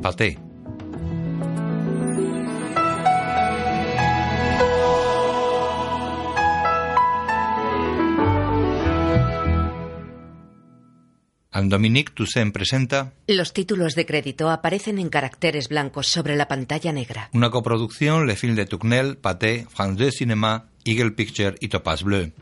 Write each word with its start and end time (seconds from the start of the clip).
Paté. 0.00 0.38
Dominique 11.70 12.12
Toussaint 12.12 12.52
presenta 12.52 13.14
Los 13.26 13.54
títulos 13.54 13.94
de 13.94 14.04
crédito 14.04 14.50
aparecen 14.50 14.98
en 14.98 15.08
caracteres 15.08 15.68
blancos 15.68 16.08
sobre 16.08 16.36
la 16.36 16.48
pantalla 16.48 16.92
negra. 16.92 17.30
Una 17.32 17.50
coproducción 17.50 18.26
Le 18.26 18.36
Film 18.36 18.56
de 18.56 18.66
Tournelle, 18.66 19.14
Pathé, 19.14 19.66
France 19.70 20.04
2 20.04 20.14
Cinéma, 20.14 20.66
Eagle 20.84 21.12
Picture 21.12 21.54
y 21.60 21.68
Topaz 21.68 22.02
Bleu. 22.02 22.32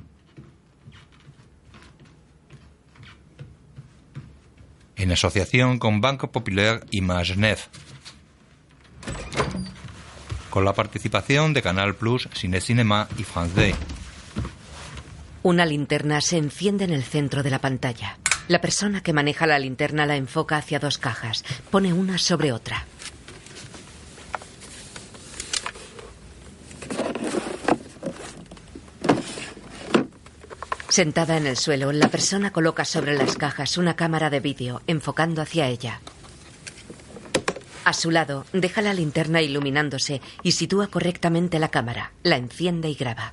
En 4.98 5.12
asociación 5.12 5.78
con 5.78 6.00
Banco 6.00 6.32
Populaire 6.32 6.80
Image 6.90 7.36
Neuf. 7.36 7.66
Con 10.50 10.64
la 10.64 10.72
participación 10.72 11.54
de 11.54 11.62
Canal 11.62 11.94
Plus, 11.94 12.28
Cine 12.34 12.60
Cinema 12.60 13.08
y 13.16 13.22
France 13.22 13.70
2. 13.70 13.78
Una 15.44 15.64
linterna 15.64 16.20
se 16.20 16.36
enciende 16.36 16.84
en 16.84 16.92
el 16.92 17.04
centro 17.04 17.44
de 17.44 17.50
la 17.50 17.60
pantalla. 17.60 18.18
La 18.48 18.60
persona 18.60 19.02
que 19.02 19.12
maneja 19.12 19.46
la 19.46 19.58
linterna 19.58 20.04
la 20.04 20.16
enfoca 20.16 20.56
hacia 20.56 20.80
dos 20.80 20.98
cajas. 20.98 21.44
Pone 21.70 21.92
una 21.92 22.18
sobre 22.18 22.50
otra. 22.50 22.84
Sentada 30.98 31.36
en 31.36 31.46
el 31.46 31.56
suelo, 31.56 31.92
la 31.92 32.08
persona 32.08 32.50
coloca 32.50 32.84
sobre 32.84 33.16
las 33.16 33.36
cajas 33.36 33.78
una 33.78 33.94
cámara 33.94 34.30
de 34.30 34.40
vídeo, 34.40 34.82
enfocando 34.88 35.40
hacia 35.40 35.68
ella. 35.68 36.00
A 37.84 37.92
su 37.92 38.10
lado, 38.10 38.46
deja 38.52 38.82
la 38.82 38.92
linterna 38.92 39.40
iluminándose 39.40 40.20
y 40.42 40.50
sitúa 40.50 40.88
correctamente 40.88 41.60
la 41.60 41.68
cámara. 41.68 42.10
La 42.24 42.34
enciende 42.34 42.88
y 42.88 42.96
graba. 42.96 43.32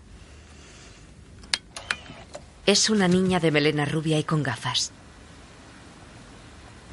Es 2.67 2.91
una 2.91 3.07
niña 3.07 3.39
de 3.39 3.49
melena 3.49 3.85
rubia 3.85 4.19
y 4.19 4.23
con 4.23 4.43
gafas. 4.43 4.91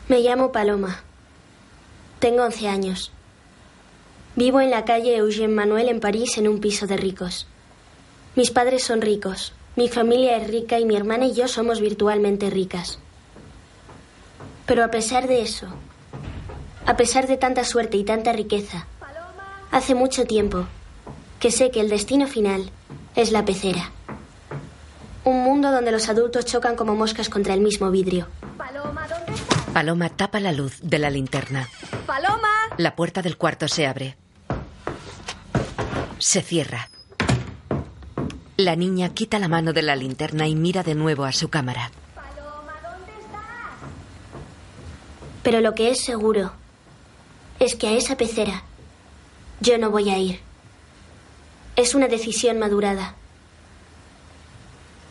Me 0.08 0.20
llamo 0.20 0.52
Paloma. 0.52 1.02
Tengo 2.18 2.44
11 2.44 2.68
años. 2.68 3.12
Vivo 4.36 4.62
en 4.62 4.70
la 4.70 4.86
calle 4.86 5.18
Eugène 5.18 5.52
Manuel 5.52 5.90
en 5.90 6.00
París 6.00 6.38
en 6.38 6.48
un 6.48 6.60
piso 6.60 6.86
de 6.86 6.96
ricos. 6.96 7.46
Mis 8.36 8.50
padres 8.50 8.82
son 8.82 9.02
ricos, 9.02 9.52
mi 9.74 9.88
familia 9.88 10.36
es 10.36 10.48
rica 10.48 10.78
y 10.78 10.84
mi 10.84 10.96
hermana 10.96 11.26
y 11.26 11.34
yo 11.34 11.48
somos 11.48 11.80
virtualmente 11.80 12.50
ricas. 12.50 12.98
Pero 14.66 14.84
a 14.84 14.88
pesar 14.88 15.26
de 15.26 15.42
eso, 15.42 15.66
a 16.86 16.96
pesar 16.96 17.26
de 17.26 17.36
tanta 17.36 17.64
suerte 17.64 17.96
y 17.96 18.04
tanta 18.04 18.32
riqueza, 18.32 18.86
hace 19.70 19.94
mucho 19.94 20.24
tiempo 20.24 20.66
que 21.40 21.50
sé 21.50 21.70
que 21.70 21.80
el 21.80 21.88
destino 21.88 22.26
final 22.26 22.70
es 23.16 23.32
la 23.32 23.44
pecera. 23.44 23.90
Un 25.24 25.42
mundo 25.42 25.70
donde 25.70 25.92
los 25.92 26.08
adultos 26.08 26.44
chocan 26.44 26.76
como 26.76 26.94
moscas 26.94 27.28
contra 27.28 27.54
el 27.54 27.60
mismo 27.60 27.90
vidrio. 27.90 28.28
Paloma 29.72 30.10
tapa 30.10 30.38
la 30.38 30.52
luz 30.52 30.78
de 30.82 30.98
la 30.98 31.08
linterna. 31.08 31.68
¡Paloma! 32.06 32.48
La 32.76 32.94
puerta 32.94 33.22
del 33.22 33.38
cuarto 33.38 33.68
se 33.68 33.86
abre. 33.86 34.16
Se 36.18 36.42
cierra. 36.42 36.91
La 38.56 38.76
niña 38.76 39.14
quita 39.14 39.38
la 39.38 39.48
mano 39.48 39.72
de 39.72 39.82
la 39.82 39.96
linterna 39.96 40.46
y 40.46 40.54
mira 40.54 40.82
de 40.82 40.94
nuevo 40.94 41.24
a 41.24 41.32
su 41.32 41.48
cámara. 41.48 41.90
Paloma, 42.14 42.74
¿dónde 42.82 43.12
estás? 43.12 43.40
Pero 45.42 45.60
lo 45.60 45.74
que 45.74 45.90
es 45.90 46.04
seguro 46.04 46.52
es 47.58 47.74
que 47.74 47.88
a 47.88 47.92
esa 47.92 48.16
pecera 48.16 48.64
yo 49.60 49.78
no 49.78 49.90
voy 49.90 50.10
a 50.10 50.18
ir. 50.18 50.40
Es 51.76 51.94
una 51.94 52.08
decisión 52.08 52.58
madurada. 52.58 53.14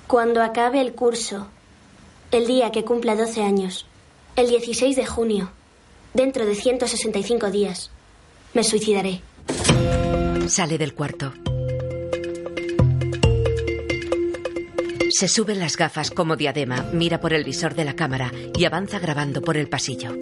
Cuando 0.05 0.43
acabe 0.43 0.81
el 0.81 0.93
curso, 0.93 1.47
el 2.31 2.45
día 2.45 2.71
que 2.71 2.83
cumpla 2.83 3.15
12 3.15 3.41
años, 3.41 3.87
el 4.35 4.49
16 4.49 4.95
de 4.95 5.05
junio, 5.05 5.51
dentro 6.13 6.45
de 6.45 6.53
165 6.53 7.49
días, 7.49 7.89
me 8.53 8.63
suicidaré. 8.63 9.21
Sale 10.47 10.77
del 10.77 10.93
cuarto. 10.93 11.33
Se 15.13 15.27
sube 15.27 15.55
las 15.55 15.75
gafas 15.75 16.09
como 16.09 16.37
diadema, 16.37 16.85
mira 16.93 17.19
por 17.19 17.33
el 17.33 17.43
visor 17.43 17.75
de 17.75 17.83
la 17.83 17.97
cámara 17.97 18.31
y 18.57 18.63
avanza 18.63 18.97
grabando 18.97 19.41
por 19.41 19.57
el 19.57 19.67
pasillo. 19.67 20.15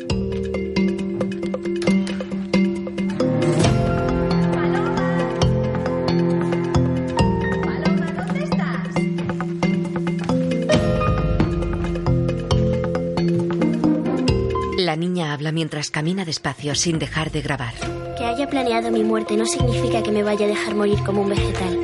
La 14.77 14.95
niña 14.95 15.33
habla 15.33 15.51
mientras 15.51 15.91
camina 15.91 16.25
despacio 16.25 16.73
sin 16.73 16.97
dejar 16.97 17.31
de 17.31 17.41
grabar. 17.41 17.75
Que 18.17 18.25
haya 18.25 18.49
planeado 18.49 18.89
mi 18.89 19.03
muerte 19.03 19.37
no 19.37 19.45
significa 19.45 20.01
que 20.01 20.11
me 20.11 20.23
vaya 20.23 20.47
a 20.47 20.49
dejar 20.49 20.73
morir 20.73 20.97
como 21.05 21.21
un 21.21 21.29
vegetal. 21.29 21.77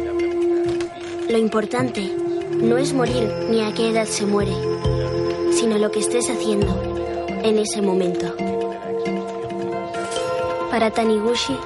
Lo 1.29 1.37
importante 1.37 2.24
no 2.61 2.77
es 2.77 2.93
morir 2.93 3.31
ni 3.49 3.61
a 3.61 3.73
qué 3.73 3.89
edad 3.89 4.05
se 4.05 4.25
muere, 4.25 4.53
sino 5.51 5.77
lo 5.77 5.91
que 5.91 5.99
estés 5.99 6.29
haciendo 6.29 6.73
en 7.43 7.59
ese 7.59 7.81
momento. 7.81 8.33
Para 10.71 10.91
Taniguchi, 10.91 11.57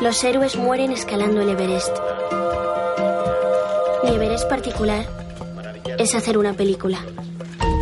los 0.00 0.22
héroes 0.22 0.56
mueren 0.56 0.92
escalando 0.92 1.40
el 1.40 1.48
Everest. 1.50 1.90
Mi 4.04 4.10
Everest 4.14 4.48
particular 4.48 5.06
es 5.98 6.14
hacer 6.14 6.38
una 6.38 6.52
película. 6.52 6.98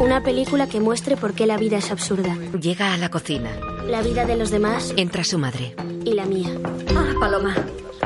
Una 0.00 0.22
película 0.22 0.66
que 0.68 0.80
muestre 0.80 1.16
por 1.16 1.32
qué 1.34 1.46
la 1.46 1.56
vida 1.56 1.78
es 1.78 1.90
absurda. 1.90 2.36
Llega 2.60 2.92
a 2.92 2.96
la 2.96 3.10
cocina. 3.10 3.50
La 3.86 4.02
vida 4.02 4.24
de 4.26 4.36
los 4.36 4.50
demás 4.50 4.92
Entra 4.96 5.24
su 5.24 5.38
madre. 5.38 5.74
y 6.04 6.12
la 6.12 6.24
mía. 6.24 6.50
Ah, 6.94 7.12
Paloma, 7.20 7.54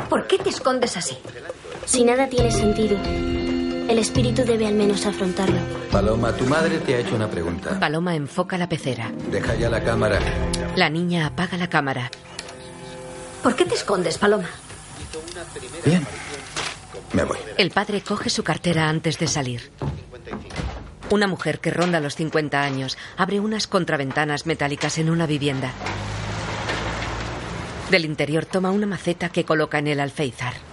¿por 0.08 0.26
qué 0.26 0.38
te 0.38 0.50
escondes 0.50 0.96
así? 0.96 1.16
Si 1.84 2.04
nada 2.04 2.28
tiene 2.28 2.50
sentido, 2.52 2.96
el 3.90 3.98
espíritu 3.98 4.44
debe 4.44 4.68
al 4.68 4.74
menos 4.74 5.04
afrontarlo. 5.04 5.58
Paloma, 5.90 6.32
tu 6.32 6.44
madre 6.46 6.78
te 6.78 6.94
ha 6.94 6.98
hecho 7.00 7.16
una 7.16 7.28
pregunta. 7.28 7.78
Paloma 7.80 8.14
enfoca 8.14 8.56
la 8.56 8.68
pecera. 8.68 9.10
Deja 9.32 9.56
ya 9.56 9.68
la 9.68 9.82
cámara. 9.82 10.20
La 10.76 10.88
niña 10.88 11.26
apaga 11.26 11.56
la 11.56 11.68
cámara. 11.68 12.08
¿Por 13.42 13.56
qué 13.56 13.64
te 13.64 13.74
escondes, 13.74 14.16
Paloma? 14.16 14.48
Bien. 15.84 16.06
Me 17.12 17.24
voy. 17.24 17.38
El 17.58 17.72
padre 17.72 18.00
coge 18.02 18.30
su 18.30 18.44
cartera 18.44 18.88
antes 18.88 19.18
de 19.18 19.26
salir. 19.26 19.72
Una 21.10 21.26
mujer 21.26 21.58
que 21.58 21.72
ronda 21.72 21.98
los 21.98 22.14
50 22.14 22.62
años 22.62 22.96
abre 23.16 23.40
unas 23.40 23.66
contraventanas 23.66 24.46
metálicas 24.46 24.98
en 24.98 25.10
una 25.10 25.26
vivienda. 25.26 25.72
Del 27.90 28.04
interior 28.04 28.46
toma 28.46 28.70
una 28.70 28.86
maceta 28.86 29.30
que 29.30 29.44
coloca 29.44 29.80
en 29.80 29.88
el 29.88 29.98
alféizar. 29.98 30.69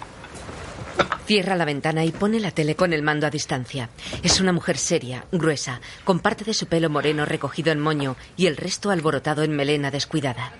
Cierra 1.25 1.55
la 1.57 1.65
ventana 1.65 2.05
y 2.05 2.11
pone 2.11 2.39
la 2.39 2.51
tele 2.51 2.75
con 2.75 2.93
el 2.93 3.01
mando 3.01 3.27
a 3.27 3.29
distancia. 3.29 3.89
Es 4.23 4.39
una 4.39 4.53
mujer 4.53 4.77
seria, 4.77 5.25
gruesa, 5.31 5.81
con 6.05 6.19
parte 6.19 6.45
de 6.45 6.53
su 6.53 6.67
pelo 6.67 6.89
moreno 6.89 7.25
recogido 7.25 7.73
en 7.73 7.81
moño 7.81 8.15
y 8.37 8.45
el 8.47 8.55
resto 8.55 8.91
alborotado 8.91 9.43
en 9.43 9.55
melena 9.55 9.91
descuidada. 9.91 10.53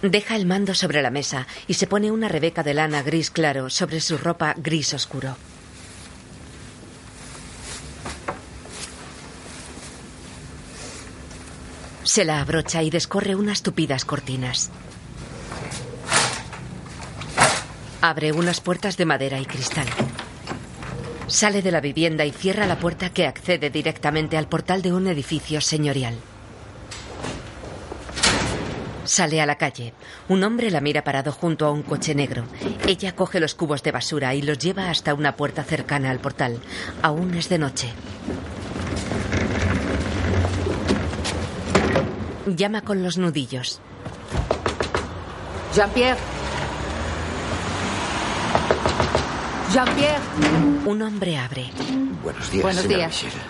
Deja 0.00 0.36
el 0.36 0.46
mando 0.46 0.74
sobre 0.74 1.02
la 1.02 1.10
mesa 1.10 1.46
y 1.66 1.74
se 1.74 1.86
pone 1.86 2.10
una 2.10 2.28
rebeca 2.28 2.62
de 2.62 2.72
lana 2.72 3.02
gris 3.02 3.30
claro 3.30 3.68
sobre 3.68 4.00
su 4.00 4.16
ropa 4.16 4.54
gris 4.56 4.94
oscuro. 4.94 5.36
Se 12.04 12.24
la 12.24 12.40
abrocha 12.40 12.82
y 12.82 12.88
descorre 12.88 13.34
unas 13.34 13.62
tupidas 13.62 14.06
cortinas. 14.06 14.70
Abre 18.00 18.30
unas 18.30 18.60
puertas 18.60 18.96
de 18.96 19.04
madera 19.04 19.40
y 19.40 19.46
cristal. 19.46 19.86
Sale 21.26 21.62
de 21.62 21.72
la 21.72 21.80
vivienda 21.80 22.24
y 22.24 22.30
cierra 22.30 22.66
la 22.66 22.78
puerta 22.78 23.10
que 23.10 23.26
accede 23.26 23.70
directamente 23.70 24.36
al 24.36 24.48
portal 24.48 24.82
de 24.82 24.92
un 24.92 25.08
edificio 25.08 25.60
señorial. 25.60 26.14
Sale 29.04 29.40
a 29.40 29.46
la 29.46 29.56
calle. 29.56 29.94
Un 30.28 30.44
hombre 30.44 30.70
la 30.70 30.80
mira 30.80 31.02
parado 31.02 31.32
junto 31.32 31.66
a 31.66 31.72
un 31.72 31.82
coche 31.82 32.14
negro. 32.14 32.44
Ella 32.86 33.16
coge 33.16 33.40
los 33.40 33.54
cubos 33.54 33.82
de 33.82 33.90
basura 33.90 34.34
y 34.34 34.42
los 34.42 34.58
lleva 34.58 34.90
hasta 34.90 35.14
una 35.14 35.34
puerta 35.34 35.64
cercana 35.64 36.10
al 36.10 36.20
portal. 36.20 36.60
Aún 37.02 37.34
es 37.34 37.48
de 37.48 37.58
noche. 37.58 37.88
Llama 42.46 42.82
con 42.82 43.02
los 43.02 43.18
nudillos. 43.18 43.80
Jean-Pierre. 45.74 46.37
Jean-Pierre. 49.72 50.22
Un 50.86 51.02
hombre 51.02 51.36
abre. 51.36 51.70
Buenos 52.22 52.50
días. 52.50 52.62
Buenos 52.62 52.88
días. 52.88 53.24
Michel. 53.24 53.40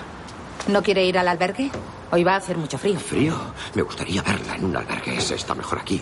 ¿No 0.69 0.83
quiere 0.83 1.05
ir 1.05 1.17
al 1.17 1.29
albergue? 1.29 1.71
Hoy 2.11 2.25
va 2.25 2.35
a 2.35 2.37
hacer 2.37 2.57
mucho 2.57 2.77
frío. 2.77 2.99
¿Frío? 2.99 3.35
Me 3.75 3.83
gustaría 3.83 4.23
verla 4.23 4.57
en 4.57 4.65
un 4.65 4.77
albergue. 4.77 5.17
Ese 5.17 5.37
está 5.37 5.55
mejor 5.55 5.79
aquí. 5.79 6.01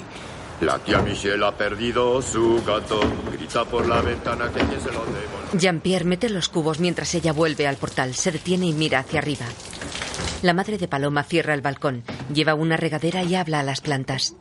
La 0.62 0.78
tía 0.78 1.00
Michelle 1.02 1.44
ha 1.44 1.52
perdido 1.52 2.22
su 2.22 2.62
gato. 2.66 3.00
Grita 3.30 3.64
por 3.66 3.86
la 3.86 4.00
ventana 4.00 4.50
que 4.50 4.60
se 4.60 4.90
lo 4.90 5.04
debo. 5.04 5.36
Jean-Pierre 5.52 6.06
mete 6.06 6.30
los 6.30 6.48
cubos 6.48 6.80
mientras 6.80 7.14
ella 7.14 7.32
vuelve 7.32 7.66
al 7.66 7.76
portal. 7.76 8.14
Se 8.14 8.32
detiene 8.32 8.66
y 8.66 8.72
mira 8.72 9.00
hacia 9.00 9.20
arriba. 9.20 9.44
La 10.42 10.54
madre 10.54 10.78
de 10.78 10.88
Paloma 10.88 11.24
cierra 11.24 11.54
el 11.54 11.60
balcón, 11.60 12.04
lleva 12.32 12.54
una 12.54 12.76
regadera 12.76 13.22
y 13.22 13.34
habla 13.34 13.60
a 13.60 13.62
las 13.62 13.80
plantas. 13.80 14.34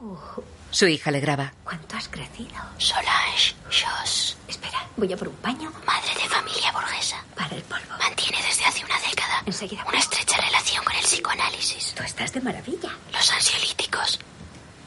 Su 0.76 0.88
hija 0.88 1.10
le 1.10 1.22
graba. 1.22 1.54
¿Cuánto 1.64 1.96
has 1.96 2.10
crecido? 2.10 2.58
Solange, 2.78 3.56
Jos. 3.72 4.36
Espera, 4.46 4.86
voy 4.98 5.14
a 5.14 5.16
por 5.16 5.30
un 5.30 5.36
paño. 5.38 5.72
Madre 5.86 6.14
de 6.22 6.28
familia 6.28 6.70
burguesa. 6.74 7.24
Para 7.34 7.56
el 7.56 7.62
polvo. 7.64 7.96
Mantiene 7.98 8.44
desde 8.46 8.66
hace 8.66 8.84
una 8.84 9.00
década 9.00 9.42
Enseguida. 9.46 9.86
una 9.88 10.00
estrecha 10.00 10.36
relación 10.36 10.84
con 10.84 10.94
el 10.98 11.04
psicoanálisis, 11.06 11.94
Tú 11.96 12.04
estás 12.04 12.34
de 12.34 12.42
maravilla. 12.42 12.92
los 13.14 13.32
ansiolíticos, 13.32 14.20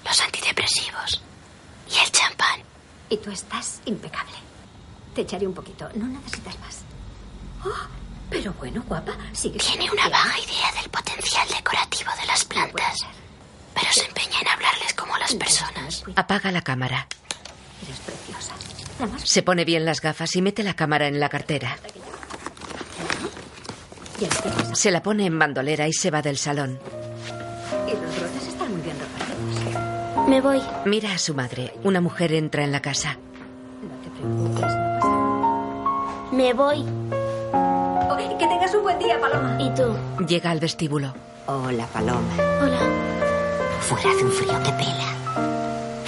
los 0.05 0.21
antidepresivos 0.21 1.23
y 1.91 1.97
el 2.05 2.13
champán. 2.13 2.61
Y 3.09 3.17
tú 3.17 3.31
estás 3.31 3.81
impecable. 3.87 4.37
Te 5.15 5.23
echaré 5.23 5.47
un 5.47 5.55
poquito. 5.55 5.89
No 5.95 6.07
necesitas 6.07 6.59
más. 6.61 6.81
Oh, 7.65 7.89
pero 8.29 8.53
bueno, 8.53 8.83
guapa, 8.87 9.17
sigue. 9.33 9.59
Tiene 9.59 9.91
una 9.91 10.07
vaga 10.11 10.39
idea 10.39 10.71
del 10.83 10.91
potencial 10.91 11.49
decorativo 11.49 12.11
de 12.21 12.27
las 12.27 12.45
plantas, 12.45 13.07
pero 13.81 13.93
se 13.93 14.05
empeña 14.07 14.41
en 14.41 14.49
hablarles 14.49 14.95
como 14.95 15.15
a 15.15 15.19
las 15.21 15.35
personas. 15.35 16.05
Apaga 16.17 16.51
la 16.51 16.63
cámara. 16.63 17.07
Eres 17.85 17.99
preciosa. 18.01 18.55
Se 19.25 19.43
pone 19.43 19.65
bien 19.65 19.85
las 19.85 20.01
gafas 20.01 20.35
y 20.37 20.43
mete 20.43 20.63
la 20.63 20.75
cámara 20.75 21.07
en 21.07 21.21
la 21.21 21.29
cartera. 21.29 21.77
Se 24.73 24.91
la 24.91 25.03
pone 25.03 25.27
en 25.27 25.39
bandolera 25.39 25.87
y 25.87 25.93
se 25.93 26.11
va 26.11 26.23
del 26.23 26.39
salón. 26.39 26.79
Y 27.87 27.93
los 27.93 28.19
brotes 28.21 28.49
están 28.49 28.73
muy 28.73 28.81
bien 28.83 28.97
repartidos. 28.99 30.29
Me 30.29 30.41
voy. 30.41 30.61
Mira 30.85 31.13
a 31.13 31.19
su 31.19 31.35
madre. 31.35 31.73
Una 31.85 32.01
mujer 32.01 32.33
entra 32.33 32.65
en 32.65 32.73
la 32.73 32.81
casa. 32.83 33.17
No 33.83 33.95
te 34.03 34.11
preocupes, 34.11 34.61
no 34.61 35.01
pasa 35.01 36.33
Me 36.33 36.53
voy. 36.53 36.85
que 38.39 38.47
tengas 38.47 38.73
un 38.75 38.83
buen 38.83 38.99
día, 39.01 39.19
Paloma. 39.21 39.57
¿Y 39.61 39.71
tú? 39.75 39.97
Llega 40.27 40.51
al 40.51 40.61
vestíbulo. 40.61 41.13
Hola, 41.47 41.87
Paloma. 41.87 42.21
Hola. 42.63 43.28
Fuera 43.89 44.11
hace 44.11 44.23
un 44.23 44.33
frío 44.33 44.63
que 44.63 44.73
pela. 44.73 45.15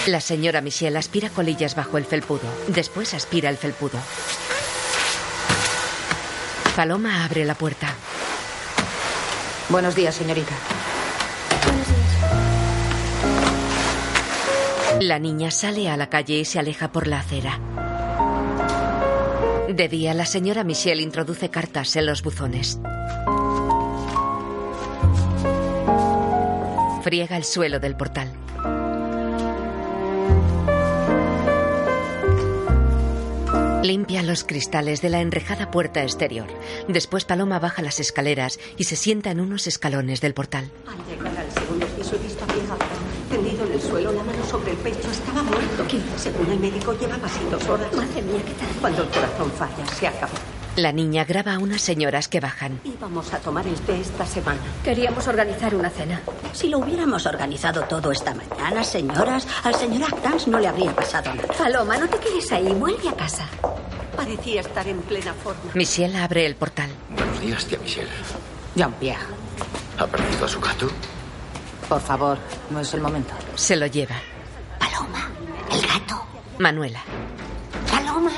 La 0.06 0.20
señora 0.20 0.60
Michelle 0.60 0.98
aspira 0.98 1.30
colillas 1.30 1.74
bajo 1.74 1.96
el 1.96 2.04
felpudo. 2.04 2.42
Después 2.68 3.14
aspira 3.14 3.48
el 3.48 3.56
felpudo. 3.56 3.98
Paloma 6.76 7.24
abre 7.24 7.46
la 7.46 7.54
puerta. 7.54 7.94
Buenos 9.70 9.94
días, 9.94 10.14
señorita. 10.14 10.52
Buenos 11.64 11.86
días. 11.86 12.00
La 15.00 15.18
niña 15.18 15.50
sale 15.50 15.88
a 15.88 15.96
la 15.96 16.10
calle 16.10 16.34
y 16.34 16.44
se 16.44 16.58
aleja 16.58 16.92
por 16.92 17.06
la 17.06 17.20
acera. 17.20 17.58
De 19.70 19.88
día, 19.88 20.12
la 20.12 20.26
señora 20.26 20.64
Michelle 20.64 21.00
introduce 21.00 21.48
cartas 21.48 21.96
en 21.96 22.04
los 22.04 22.22
buzones. 22.22 22.78
Friega 27.10 27.36
el 27.36 27.42
suelo 27.42 27.80
del 27.80 27.96
portal. 27.96 28.30
Limpia 33.82 34.22
los 34.22 34.44
cristales 34.44 35.02
de 35.02 35.08
la 35.08 35.20
enrejada 35.20 35.72
puerta 35.72 36.04
exterior. 36.04 36.46
Después 36.86 37.24
Paloma 37.24 37.58
baja 37.58 37.82
las 37.82 37.98
escaleras 37.98 38.60
y 38.76 38.84
se 38.84 38.94
sienta 38.94 39.32
en 39.32 39.40
unos 39.40 39.66
escalones 39.66 40.20
del 40.20 40.34
portal. 40.34 40.70
Al 40.86 41.04
llegar 41.08 41.36
al 41.36 41.50
segundo 41.50 41.84
piso 41.88 42.14
he 42.14 42.18
visto 42.20 42.44
a 42.44 42.46
mi 42.46 42.68
gato 42.68 42.86
tendido 43.28 43.66
en 43.66 43.72
el 43.72 43.82
suelo, 43.82 44.12
la 44.12 44.22
mano 44.22 44.44
sobre 44.48 44.70
el 44.70 44.76
pecho, 44.76 45.10
estaba 45.10 45.42
muerto. 45.42 45.86
Según 46.16 46.52
el 46.52 46.60
médico, 46.60 46.96
llevaba 46.96 47.26
así 47.26 47.40
dos 47.50 47.68
horas. 47.68 47.92
Madre 47.92 48.22
mía, 48.22 48.40
¿qué 48.46 48.54
tal? 48.54 48.68
Cuando 48.80 49.02
el 49.02 49.08
corazón 49.08 49.50
falla, 49.50 49.84
se 49.98 50.06
acabó. 50.06 50.34
La 50.80 50.92
niña 50.92 51.26
graba 51.26 51.52
a 51.56 51.58
unas 51.58 51.82
señoras 51.82 52.26
que 52.26 52.40
bajan. 52.40 52.80
Íbamos 52.84 53.34
a 53.34 53.38
tomar 53.38 53.66
el 53.66 53.78
té 53.80 54.00
esta 54.00 54.24
semana. 54.24 54.58
Queríamos 54.82 55.28
organizar 55.28 55.74
una 55.74 55.90
cena. 55.90 56.22
Si 56.54 56.70
lo 56.70 56.78
hubiéramos 56.78 57.26
organizado 57.26 57.82
todo 57.82 58.10
esta 58.10 58.32
mañana, 58.34 58.82
señoras, 58.82 59.46
al 59.62 59.74
señor 59.74 60.04
Actans 60.04 60.48
no 60.48 60.58
le 60.58 60.68
habría 60.68 60.96
pasado 60.96 61.34
nada. 61.34 61.48
Paloma, 61.58 61.98
no 61.98 62.08
te 62.08 62.18
quedes 62.18 62.50
ahí. 62.52 62.72
Vuelve 62.72 63.10
a 63.10 63.12
casa. 63.12 63.46
Parecía 64.16 64.62
estar 64.62 64.88
en 64.88 65.02
plena 65.02 65.34
forma. 65.34 65.60
Michelle 65.74 66.16
abre 66.16 66.46
el 66.46 66.56
portal. 66.56 66.88
Buenos 67.10 67.40
días, 67.42 67.66
tía 67.66 67.78
Michelle. 67.78 68.08
Jean-Pierre, 68.74 69.20
¿Ha 69.98 70.06
perdido 70.06 70.46
a 70.46 70.48
su 70.48 70.60
gato? 70.60 70.88
por 71.90 72.00
favor, 72.00 72.38
no 72.70 72.80
es 72.80 72.94
el 72.94 73.02
momento. 73.02 73.34
Se 73.54 73.76
lo 73.76 73.84
lleva. 73.84 74.14
Paloma, 74.78 75.28
el 75.72 75.82
gato. 75.86 76.22
Manuela. 76.58 77.02
Paloma. 77.90 78.30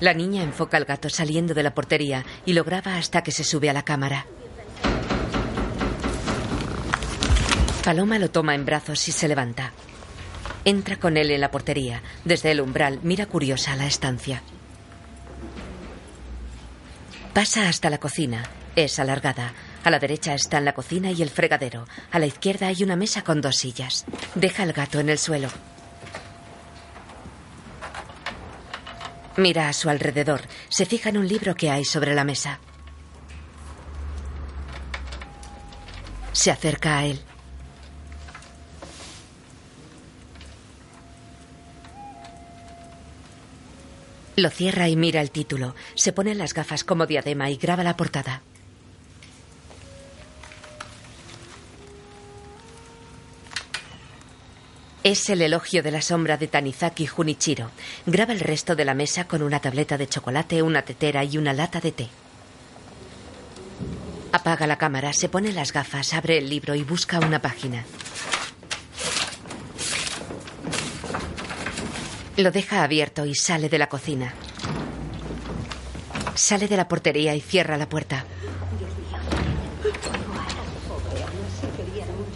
La 0.00 0.14
niña 0.14 0.42
enfoca 0.42 0.76
al 0.76 0.84
gato 0.84 1.08
saliendo 1.08 1.54
de 1.54 1.62
la 1.62 1.74
portería 1.74 2.24
y 2.46 2.52
lo 2.52 2.64
graba 2.64 2.96
hasta 2.96 3.22
que 3.22 3.32
se 3.32 3.44
sube 3.44 3.68
a 3.68 3.72
la 3.72 3.84
cámara. 3.84 4.26
Paloma 7.84 8.18
lo 8.18 8.30
toma 8.30 8.54
en 8.54 8.64
brazos 8.64 9.08
y 9.08 9.12
se 9.12 9.28
levanta. 9.28 9.72
Entra 10.64 10.96
con 10.96 11.16
él 11.16 11.30
en 11.30 11.40
la 11.40 11.50
portería. 11.50 12.02
Desde 12.24 12.50
el 12.50 12.60
umbral 12.60 13.00
mira 13.02 13.26
curiosa 13.26 13.74
la 13.76 13.86
estancia. 13.86 14.42
Pasa 17.32 17.68
hasta 17.68 17.88
la 17.90 17.98
cocina. 17.98 18.42
Es 18.76 18.98
alargada. 18.98 19.52
A 19.84 19.90
la 19.90 19.98
derecha 19.98 20.34
están 20.34 20.64
la 20.64 20.74
cocina 20.74 21.10
y 21.10 21.22
el 21.22 21.30
fregadero. 21.30 21.86
A 22.10 22.18
la 22.18 22.26
izquierda 22.26 22.66
hay 22.66 22.82
una 22.82 22.96
mesa 22.96 23.24
con 23.24 23.40
dos 23.40 23.56
sillas. 23.56 24.04
Deja 24.34 24.62
el 24.62 24.72
gato 24.72 25.00
en 25.00 25.08
el 25.08 25.18
suelo. 25.18 25.48
Mira 29.38 29.68
a 29.68 29.72
su 29.72 29.88
alrededor. 29.88 30.40
Se 30.68 30.84
fija 30.84 31.10
en 31.10 31.16
un 31.16 31.28
libro 31.28 31.54
que 31.54 31.70
hay 31.70 31.84
sobre 31.84 32.12
la 32.12 32.24
mesa. 32.24 32.58
Se 36.32 36.50
acerca 36.50 36.98
a 36.98 37.06
él. 37.06 37.20
Lo 44.34 44.50
cierra 44.50 44.88
y 44.88 44.96
mira 44.96 45.20
el 45.20 45.30
título. 45.30 45.76
Se 45.94 46.12
pone 46.12 46.34
las 46.34 46.52
gafas 46.52 46.82
como 46.82 47.06
diadema 47.06 47.48
y 47.48 47.58
graba 47.58 47.84
la 47.84 47.96
portada. 47.96 48.42
Es 55.08 55.30
el 55.30 55.40
elogio 55.40 55.82
de 55.82 55.90
la 55.90 56.02
sombra 56.02 56.36
de 56.36 56.48
Tanizaki 56.48 57.06
Junichiro. 57.06 57.70
Graba 58.04 58.34
el 58.34 58.40
resto 58.40 58.76
de 58.76 58.84
la 58.84 58.92
mesa 58.92 59.26
con 59.26 59.40
una 59.40 59.58
tableta 59.58 59.96
de 59.96 60.06
chocolate, 60.06 60.60
una 60.60 60.82
tetera 60.82 61.24
y 61.24 61.38
una 61.38 61.54
lata 61.54 61.80
de 61.80 61.92
té. 61.92 62.08
Apaga 64.32 64.66
la 64.66 64.76
cámara, 64.76 65.14
se 65.14 65.30
pone 65.30 65.50
las 65.54 65.72
gafas, 65.72 66.12
abre 66.12 66.36
el 66.36 66.50
libro 66.50 66.74
y 66.74 66.82
busca 66.82 67.20
una 67.20 67.40
página. 67.40 67.86
Lo 72.36 72.50
deja 72.50 72.82
abierto 72.82 73.24
y 73.24 73.34
sale 73.34 73.70
de 73.70 73.78
la 73.78 73.88
cocina. 73.88 74.34
Sale 76.34 76.68
de 76.68 76.76
la 76.76 76.86
portería 76.86 77.34
y 77.34 77.40
cierra 77.40 77.78
la 77.78 77.88
puerta. 77.88 78.26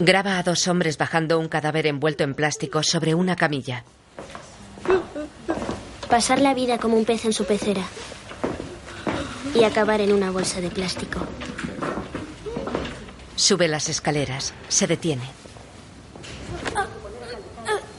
Graba 0.05 0.37
a 0.37 0.43
dos 0.43 0.67
hombres 0.67 0.99
bajando 0.99 1.39
un 1.39 1.47
cadáver 1.47 1.87
envuelto 1.87 2.25
en 2.25 2.35
plástico 2.35 2.83
sobre 2.83 3.15
una 3.15 3.37
camilla. 3.37 3.85
Pasar 6.11 6.41
la 6.41 6.55
vida 6.55 6.79
como 6.79 6.97
un 6.97 7.05
pez 7.05 7.25
en 7.25 7.33
su 7.33 7.45
pecera. 7.45 7.85
Y 9.55 9.63
acabar 9.63 10.01
en 10.01 10.13
una 10.13 10.33
bolsa 10.33 10.61
de 10.61 10.71
plástico. 10.71 11.21
Sube 13.37 13.69
las 13.69 13.89
escaleras. 13.89 14.55
Se 14.67 14.89
detiene. 14.89 15.31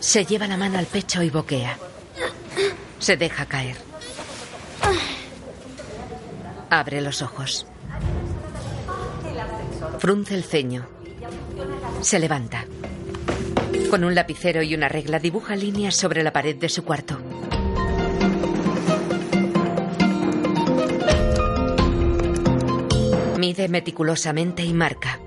Se 0.01 0.25
lleva 0.25 0.45
la 0.45 0.57
mano 0.57 0.79
al 0.79 0.87
pecho 0.87 1.23
y 1.23 1.29
boquea. 1.29 1.77
Se 2.99 3.15
deja 3.15 3.45
caer. 3.45 3.77
Abre 6.69 6.99
los 6.99 7.21
ojos. 7.21 7.65
Frunce 9.99 10.35
el 10.35 10.43
ceño. 10.43 10.85
Se 12.01 12.19
levanta. 12.19 12.65
Con 13.89 14.03
un 14.03 14.15
lapicero 14.15 14.61
y 14.61 14.75
una 14.75 14.89
regla 14.89 15.19
dibuja 15.19 15.55
líneas 15.55 15.95
sobre 15.95 16.23
la 16.23 16.33
pared 16.33 16.55
de 16.55 16.69
su 16.69 16.83
cuarto. 16.83 17.19
Mide 23.37 23.67
meticulosamente 23.67 24.63
y 24.63 24.73
marca. 24.73 25.19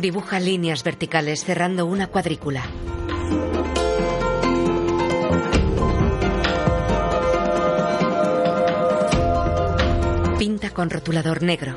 Dibuja 0.00 0.38
líneas 0.38 0.84
verticales 0.84 1.44
cerrando 1.44 1.84
una 1.84 2.06
cuadrícula. 2.06 2.62
Con 10.78 10.90
rotulador 10.90 11.42
negro. 11.42 11.76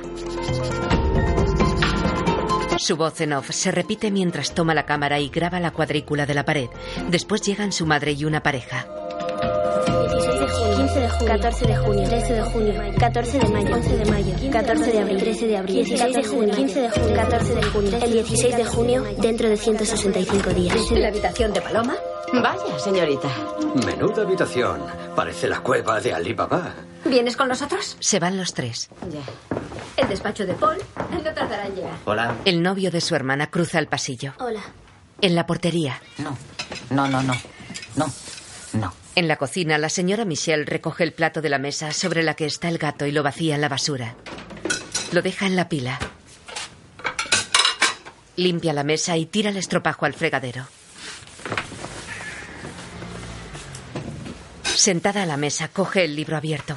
Su 2.77 2.95
voz 2.95 3.19
en 3.21 3.33
off 3.33 3.49
se 3.49 3.71
repite 3.71 4.11
mientras 4.11 4.53
toma 4.53 4.75
la 4.75 4.85
cámara 4.85 5.19
y 5.19 5.29
graba 5.29 5.59
la 5.59 5.71
cuadrícula 5.71 6.27
de 6.27 6.35
la 6.35 6.45
pared. 6.45 6.69
Después 7.09 7.41
llegan 7.41 7.71
su 7.71 7.87
madre 7.87 8.11
y 8.11 8.25
una 8.25 8.43
pareja. 8.43 8.85
15 10.75 10.99
de 10.99 11.09
junio, 11.09 11.33
14 11.33 11.65
de 11.65 11.75
junio, 11.77 12.09
13 12.09 12.33
de 12.33 12.41
junio, 12.43 12.73
14 12.99 13.39
de 13.39 13.49
mayo, 13.49 13.73
11 13.73 13.97
de 13.97 14.05
mayo, 14.05 14.35
14 14.51 14.91
de 14.91 14.99
abril, 14.99 15.17
13 15.17 15.47
de 15.47 15.57
abril, 15.57 15.75
16 15.77 16.15
de 16.15 16.23
junio, 16.23 16.55
15 16.55 16.81
de 16.81 16.89
junio, 16.91 17.15
14 17.15 17.55
de 17.55 17.63
junio, 17.63 17.97
el 18.03 18.11
16 18.11 18.55
de 18.55 18.65
junio, 18.65 19.03
dentro 19.17 19.49
de 19.49 19.57
165 19.57 20.49
días. 20.51 20.91
¿La 20.91 21.07
habitación 21.07 21.53
de 21.53 21.61
Paloma? 21.61 21.95
Vaya, 22.33 22.79
señorita. 22.79 23.29
Menuda 23.85 24.23
habitación. 24.23 24.81
Parece 25.15 25.47
la 25.47 25.59
cueva 25.61 25.99
de 25.99 26.13
Alibaba. 26.13 26.73
¿Vienes 27.05 27.35
con 27.35 27.47
nosotros? 27.47 27.97
Se 27.99 28.19
van 28.19 28.37
los 28.37 28.53
tres. 28.53 28.89
El 29.97 30.07
despacho 30.07 30.45
de 30.45 30.53
Paul 30.53 30.77
no 31.11 31.21
tardará 31.33 31.67
en 31.67 31.75
llegar. 31.75 31.93
Hola. 32.05 32.35
El 32.45 32.61
novio 32.61 32.91
de 32.91 33.01
su 33.01 33.15
hermana 33.15 33.47
cruza 33.47 33.79
el 33.79 33.87
pasillo. 33.87 34.33
Hola. 34.39 34.61
En 35.19 35.35
la 35.35 35.45
portería. 35.45 36.01
No, 36.19 36.37
no, 36.89 37.07
no, 37.07 37.21
no. 37.21 37.33
No, 37.95 38.11
no. 38.73 38.93
En 39.15 39.27
la 39.27 39.35
cocina, 39.35 39.77
la 39.77 39.89
señora 39.89 40.23
Michelle 40.23 40.63
recoge 40.63 41.03
el 41.03 41.11
plato 41.11 41.41
de 41.41 41.49
la 41.49 41.59
mesa 41.59 41.91
sobre 41.91 42.23
la 42.23 42.35
que 42.35 42.45
está 42.45 42.69
el 42.69 42.77
gato 42.77 43.05
y 43.05 43.11
lo 43.11 43.23
vacía 43.23 43.55
en 43.55 43.61
la 43.61 43.69
basura. 43.69 44.15
Lo 45.11 45.21
deja 45.21 45.47
en 45.47 45.57
la 45.57 45.67
pila. 45.67 45.99
Limpia 48.37 48.71
la 48.73 48.83
mesa 48.83 49.17
y 49.17 49.25
tira 49.25 49.49
el 49.49 49.57
estropajo 49.57 50.05
al 50.05 50.13
fregadero. 50.13 50.65
Sentada 54.81 55.21
a 55.21 55.25
la 55.27 55.37
mesa, 55.37 55.67
coge 55.67 56.05
el 56.05 56.15
libro 56.15 56.35
abierto. 56.35 56.75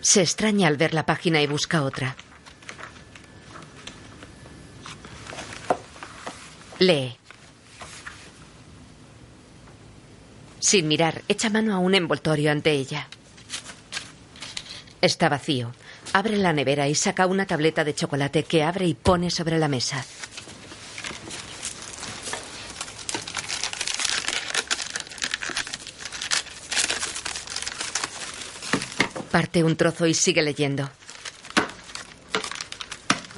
Se 0.00 0.22
extraña 0.22 0.66
al 0.66 0.78
ver 0.78 0.94
la 0.94 1.04
página 1.04 1.42
y 1.42 1.46
busca 1.46 1.82
otra. 1.82 2.16
Lee. 6.78 7.18
Sin 10.58 10.88
mirar, 10.88 11.20
echa 11.28 11.50
mano 11.50 11.74
a 11.74 11.80
un 11.80 11.94
envoltorio 11.94 12.50
ante 12.50 12.70
ella. 12.70 13.06
Está 15.02 15.28
vacío. 15.28 15.70
Abre 16.14 16.38
la 16.38 16.54
nevera 16.54 16.88
y 16.88 16.94
saca 16.94 17.26
una 17.26 17.44
tableta 17.44 17.84
de 17.84 17.94
chocolate 17.94 18.44
que 18.44 18.62
abre 18.62 18.86
y 18.86 18.94
pone 18.94 19.30
sobre 19.30 19.58
la 19.58 19.68
mesa. 19.68 20.02
Parte 29.34 29.64
un 29.64 29.74
trozo 29.74 30.06
y 30.06 30.14
sigue 30.14 30.42
leyendo. 30.42 30.88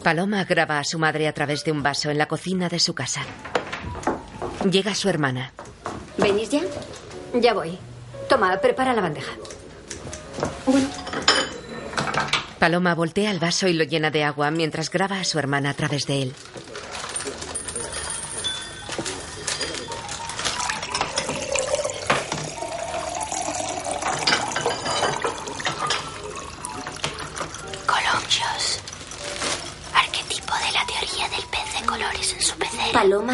Paloma 0.03 0.45
graba 0.45 0.79
a 0.79 0.85
su 0.85 0.99
madre 0.99 1.27
a 1.27 1.33
través 1.33 1.65
de 1.65 1.73
un 1.73 1.83
vaso 1.83 2.11
en 2.11 2.19
la 2.19 2.27
cocina 2.29 2.69
de 2.69 2.79
su 2.79 2.95
casa. 2.95 3.23
Llega 4.71 4.95
su 4.95 5.09
hermana. 5.09 5.55
¿Venís 6.19 6.51
ya? 6.51 6.61
Ya 7.41 7.55
voy. 7.55 7.79
Toma, 8.29 8.55
prepara 8.59 8.93
la 8.93 9.01
bandeja. 9.01 9.33
Paloma 12.59 12.95
voltea 12.95 13.31
el 13.31 13.39
vaso 13.39 13.67
y 13.67 13.73
lo 13.73 13.85
llena 13.85 14.11
de 14.11 14.23
agua 14.23 14.51
mientras 14.51 14.91
graba 14.91 15.21
a 15.21 15.25
su 15.25 15.39
hermana 15.39 15.71
a 15.71 15.75
través 15.75 16.07
de 16.07 16.25
él. 16.25 16.35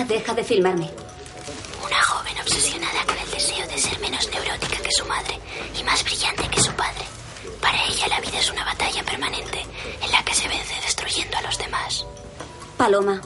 Deja 0.04 0.34
de 0.34 0.44
filmarme. 0.44 0.90
Una 1.84 2.02
joven 2.02 2.34
obsesionada 2.40 3.04
con 3.06 3.16
el 3.18 3.30
deseo 3.30 3.66
de 3.66 3.78
ser 3.78 3.98
menos 4.00 4.28
neurótica 4.30 4.76
que 4.82 4.92
su 4.92 5.04
madre 5.06 5.38
y 5.78 5.82
más 5.84 6.02
brillante 6.04 6.48
que 6.48 6.60
su 6.60 6.72
padre. 6.72 7.02
Para 7.60 7.84
ella 7.86 8.08
la 8.08 8.20
vida 8.20 8.38
es 8.38 8.50
una 8.50 8.64
batalla 8.64 9.02
permanente 9.04 9.64
en 10.02 10.10
la 10.12 10.22
que 10.24 10.34
se 10.34 10.48
vence 10.48 10.74
destruyendo 10.84 11.36
a 11.38 11.42
los 11.42 11.58
demás. 11.58 12.06
Paloma, 12.76 13.20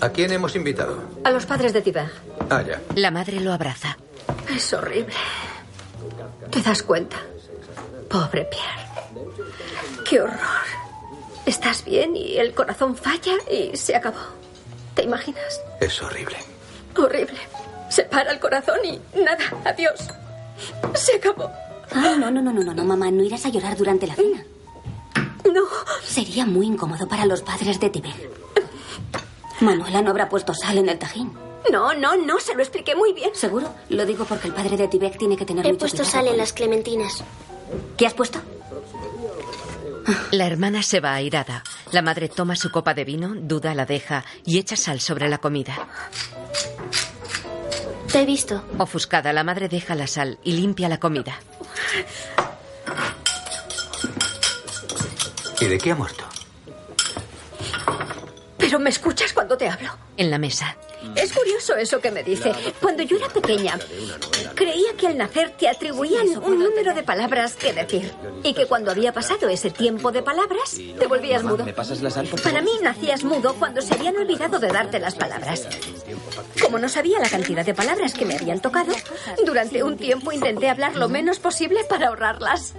¿A 0.00 0.10
quién 0.10 0.32
hemos 0.32 0.54
invitado? 0.54 0.96
a 1.24 1.30
los 1.30 1.44
padres 1.46 1.72
de 1.72 1.82
Tiber. 1.82 2.10
Ah, 2.50 2.62
ya. 2.62 2.80
La 2.94 3.10
madre 3.10 3.40
lo 3.40 3.52
abraza. 3.52 3.96
Es 4.54 4.72
horrible. 4.72 5.12
¿Te 6.50 6.62
das 6.62 6.82
cuenta? 6.82 7.16
Pobre 8.08 8.44
Pierre. 8.46 8.88
Qué 10.08 10.20
horror. 10.20 10.38
Estás 11.46 11.84
bien 11.84 12.14
y 12.16 12.36
el 12.38 12.54
corazón 12.54 12.96
falla 12.96 13.34
y 13.50 13.76
se 13.76 13.96
acabó. 13.96 14.18
¿Te 14.98 15.04
imaginas? 15.04 15.60
Es 15.80 16.02
horrible. 16.02 16.36
Horrible. 16.96 17.38
Se 17.88 18.02
para 18.02 18.32
el 18.32 18.40
corazón 18.40 18.78
y 18.84 19.00
nada. 19.16 19.38
Adiós. 19.64 20.00
Se 20.94 21.14
acabó. 21.14 21.48
Ay, 21.94 22.18
no, 22.18 22.32
no, 22.32 22.42
no, 22.42 22.52
no, 22.52 22.64
no, 22.64 22.74
no, 22.74 22.84
mamá, 22.84 23.08
no 23.12 23.22
irás 23.22 23.46
a 23.46 23.48
llorar 23.48 23.76
durante 23.76 24.08
la 24.08 24.16
cena. 24.16 24.42
No. 25.54 25.62
Sería 26.02 26.46
muy 26.46 26.66
incómodo 26.66 27.06
para 27.06 27.26
los 27.26 27.42
padres 27.42 27.78
de 27.78 27.90
Tibet. 27.90 28.12
Manuela 29.60 30.02
no 30.02 30.10
habrá 30.10 30.28
puesto 30.28 30.52
sal 30.52 30.78
en 30.78 30.88
el 30.88 30.98
tajín. 30.98 31.32
No, 31.70 31.94
no, 31.94 32.16
no, 32.16 32.40
se 32.40 32.56
lo 32.56 32.60
expliqué 32.62 32.96
muy 32.96 33.12
bien. 33.12 33.30
¿Seguro? 33.34 33.72
Lo 33.90 34.04
digo 34.04 34.24
porque 34.24 34.48
el 34.48 34.54
padre 34.54 34.76
de 34.76 34.88
Tibet 34.88 35.16
tiene 35.16 35.36
que 35.36 35.44
tener 35.46 35.64
He 35.64 35.68
mucho 35.68 35.78
puesto 35.82 35.98
cuidado 35.98 36.10
sal 36.10 36.24
en 36.24 36.30
con- 36.32 36.38
las 36.38 36.52
clementinas. 36.52 37.22
¿Qué 37.96 38.04
has 38.04 38.14
puesto? 38.14 38.40
La 40.30 40.46
hermana 40.46 40.82
se 40.82 41.00
va 41.00 41.14
airada. 41.14 41.62
La 41.92 42.02
madre 42.02 42.28
toma 42.28 42.56
su 42.56 42.70
copa 42.70 42.94
de 42.94 43.04
vino, 43.04 43.34
duda, 43.34 43.74
la 43.74 43.86
deja 43.86 44.24
y 44.44 44.58
echa 44.58 44.76
sal 44.76 45.00
sobre 45.00 45.28
la 45.28 45.38
comida. 45.38 45.88
Te 48.10 48.20
he 48.22 48.26
visto. 48.26 48.64
Ofuscada, 48.78 49.32
la 49.32 49.44
madre 49.44 49.68
deja 49.68 49.94
la 49.94 50.06
sal 50.06 50.38
y 50.44 50.52
limpia 50.52 50.88
la 50.88 50.98
comida. 50.98 51.38
¿Y 55.60 55.66
de 55.66 55.78
qué 55.78 55.92
ha 55.92 55.94
muerto? 55.94 56.24
Pero 58.56 58.78
me 58.78 58.90
escuchas 58.90 59.32
cuando 59.32 59.56
te 59.56 59.68
hablo. 59.68 59.90
En 60.16 60.30
la 60.30 60.38
mesa. 60.38 60.76
Es 61.14 61.32
curioso 61.32 61.76
eso 61.76 62.00
que 62.00 62.10
me 62.10 62.22
dice. 62.22 62.52
Cuando 62.80 63.02
yo 63.02 63.16
era 63.16 63.28
pequeña, 63.28 63.78
creía 64.54 64.94
que 64.96 65.06
al 65.06 65.18
nacer 65.18 65.50
te 65.56 65.68
atribuían 65.68 66.28
un 66.38 66.62
número 66.62 66.94
de 66.94 67.02
palabras 67.02 67.54
que 67.54 67.72
decir. 67.72 68.12
Y 68.42 68.54
que 68.54 68.66
cuando 68.66 68.90
había 68.90 69.12
pasado 69.12 69.48
ese 69.48 69.70
tiempo 69.70 70.12
de 70.12 70.22
palabras, 70.22 70.78
te 70.98 71.06
volvías 71.06 71.42
mudo. 71.42 71.64
¿Me 71.64 71.72
pasas 71.72 72.02
la 72.02 72.10
sal, 72.10 72.26
por 72.26 72.40
Para 72.42 72.60
mí 72.60 72.70
nacías 72.82 73.24
mudo 73.24 73.54
cuando 73.54 73.80
se 73.82 73.94
habían 73.94 74.16
olvidado 74.16 74.58
de 74.58 74.68
darte 74.68 74.98
las 74.98 75.14
palabras. 75.14 75.66
Como 76.60 76.78
no 76.78 76.88
sabía 76.88 77.18
la 77.18 77.28
cantidad 77.28 77.64
de 77.64 77.74
palabras 77.74 78.14
que 78.14 78.24
me 78.24 78.34
habían 78.34 78.60
tocado, 78.60 78.92
durante 79.44 79.82
un 79.82 79.96
tiempo 79.96 80.32
intenté 80.32 80.68
hablar 80.68 80.96
lo 80.96 81.08
menos 81.08 81.38
posible 81.38 81.84
para 81.88 82.08
ahorrarlas. 82.08 82.74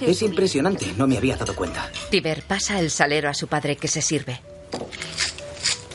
Es 0.00 0.22
impresionante, 0.22 0.92
no 0.96 1.06
me 1.06 1.16
había 1.16 1.36
dado 1.36 1.54
cuenta. 1.54 1.90
Tiber 2.10 2.42
pasa 2.42 2.78
el 2.80 2.90
salero 2.90 3.28
a 3.28 3.34
su 3.34 3.48
padre 3.48 3.76
que 3.76 3.88
se 3.88 4.02
sirve. 4.02 4.40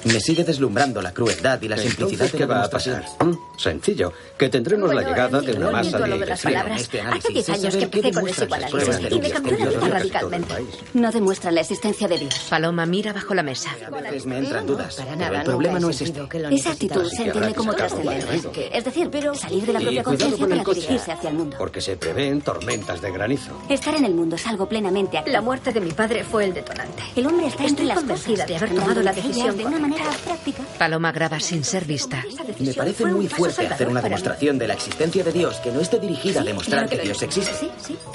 Me 0.06 0.20
sigue 0.20 0.44
deslumbrando 0.44 1.02
la 1.02 1.14
crueldad 1.14 1.62
y 1.62 1.68
la 1.68 1.78
simplicidad 1.78 2.26
Entonces, 2.26 2.38
¿qué 2.38 2.46
va 2.46 2.64
a 2.64 2.70
pasar? 2.70 3.06
Mm, 3.20 3.34
Sencillo, 3.58 4.12
que 4.38 4.50
tendremos 4.50 4.94
la 4.94 5.04
llegada 5.04 5.42
de 5.42 5.54
una 5.54 5.72
masa 5.72 6.00
de 6.00 6.18
de 6.18 6.26
las 6.26 6.42
palabras, 6.42 6.82
este 6.82 7.00
hace 7.00 7.08
análisis 7.08 7.34
10 7.34 7.50
es 7.50 7.56
años 7.56 7.76
que 7.76 7.84
empecé 7.84 8.12
con 8.12 8.24
pruebas 8.70 9.02
de 9.02 9.16
y 9.16 9.20
me 9.20 9.30
cambió 9.30 9.58
la 9.58 9.66
vida 9.70 9.88
radicalmente. 9.88 10.54
No 10.94 11.12
demuestran 11.12 11.56
la 11.56 11.62
existencia 11.62 12.08
de 12.08 12.18
Dios. 12.18 12.48
Paloma 12.50 12.86
mira 12.86 13.14
bajo 13.14 13.34
la 13.34 13.44
mesa. 13.44 13.70
A 13.86 13.90
veces 14.02 14.26
me 14.26 14.40
entran 14.40 14.66
dudas, 14.66 14.96
Para 14.96 15.12
pero 15.12 15.20
nada, 15.20 15.38
el 15.40 15.46
problema 15.46 15.80
no 15.80 15.90
es 15.90 16.02
este. 16.02 16.28
que 16.28 16.40
lo 16.40 16.50
Esa 16.50 16.72
actitud 16.72 17.08
se 17.08 17.24
entiende 17.24 17.54
como 17.54 17.74
trascendente. 17.74 18.78
Es 18.78 18.84
decir, 18.84 19.10
salir 19.36 19.66
de 19.66 19.74
la 19.74 19.80
propia 19.80 20.04
conciencia 20.04 20.48
para 20.48 20.64
dirigirse 20.64 21.12
hacia 21.12 21.30
el 21.30 21.36
mundo. 21.36 21.56
Porque 21.58 21.82
se 21.82 21.96
prevén 21.98 22.42
tormentas 22.42 23.02
de 23.02 23.12
granizo. 23.12 23.52
Estar 23.70 23.96
en 23.96 24.06
el 24.06 24.14
mundo 24.14 24.36
es 24.36 24.48
algo 24.48 24.68
plenamente 24.68 25.18
activo. 25.18 25.34
La 25.34 25.42
muerte 25.42 25.72
de 25.72 25.82
mi 25.82 25.92
padre 25.92 26.24
fue 26.24 26.46
el 26.46 26.54
detonante. 26.54 27.04
El 27.16 27.28
hombre 27.28 27.48
está 27.48 27.66
entre 27.66 27.86
las 27.86 28.04
cosas, 28.04 28.48
de 28.48 28.56
haber 28.56 28.74
tomado 28.74 29.02
la 29.04 29.14
decisión 29.14 29.56
de 29.58 29.66
una 29.66 29.78
correcta. 29.80 29.91
Manera 29.92 30.18
práctica. 30.24 30.64
Paloma 30.78 31.12
graba 31.12 31.40
sin 31.40 31.64
ser 31.64 31.86
vista. 31.86 32.24
Me 32.60 32.74
parece 32.74 33.06
muy 33.06 33.28
fuerte 33.28 33.68
hacer 33.68 33.88
una 33.88 34.02
demostración 34.02 34.58
de 34.58 34.68
la 34.68 34.74
existencia 34.74 35.24
de 35.24 35.32
Dios 35.32 35.58
que 35.58 35.72
no 35.72 35.80
esté 35.82 36.00
dirigida 36.00 36.42
a 36.42 36.44
demostrar 36.44 36.90
que 36.90 36.98
Dios 37.00 37.22
existe. 37.22 37.70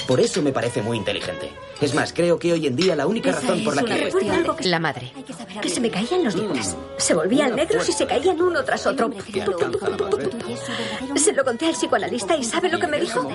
Por 0.07 0.21
eso 0.21 0.43
me 0.43 0.53
parece 0.53 0.83
muy 0.83 0.97
inteligente. 0.97 1.51
Es 1.81 1.95
más, 1.95 2.13
creo 2.13 2.39
que 2.39 2.53
hoy 2.53 2.67
en 2.67 2.77
día 2.77 2.97
la 2.97 3.07
única 3.07 3.31
Esa 3.31 3.41
razón 3.41 3.65
por 3.65 3.77
la 3.77 3.83
es 3.83 4.15
que... 4.15 4.69
La 4.69 4.79
madre. 4.79 5.13
Hay 5.15 5.23
que 5.23 5.33
saber 5.33 5.61
Que 5.61 5.69
se 5.69 5.81
me 5.81 5.91
caían 5.91 6.25
los 6.25 6.35
dientes. 6.35 6.77
Se 6.97 7.15
volvían 7.15 7.55
negros 7.55 7.89
y 7.89 7.93
se 7.93 8.07
caían 8.07 8.41
uno 8.41 8.65
tras 8.65 8.87
otro. 8.87 9.11
Se 11.17 11.33
lo 11.33 11.45
conté 11.45 11.67
al 11.67 11.75
psicoanalista 11.75 12.37
y 12.37 12.45
¿sabe 12.45 12.71
lo 12.71 12.79
que 12.79 12.87
me 12.87 13.01
dijo? 13.01 13.29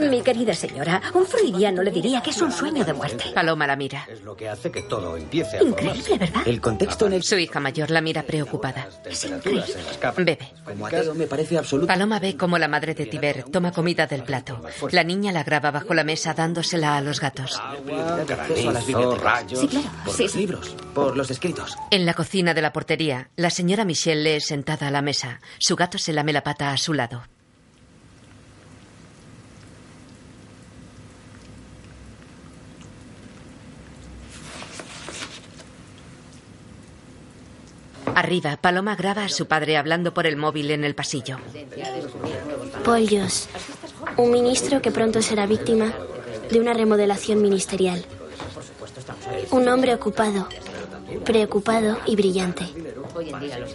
Mi 0.00 0.22
querida 0.22 0.54
señora, 0.54 1.02
un 1.14 1.26
freudiano 1.26 1.82
le 1.82 1.90
diría 1.90 2.22
que 2.22 2.30
es 2.30 2.40
un 2.40 2.52
sueño 2.52 2.84
de 2.84 2.92
muerte. 2.92 3.24
Paloma 3.34 3.66
la 3.66 3.76
mira. 3.76 4.06
Es 4.10 4.22
lo 4.22 4.36
que 4.36 4.48
hace 4.48 4.70
que 4.70 4.82
todo 4.82 5.16
empiece. 5.16 5.62
Increíble, 5.62 6.18
¿verdad? 6.18 6.42
El 6.46 6.60
contexto 6.60 7.06
conexiones. 7.06 7.28
Su 7.28 7.38
hija 7.38 7.60
mayor 7.60 7.90
la 7.90 8.00
mira 8.00 8.22
preocupada. 8.22 8.88
Bebe. 10.16 10.52
Como 10.64 10.86
ateo 10.86 11.14
me 11.14 11.26
parece 11.26 11.58
absoluto. 11.58 11.88
Paloma 11.88 12.18
ve 12.18 12.36
cómo 12.36 12.58
la 12.58 12.68
madre 12.68 12.94
de 12.94 13.06
Tiber 13.06 13.44
toma 13.50 13.72
comida 13.72 14.06
del 14.06 14.22
plato. 14.22 14.60
La 14.92 15.04
niña 15.04 15.32
la 15.32 15.44
graba 15.44 15.70
bajo 15.70 15.94
la 15.94 16.04
mesa 16.04 16.34
dándosela 16.34 16.96
a 16.96 17.00
los 17.08 17.20
gatos. 17.20 17.60
Las. 17.86 18.84
Sí, 18.84 18.92
claro. 19.68 19.88
Por 20.04 20.14
Sí, 20.14 20.22
los 20.22 20.32
sí. 20.32 20.38
libros, 20.38 20.76
por 20.94 21.16
los 21.16 21.30
escritos. 21.30 21.76
En 21.90 22.06
la 22.06 22.14
cocina 22.14 22.54
de 22.54 22.62
la 22.62 22.72
portería, 22.72 23.30
la 23.36 23.50
señora 23.50 23.84
Michelle 23.84 24.22
lee 24.34 24.40
sentada 24.40 24.88
a 24.88 24.90
la 24.90 25.02
mesa. 25.02 25.40
Su 25.58 25.74
gato 25.76 25.98
se 25.98 26.12
lame 26.12 26.32
la 26.32 26.42
pata 26.42 26.70
a 26.70 26.76
su 26.78 26.94
lado. 26.94 27.22
Arriba, 38.14 38.56
Paloma 38.60 38.96
graba 38.96 39.24
a 39.24 39.28
su 39.28 39.46
padre 39.46 39.76
hablando 39.76 40.12
por 40.14 40.26
el 40.26 40.36
móvil 40.36 40.70
en 40.70 40.84
el 40.84 40.94
pasillo. 40.94 41.38
Paul 42.84 43.06
Joss, 43.08 43.48
un 44.16 44.30
ministro 44.32 44.80
que 44.82 44.90
pronto 44.90 45.22
será 45.22 45.46
víctima 45.46 45.92
de 46.50 46.60
una 46.60 46.74
remodelación 46.74 47.42
ministerial. 47.42 48.04
Un 49.50 49.68
hombre 49.68 49.94
ocupado, 49.94 50.48
preocupado 51.24 51.98
y 52.06 52.16
brillante. 52.16 52.64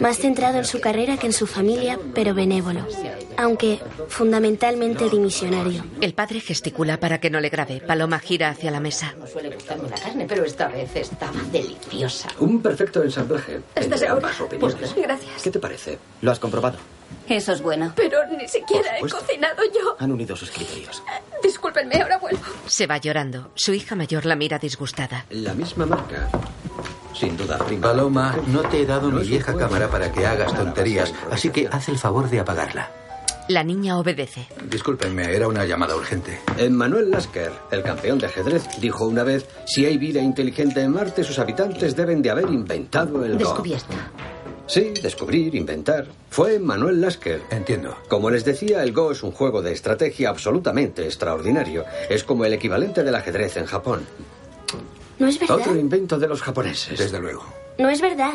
Más 0.00 0.18
centrado 0.18 0.58
en 0.58 0.64
su 0.64 0.80
carrera 0.80 1.16
que 1.16 1.26
en 1.26 1.32
su 1.32 1.46
familia, 1.46 1.98
pero 2.14 2.34
benévolo. 2.34 2.86
Aunque 3.36 3.80
fundamentalmente 4.08 5.08
dimisionario. 5.10 5.84
El 6.00 6.14
padre 6.14 6.40
gesticula 6.40 6.98
para 6.98 7.20
que 7.20 7.30
no 7.30 7.40
le 7.40 7.48
grabe. 7.48 7.80
Paloma 7.80 8.18
gira 8.18 8.50
hacia 8.50 8.70
la 8.70 8.80
mesa. 8.80 9.14
No 9.18 9.26
suele 9.26 9.50
gustarme 9.50 9.88
la 9.88 9.96
carne, 9.96 10.26
pero 10.28 10.44
esta 10.44 10.68
vez 10.68 10.94
estaba 10.96 11.40
deliciosa. 11.50 12.28
Un 12.38 12.62
perfecto 12.62 13.02
ensamblaje. 13.02 13.60
Estás 13.74 14.02
opiniones. 14.40 14.76
Pues 14.78 14.94
gracias. 14.94 15.42
¿Qué 15.42 15.50
te 15.50 15.58
parece? 15.58 15.98
Lo 16.22 16.30
has 16.30 16.38
comprobado. 16.38 16.78
Eso 17.28 17.52
es 17.52 17.62
bueno. 17.62 17.92
Pero 17.96 18.18
ni 18.26 18.46
siquiera 18.48 18.98
he 18.98 19.00
cocinado 19.00 19.62
yo. 19.74 19.96
Han 19.98 20.12
unido 20.12 20.36
sus 20.36 20.50
criterios. 20.50 21.02
Discúlpenme, 21.42 22.00
ahora 22.02 22.18
vuelvo. 22.18 22.40
Se 22.66 22.86
va 22.86 22.98
llorando. 22.98 23.50
Su 23.54 23.72
hija 23.72 23.94
mayor 23.94 24.26
la 24.26 24.36
mira 24.36 24.58
disgustada. 24.58 25.24
La 25.30 25.54
misma 25.54 25.86
marca. 25.86 26.28
Sin 27.14 27.36
duda, 27.36 27.58
prima. 27.58 27.88
Paloma, 27.88 28.36
no 28.48 28.62
te 28.62 28.82
he 28.82 28.86
dado 28.86 29.10
No 29.10 29.20
mi 29.20 29.26
vieja 29.26 29.56
cámara 29.56 29.88
para 29.88 30.12
que 30.12 30.26
hagas 30.26 30.54
tonterías, 30.54 31.14
así 31.30 31.50
que 31.50 31.68
haz 31.70 31.88
el 31.88 31.98
favor 31.98 32.28
de 32.28 32.40
apagarla. 32.40 32.90
La 33.48 33.62
niña 33.62 33.98
obedece. 33.98 34.48
Discúlpenme, 34.64 35.34
era 35.34 35.46
una 35.46 35.66
llamada 35.66 35.94
urgente. 35.94 36.40
Manuel 36.70 37.10
Lasker, 37.10 37.52
el 37.70 37.82
campeón 37.82 38.18
de 38.18 38.26
ajedrez, 38.26 38.64
dijo 38.80 39.04
una 39.06 39.22
vez, 39.22 39.46
si 39.66 39.84
hay 39.84 39.98
vida 39.98 40.20
inteligente 40.20 40.80
en 40.80 40.92
Marte, 40.92 41.22
sus 41.22 41.38
habitantes 41.38 41.94
deben 41.94 42.22
de 42.22 42.30
haber 42.30 42.48
inventado 42.48 43.22
el 43.24 43.32
Go. 43.32 43.38
Descubierto. 43.38 43.94
Sí, 44.66 44.92
descubrir, 45.02 45.54
inventar. 45.54 46.06
Fue 46.30 46.58
Manuel 46.58 47.00
Lasker. 47.00 47.42
Entiendo. 47.50 47.96
Como 48.08 48.30
les 48.30 48.44
decía, 48.44 48.82
el 48.82 48.92
Go 48.92 49.12
es 49.12 49.22
un 49.22 49.32
juego 49.32 49.60
de 49.62 49.72
estrategia 49.72 50.30
absolutamente 50.30 51.04
extraordinario. 51.04 51.84
Es 52.08 52.24
como 52.24 52.44
el 52.44 52.54
equivalente 52.54 53.04
del 53.04 53.14
ajedrez 53.14 53.56
en 53.56 53.66
Japón. 53.66 54.06
No 55.18 55.28
es 55.28 55.38
verdad. 55.38 55.56
Otro 55.56 55.76
invento 55.76 56.18
de 56.18 56.28
los 56.28 56.42
japoneses. 56.42 56.98
Desde 56.98 57.20
luego. 57.20 57.44
No 57.78 57.90
es 57.90 58.00
verdad. 58.00 58.34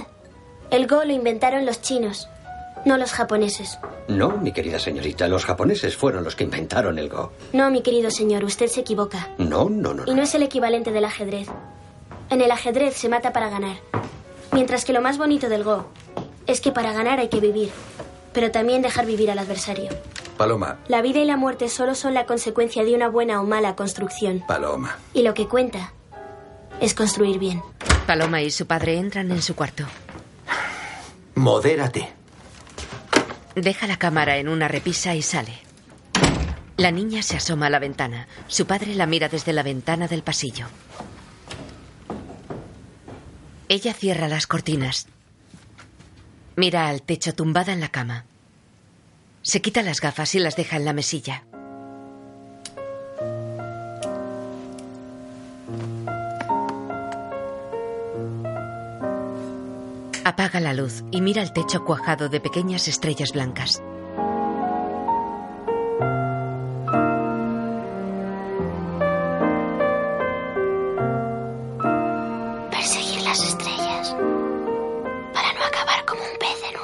El 0.71 0.87
Go 0.87 1.03
lo 1.03 1.11
inventaron 1.13 1.65
los 1.65 1.81
chinos, 1.81 2.29
no 2.85 2.97
los 2.97 3.11
japoneses. 3.11 3.79
No, 4.07 4.37
mi 4.37 4.51
querida 4.51 4.77
señorita, 4.77 5.27
los 5.27 5.43
japoneses 5.43 5.97
fueron 5.97 6.23
los 6.23 6.35
que 6.35 6.43
inventaron 6.43 6.99
el 6.99 7.09
Go. 7.09 7.31
No, 7.53 7.71
mi 7.71 7.81
querido 7.81 8.11
señor, 8.11 8.43
usted 8.43 8.67
se 8.67 8.81
equivoca. 8.81 9.29
No, 9.39 9.67
no, 9.67 9.95
no. 9.95 10.03
Y 10.05 10.13
no 10.13 10.21
es 10.21 10.35
el 10.35 10.43
equivalente 10.43 10.91
del 10.91 11.05
ajedrez. 11.05 11.47
En 12.29 12.41
el 12.41 12.51
ajedrez 12.51 12.95
se 12.95 13.09
mata 13.09 13.33
para 13.33 13.49
ganar. 13.49 13.77
Mientras 14.51 14.85
que 14.85 14.93
lo 14.93 15.01
más 15.01 15.17
bonito 15.17 15.49
del 15.49 15.63
Go 15.63 15.87
es 16.49 16.61
que 16.61 16.71
para 16.71 16.93
ganar 16.93 17.19
hay 17.19 17.29
que 17.29 17.39
vivir, 17.39 17.69
pero 18.33 18.49
también 18.51 18.81
dejar 18.81 19.05
vivir 19.05 19.29
al 19.29 19.39
adversario. 19.39 19.89
Paloma, 20.35 20.79
La 20.87 21.01
vida 21.01 21.19
y 21.19 21.25
la 21.25 21.37
muerte 21.37 21.69
solo 21.69 21.95
son 21.95 22.13
la 22.13 22.25
consecuencia 22.25 22.83
de 22.83 22.95
una 22.95 23.09
buena 23.09 23.41
o 23.41 23.43
mala 23.43 23.75
construcción. 23.75 24.43
Paloma. 24.47 24.97
Y 25.13 25.21
lo 25.21 25.33
que 25.33 25.47
cuenta 25.47 25.93
es 26.79 26.93
construir 26.93 27.39
bien. 27.39 27.61
Paloma 28.07 28.41
y 28.41 28.49
su 28.49 28.65
padre 28.65 28.97
entran 28.97 29.29
en 29.31 29.41
su 29.41 29.53
cuarto. 29.53 29.85
Modérate. 31.35 32.09
Deja 33.55 33.85
la 33.85 33.97
cámara 33.97 34.37
en 34.37 34.47
una 34.47 34.67
repisa 34.67 35.13
y 35.13 35.21
sale. 35.21 35.53
La 36.77 36.91
niña 36.91 37.21
se 37.21 37.35
asoma 37.35 37.67
a 37.67 37.69
la 37.69 37.79
ventana. 37.79 38.27
Su 38.47 38.65
padre 38.65 38.95
la 38.95 39.05
mira 39.05 39.27
desde 39.27 39.53
la 39.53 39.63
ventana 39.63 40.07
del 40.07 40.23
pasillo. 40.23 40.65
Ella 43.67 43.93
cierra 43.93 44.27
las 44.27 44.47
cortinas. 44.47 45.07
Mira 46.59 46.89
al 46.89 47.03
techo 47.03 47.33
tumbada 47.33 47.71
en 47.71 47.79
la 47.79 47.87
cama. 47.87 48.25
Se 49.43 49.61
quita 49.61 49.81
las 49.81 50.01
gafas 50.01 50.35
y 50.35 50.39
las 50.39 50.57
deja 50.57 50.75
en 50.75 50.83
la 50.83 50.91
mesilla. 50.91 51.45
Apaga 60.25 60.59
la 60.59 60.73
luz 60.73 61.05
y 61.11 61.21
mira 61.21 61.41
el 61.41 61.53
techo 61.53 61.85
cuajado 61.85 62.27
de 62.27 62.41
pequeñas 62.41 62.89
estrellas 62.89 63.31
blancas. 63.31 63.81
Perseguir 72.69 73.21
las 73.21 73.41
estrellas 73.45 74.13
como 76.09 76.23
un 76.23 76.37
pez 76.37 76.63
en 76.63 76.78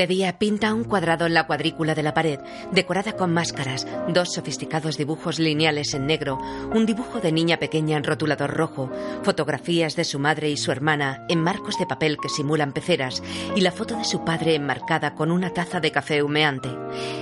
De 0.00 0.06
día 0.06 0.38
pinta 0.38 0.72
un 0.72 0.84
cuadrado 0.84 1.26
en 1.26 1.34
la 1.34 1.46
cuadrícula 1.46 1.94
de 1.94 2.02
la 2.02 2.14
pared, 2.14 2.40
decorada 2.72 3.18
con 3.18 3.34
máscaras, 3.34 3.86
dos 4.08 4.32
sofisticados 4.32 4.96
dibujos 4.96 5.38
lineales 5.38 5.92
en 5.92 6.06
negro, 6.06 6.38
un 6.74 6.86
dibujo 6.86 7.20
de 7.20 7.32
niña 7.32 7.58
pequeña 7.58 7.98
en 7.98 8.04
rotulador 8.04 8.50
rojo, 8.50 8.90
fotografías 9.22 9.96
de 9.96 10.04
su 10.04 10.18
madre 10.18 10.48
y 10.48 10.56
su 10.56 10.72
hermana 10.72 11.26
en 11.28 11.42
marcos 11.42 11.78
de 11.78 11.84
papel 11.84 12.16
que 12.16 12.30
simulan 12.30 12.72
peceras 12.72 13.22
y 13.54 13.60
la 13.60 13.72
foto 13.72 13.94
de 13.94 14.06
su 14.06 14.24
padre 14.24 14.54
enmarcada 14.54 15.14
con 15.14 15.30
una 15.30 15.52
taza 15.52 15.80
de 15.80 15.92
café 15.92 16.22
humeante. 16.22 16.70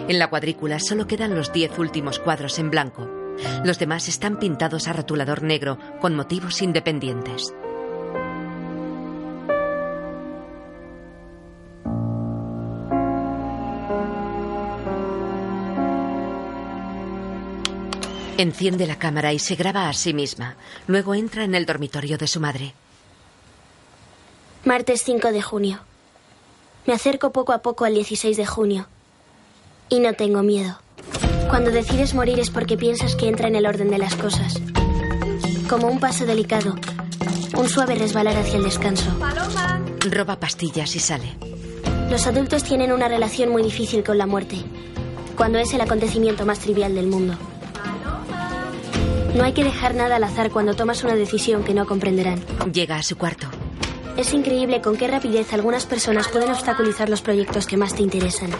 En 0.06 0.20
la 0.20 0.30
cuadrícula 0.30 0.78
solo 0.78 1.08
quedan 1.08 1.34
los 1.34 1.52
diez 1.52 1.76
últimos 1.80 2.20
cuadros 2.20 2.60
en 2.60 2.70
blanco. 2.70 3.10
Los 3.64 3.80
demás 3.80 4.06
están 4.06 4.38
pintados 4.38 4.86
a 4.86 4.92
rotulador 4.92 5.42
negro 5.42 5.78
con 6.00 6.14
motivos 6.14 6.62
independientes. 6.62 7.52
Enciende 18.38 18.86
la 18.86 19.00
cámara 19.00 19.32
y 19.32 19.40
se 19.40 19.56
graba 19.56 19.88
a 19.88 19.92
sí 19.92 20.14
misma. 20.14 20.54
Luego 20.86 21.16
entra 21.16 21.42
en 21.42 21.56
el 21.56 21.66
dormitorio 21.66 22.16
de 22.18 22.28
su 22.28 22.38
madre. 22.38 22.72
Martes 24.64 25.02
5 25.02 25.32
de 25.32 25.42
junio. 25.42 25.80
Me 26.86 26.94
acerco 26.94 27.32
poco 27.32 27.52
a 27.52 27.62
poco 27.62 27.84
al 27.84 27.94
16 27.94 28.36
de 28.36 28.46
junio. 28.46 28.86
Y 29.88 29.98
no 29.98 30.12
tengo 30.12 30.44
miedo. 30.44 30.78
Cuando 31.50 31.72
decides 31.72 32.14
morir 32.14 32.38
es 32.38 32.50
porque 32.50 32.76
piensas 32.76 33.16
que 33.16 33.26
entra 33.26 33.48
en 33.48 33.56
el 33.56 33.66
orden 33.66 33.90
de 33.90 33.98
las 33.98 34.14
cosas. 34.14 34.54
Como 35.68 35.88
un 35.88 35.98
paso 35.98 36.24
delicado. 36.24 36.76
Un 37.56 37.68
suave 37.68 37.96
resbalar 37.96 38.36
hacia 38.36 38.58
el 38.58 38.62
descanso. 38.62 39.10
Roba 40.08 40.38
pastillas 40.38 40.94
y 40.94 41.00
sale. 41.00 41.34
Los 42.08 42.24
adultos 42.28 42.62
tienen 42.62 42.92
una 42.92 43.08
relación 43.08 43.50
muy 43.50 43.64
difícil 43.64 44.04
con 44.04 44.16
la 44.16 44.26
muerte. 44.26 44.58
Cuando 45.36 45.58
es 45.58 45.74
el 45.74 45.80
acontecimiento 45.80 46.46
más 46.46 46.60
trivial 46.60 46.94
del 46.94 47.08
mundo. 47.08 47.36
No 49.34 49.44
hay 49.44 49.52
que 49.52 49.64
dejar 49.64 49.94
nada 49.94 50.16
al 50.16 50.24
azar 50.24 50.50
cuando 50.50 50.74
tomas 50.74 51.04
una 51.04 51.14
decisión 51.14 51.64
que 51.64 51.74
no 51.74 51.86
comprenderán. 51.86 52.40
Llega 52.72 52.96
a 52.96 53.02
su 53.02 53.16
cuarto. 53.16 53.48
Es 54.16 54.32
increíble 54.32 54.80
con 54.80 54.96
qué 54.96 55.06
rapidez 55.06 55.52
algunas 55.52 55.86
personas 55.86 56.28
pueden 56.28 56.50
obstaculizar 56.50 57.08
los 57.08 57.22
proyectos 57.22 57.66
que 57.66 57.76
más 57.76 57.94
te 57.94 58.02
interesan. 58.02 58.50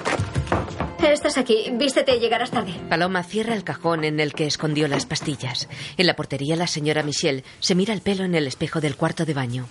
Estás 1.12 1.38
aquí. 1.38 1.70
Vístete 1.72 2.16
y 2.16 2.20
llegarás 2.20 2.50
tarde. 2.50 2.74
Paloma 2.88 3.22
cierra 3.22 3.54
el 3.54 3.64
cajón 3.64 4.04
en 4.04 4.20
el 4.20 4.35
que 4.35 4.46
escondió 4.46 4.87
las 4.88 5.07
pastillas. 5.07 5.68
En 5.96 6.07
la 6.07 6.14
portería, 6.14 6.54
la 6.54 6.66
señora 6.66 7.02
Michelle 7.02 7.44
se 7.61 7.74
mira 7.74 7.94
el 7.94 8.02
pelo 8.02 8.24
en 8.24 8.35
el 8.35 8.46
espejo 8.46 8.81
del 8.81 8.94
cuarto 8.94 9.24
de 9.24 9.35
baño. 9.35 9.66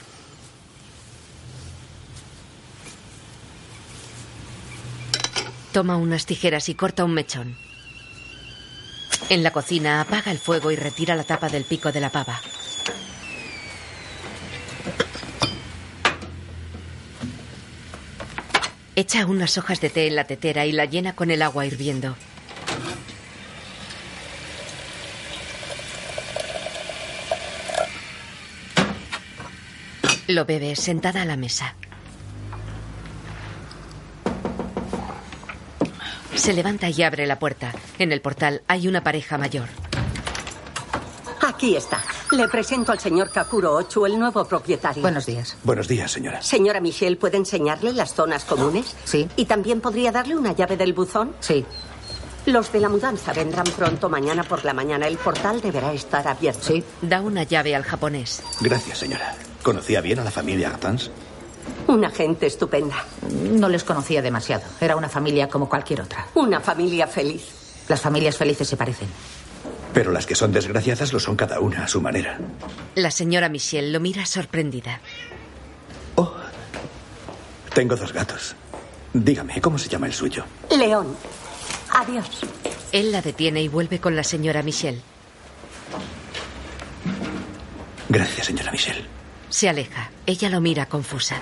Toma 5.71 5.95
unas 5.97 6.25
tijeras 6.25 6.69
y 6.69 6.75
corta 6.75 7.05
un 7.05 7.13
mechón. 7.13 7.66
En 9.29 9.43
la 9.43 9.51
cocina 9.51 10.01
apaga 10.01 10.31
el 10.31 10.39
fuego 10.39 10.71
y 10.71 10.75
retira 10.75 11.15
la 11.15 11.23
tapa 11.23 11.49
del 11.49 11.65
pico 11.65 11.91
de 11.91 11.99
la 11.99 12.09
pava. 12.09 12.39
Echa 18.95 19.27
unas 19.27 19.59
hojas 19.59 19.79
de 19.79 19.91
té 19.91 20.07
en 20.07 20.15
la 20.15 20.23
tetera 20.23 20.65
y 20.65 20.71
la 20.71 20.85
llena 20.85 21.13
con 21.13 21.29
el 21.29 21.43
agua 21.43 21.67
hirviendo. 21.67 22.15
Lo 30.27 30.45
bebe 30.45 30.75
sentada 30.75 31.21
a 31.21 31.25
la 31.25 31.37
mesa. 31.37 31.75
Se 36.37 36.53
levanta 36.53 36.89
y 36.89 37.01
abre 37.01 37.25
la 37.25 37.39
puerta. 37.39 37.73
En 37.97 38.11
el 38.11 38.21
portal 38.21 38.61
hay 38.67 38.87
una 38.87 39.03
pareja 39.03 39.37
mayor. 39.37 39.67
Aquí 41.45 41.75
está. 41.75 42.01
Le 42.31 42.47
presento 42.47 42.91
al 42.91 42.99
señor 42.99 43.31
Kakuro 43.31 43.73
Ochu, 43.73 44.05
el 44.05 44.19
nuevo 44.19 44.45
propietario. 44.45 45.01
Buenos 45.01 45.25
días. 45.25 45.57
Buenos 45.63 45.87
días, 45.87 46.11
señora. 46.11 46.41
Señora 46.41 46.79
Michelle, 46.79 47.15
¿puede 47.15 47.37
enseñarle 47.37 47.91
las 47.93 48.13
zonas 48.13 48.45
comunes? 48.45 48.95
Sí. 49.03 49.27
¿Y 49.35 49.45
también 49.45 49.81
podría 49.81 50.11
darle 50.11 50.35
una 50.35 50.53
llave 50.53 50.77
del 50.77 50.93
buzón? 50.93 51.33
Sí. 51.39 51.65
Los 52.45 52.71
de 52.71 52.79
la 52.81 52.89
mudanza 52.89 53.33
vendrán 53.33 53.65
pronto 53.75 54.07
mañana 54.07 54.43
por 54.43 54.63
la 54.63 54.73
mañana. 54.73 55.07
El 55.07 55.17
portal 55.17 55.59
deberá 55.59 55.91
estar 55.93 56.27
abierto. 56.27 56.67
Sí. 56.67 56.83
Da 57.01 57.21
una 57.21 57.43
llave 57.43 57.75
al 57.75 57.83
japonés. 57.83 58.43
Gracias, 58.61 58.99
señora. 58.99 59.35
¿Conocía 59.63 60.01
bien 60.01 60.19
a 60.19 60.23
la 60.23 60.31
familia 60.31 60.69
Gatans? 60.69 61.09
Una 61.87 62.09
gente 62.09 62.47
estupenda. 62.47 63.05
No 63.31 63.69
les 63.69 63.83
conocía 63.83 64.21
demasiado. 64.21 64.63
Era 64.81 64.95
una 64.95 65.09
familia 65.09 65.47
como 65.47 65.69
cualquier 65.69 66.01
otra. 66.01 66.27
Una 66.35 66.59
familia 66.59 67.07
feliz. 67.07 67.85
Las 67.87 68.01
familias 68.01 68.37
felices 68.37 68.67
se 68.67 68.77
parecen. 68.77 69.07
Pero 69.93 70.11
las 70.11 70.25
que 70.25 70.35
son 70.35 70.51
desgraciadas 70.51 71.13
lo 71.13 71.19
son 71.19 71.35
cada 71.35 71.59
una 71.59 71.85
a 71.85 71.87
su 71.87 72.01
manera. 72.01 72.37
La 72.95 73.09
señora 73.09 73.49
Michelle 73.49 73.91
lo 73.91 73.99
mira 73.99 74.25
sorprendida. 74.25 74.99
Tengo 77.73 77.95
dos 77.95 78.11
gatos. 78.11 78.55
Dígame, 79.13 79.61
¿cómo 79.61 79.77
se 79.77 79.87
llama 79.87 80.07
el 80.07 80.13
suyo? 80.13 80.43
León. 80.75 81.15
Adiós. 81.91 82.41
Él 82.91 83.11
la 83.11 83.21
detiene 83.21 83.61
y 83.61 83.67
vuelve 83.67 83.99
con 83.99 84.15
la 84.15 84.23
señora 84.23 84.63
Michelle. 84.63 84.99
Gracias, 88.09 88.47
señora 88.47 88.71
Michelle. 88.71 89.16
Se 89.49 89.69
aleja. 89.69 90.11
Ella 90.25 90.49
lo 90.49 90.61
mira 90.61 90.87
confusa. 90.87 91.41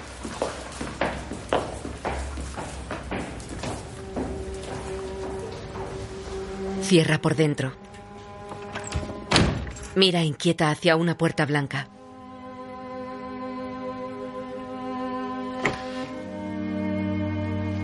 Cierra 6.81 7.19
por 7.19 7.35
dentro. 7.35 7.73
Mira 9.95 10.21
inquieta 10.23 10.69
hacia 10.69 10.95
una 10.95 11.17
puerta 11.17 11.45
blanca. 11.45 11.87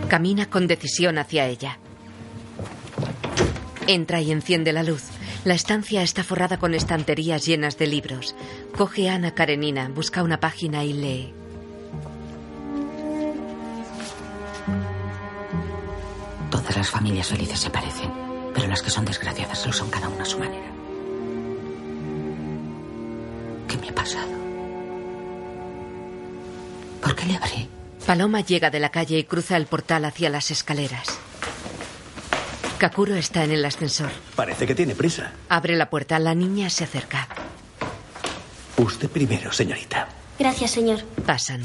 Camina 0.08 0.50
con 0.50 0.68
decisión 0.68 1.18
hacia 1.18 1.48
ella. 1.48 1.80
Entra 3.88 4.22
y 4.22 4.32
enciende 4.32 4.74
la 4.74 4.84
luz. 4.84 5.11
La 5.44 5.56
estancia 5.56 6.04
está 6.04 6.24
forrada 6.24 6.60
con 6.60 6.76
estanterías 6.76 7.46
llenas 7.48 7.76
de 7.80 7.88
libros. 7.88 8.36
Coge 8.78 9.10
a 9.10 9.16
Ana 9.16 9.34
Karenina, 9.34 9.90
busca 9.90 10.22
una 10.22 10.40
página 10.40 10.84
y 10.84 10.94
lee. 10.94 11.34
Todas 16.52 16.78
las 16.78 16.90
familias 16.92 17.28
felices 17.28 17.60
se 17.60 17.72
parecen, 17.72 18.12
pero 18.54 18.68
las 18.68 18.84
que 18.84 18.92
son 18.92 19.04
desgraciadas 19.04 19.66
lo 19.66 19.74
son 19.74 19.90
cada 19.90 20.10
una 20.10 20.22
a 20.22 20.26
su 20.26 20.38
manera. 20.38 20.68
¿Qué 23.68 23.78
me 23.78 23.90
ha 23.90 23.96
pasado? 23.96 24.30
¿Por 27.02 27.16
qué 27.16 27.26
le 27.26 27.38
abrí? 27.38 27.68
Paloma 28.06 28.42
llega 28.42 28.70
de 28.70 28.80
la 28.80 28.90
calle 28.90 29.18
y 29.18 29.24
cruza 29.24 29.58
el 29.58 29.66
portal 29.66 30.06
hacia 30.06 30.30
las 30.30 30.52
escaleras. 30.52 31.20
Kakuro 32.82 33.14
está 33.14 33.44
en 33.44 33.52
el 33.52 33.64
ascensor. 33.64 34.10
Parece 34.36 34.66
que 34.66 34.74
tiene 34.74 34.96
prisa. 34.96 35.34
Abre 35.50 35.76
la 35.76 35.92
puerta. 35.92 36.18
La 36.18 36.34
niña 36.34 36.68
se 36.72 36.84
acerca. 36.84 37.28
Usted 38.76 39.08
primero, 39.08 39.52
señorita. 39.54 40.08
Gracias, 40.40 40.72
señor. 40.72 41.04
Pasan. 41.24 41.62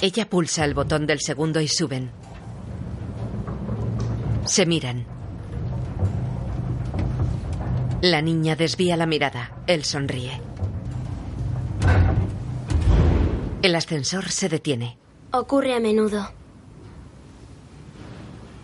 Ella 0.00 0.30
pulsa 0.30 0.64
el 0.64 0.74
botón 0.74 1.08
del 1.08 1.18
segundo 1.18 1.60
y 1.60 1.66
suben. 1.66 2.12
Se 4.44 4.64
miran. 4.64 5.04
La 8.00 8.22
niña 8.22 8.54
desvía 8.54 8.96
la 8.96 9.06
mirada. 9.06 9.50
Él 9.66 9.82
sonríe. 9.82 10.40
El 13.60 13.74
ascensor 13.74 14.30
se 14.30 14.48
detiene. 14.48 14.98
Ocurre 15.32 15.74
a 15.74 15.80
menudo. 15.80 16.43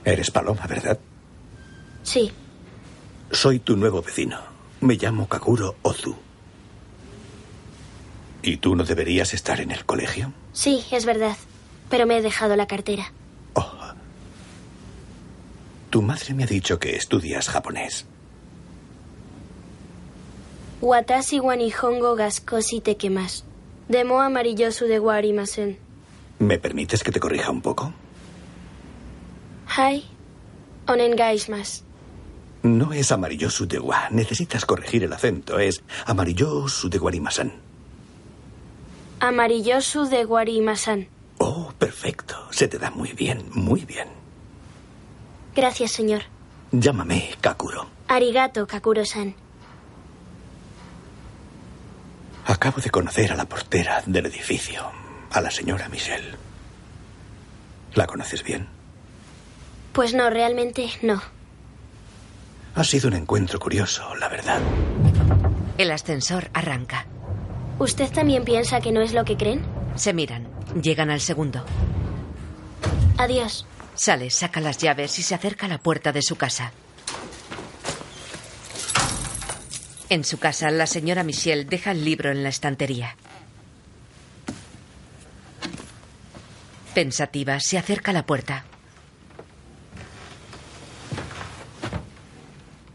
Eres 0.04 0.30
Paloma, 0.30 0.66
¿verdad? 0.66 0.98
Sí. 2.02 2.32
Soy 3.30 3.58
tu 3.58 3.76
nuevo 3.76 4.02
vecino. 4.02 4.38
Me 4.80 4.94
llamo 4.94 5.28
Kakuro 5.28 5.76
Ozu. 5.82 6.16
¿Y 8.42 8.56
tú 8.56 8.74
no 8.74 8.84
deberías 8.84 9.34
estar 9.34 9.60
en 9.60 9.70
el 9.70 9.84
colegio? 9.84 10.32
Sí, 10.52 10.84
es 10.90 11.04
verdad. 11.04 11.36
Pero 11.90 12.06
me 12.06 12.18
he 12.18 12.22
dejado 12.22 12.56
la 12.56 12.66
cartera. 12.66 13.12
Tu 15.90 16.02
madre 16.02 16.34
me 16.34 16.44
ha 16.44 16.46
dicho 16.46 16.78
que 16.78 16.94
estudias 16.94 17.48
japonés. 17.48 18.06
Watashi 20.80 21.40
wa 21.40 21.56
nihongo 21.56 22.14
ga 22.14 22.30
skoshi 22.30 22.80
tekemasu. 22.80 23.42
Demo 23.88 24.20
amarillosu 24.20 24.86
de 24.86 25.00
wa 25.00 25.16
arimasen. 25.16 25.78
¿Me 26.38 26.58
permites 26.58 27.02
que 27.02 27.10
te 27.10 27.18
corrija 27.18 27.50
un 27.50 27.60
poco? 27.60 27.92
Hai. 29.76 30.04
Onengaismasu. 30.88 31.84
No 32.62 32.92
es 32.92 33.10
amarillosu 33.12 33.66
de 33.66 33.78
wa. 33.78 34.08
Necesitas 34.10 34.66
corregir 34.66 35.04
el 35.04 35.12
acento. 35.12 35.58
Es 35.58 35.82
amarillosu 36.06 36.88
de 36.90 36.98
guarimasan. 36.98 37.52
Amarillosu 39.20 40.06
de 40.08 40.24
Guarimasan. 40.24 41.06
Oh, 41.38 41.72
perfecto. 41.78 42.36
Se 42.50 42.68
te 42.68 42.78
da 42.78 42.90
muy 42.90 43.12
bien, 43.12 43.44
muy 43.52 43.84
bien. 43.84 44.08
Gracias, 45.54 45.92
señor. 45.92 46.22
Llámame 46.72 47.34
Kakuro. 47.40 47.86
Arigato, 48.08 48.66
Kakuro-san. 48.66 49.34
Acabo 52.46 52.80
de 52.80 52.90
conocer 52.90 53.30
a 53.32 53.36
la 53.36 53.44
portera 53.44 54.02
del 54.06 54.24
edificio, 54.26 54.90
a 55.30 55.40
la 55.42 55.50
señora 55.50 55.88
Michelle. 55.90 56.34
¿La 57.94 58.06
conoces 58.06 58.42
bien? 58.42 58.68
Pues 59.92 60.14
no, 60.14 60.30
realmente 60.30 60.90
no. 61.02 61.20
Ha 62.74 62.84
sido 62.84 63.08
un 63.08 63.14
encuentro 63.14 63.58
curioso, 63.58 64.14
la 64.16 64.28
verdad. 64.28 64.60
El 65.76 65.90
ascensor 65.90 66.50
arranca. 66.54 67.06
¿Usted 67.78 68.10
también 68.12 68.44
piensa 68.44 68.80
que 68.80 68.92
no 68.92 69.00
es 69.00 69.12
lo 69.12 69.24
que 69.24 69.36
creen? 69.36 69.62
Se 69.96 70.12
miran. 70.12 70.48
Llegan 70.80 71.10
al 71.10 71.20
segundo. 71.20 71.64
Adiós. 73.18 73.66
Sale, 73.94 74.30
saca 74.30 74.60
las 74.60 74.78
llaves 74.78 75.18
y 75.18 75.22
se 75.22 75.34
acerca 75.34 75.66
a 75.66 75.68
la 75.68 75.78
puerta 75.78 76.12
de 76.12 76.22
su 76.22 76.36
casa. 76.36 76.72
En 80.08 80.24
su 80.24 80.38
casa, 80.38 80.70
la 80.70 80.86
señora 80.86 81.22
Michelle 81.22 81.64
deja 81.64 81.90
el 81.90 82.04
libro 82.04 82.30
en 82.30 82.42
la 82.42 82.48
estantería. 82.48 83.16
Pensativa, 86.94 87.60
se 87.60 87.78
acerca 87.78 88.10
a 88.10 88.14
la 88.14 88.26
puerta. 88.26 88.64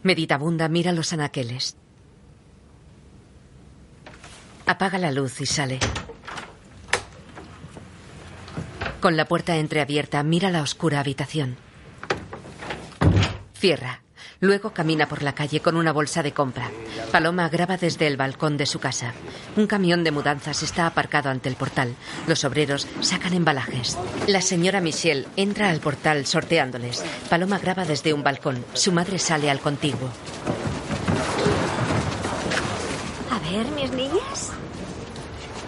Meditabunda 0.06 0.68
mira 0.68 0.92
los 0.92 1.12
anaqueles. 1.12 1.76
Apaga 4.64 4.98
la 4.98 5.10
luz 5.10 5.40
y 5.40 5.46
sale. 5.46 5.80
Con 9.00 9.16
la 9.16 9.24
puerta 9.24 9.56
entreabierta, 9.56 10.22
mira 10.22 10.50
la 10.50 10.62
oscura 10.62 11.00
habitación. 11.00 11.56
Cierra. 13.54 14.05
Luego 14.46 14.70
camina 14.70 15.08
por 15.08 15.24
la 15.24 15.34
calle 15.34 15.58
con 15.58 15.76
una 15.76 15.92
bolsa 15.92 16.22
de 16.22 16.30
compra. 16.30 16.70
Paloma 17.10 17.48
graba 17.48 17.76
desde 17.76 18.06
el 18.06 18.16
balcón 18.16 18.56
de 18.56 18.66
su 18.66 18.78
casa. 18.78 19.12
Un 19.56 19.66
camión 19.66 20.04
de 20.04 20.12
mudanzas 20.12 20.62
está 20.62 20.86
aparcado 20.86 21.30
ante 21.30 21.48
el 21.48 21.56
portal. 21.56 21.96
Los 22.28 22.44
obreros 22.44 22.86
sacan 23.00 23.34
embalajes. 23.34 23.98
La 24.28 24.40
señora 24.40 24.80
Michelle 24.80 25.26
entra 25.34 25.68
al 25.68 25.80
portal 25.80 26.26
sorteándoles. 26.26 27.04
Paloma 27.28 27.58
graba 27.58 27.84
desde 27.84 28.14
un 28.14 28.22
balcón. 28.22 28.64
Su 28.72 28.92
madre 28.92 29.18
sale 29.18 29.50
al 29.50 29.58
contiguo. 29.58 30.10
A 33.32 33.50
ver, 33.50 33.66
mis 33.72 33.90
niñas. 33.90 34.52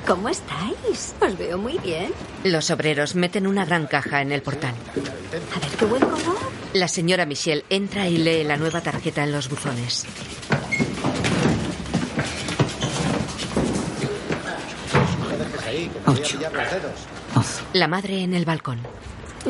¿Cómo 0.09 0.31
estáis? 0.31 1.15
Os 1.21 1.37
veo 1.37 1.59
muy 1.59 1.79
bien. 1.81 2.11
Los 2.43 2.71
obreros 2.71 3.15
meten 3.15 3.47
una 3.47 3.67
gran 3.67 3.87
caja 3.87 4.23
en 4.23 4.33
el 4.33 4.41
portal. 4.41 4.73
A 5.55 5.61
ver 5.61 5.71
qué 5.79 5.85
buen 5.85 6.01
color. 6.01 6.39
La 6.73 6.89
señora 6.89 7.27
Michelle 7.27 7.67
entra 7.69 8.09
y 8.09 8.17
lee 8.17 8.43
la 8.43 8.57
nueva 8.57 8.81
tarjeta 8.81 9.23
en 9.23 9.33
los 9.33 9.51
buzones. 9.51 10.07
Ocho. 16.07 16.39
La 17.75 17.87
madre 17.87 18.23
en 18.23 18.33
el 18.33 18.47
balcón. 18.47 18.81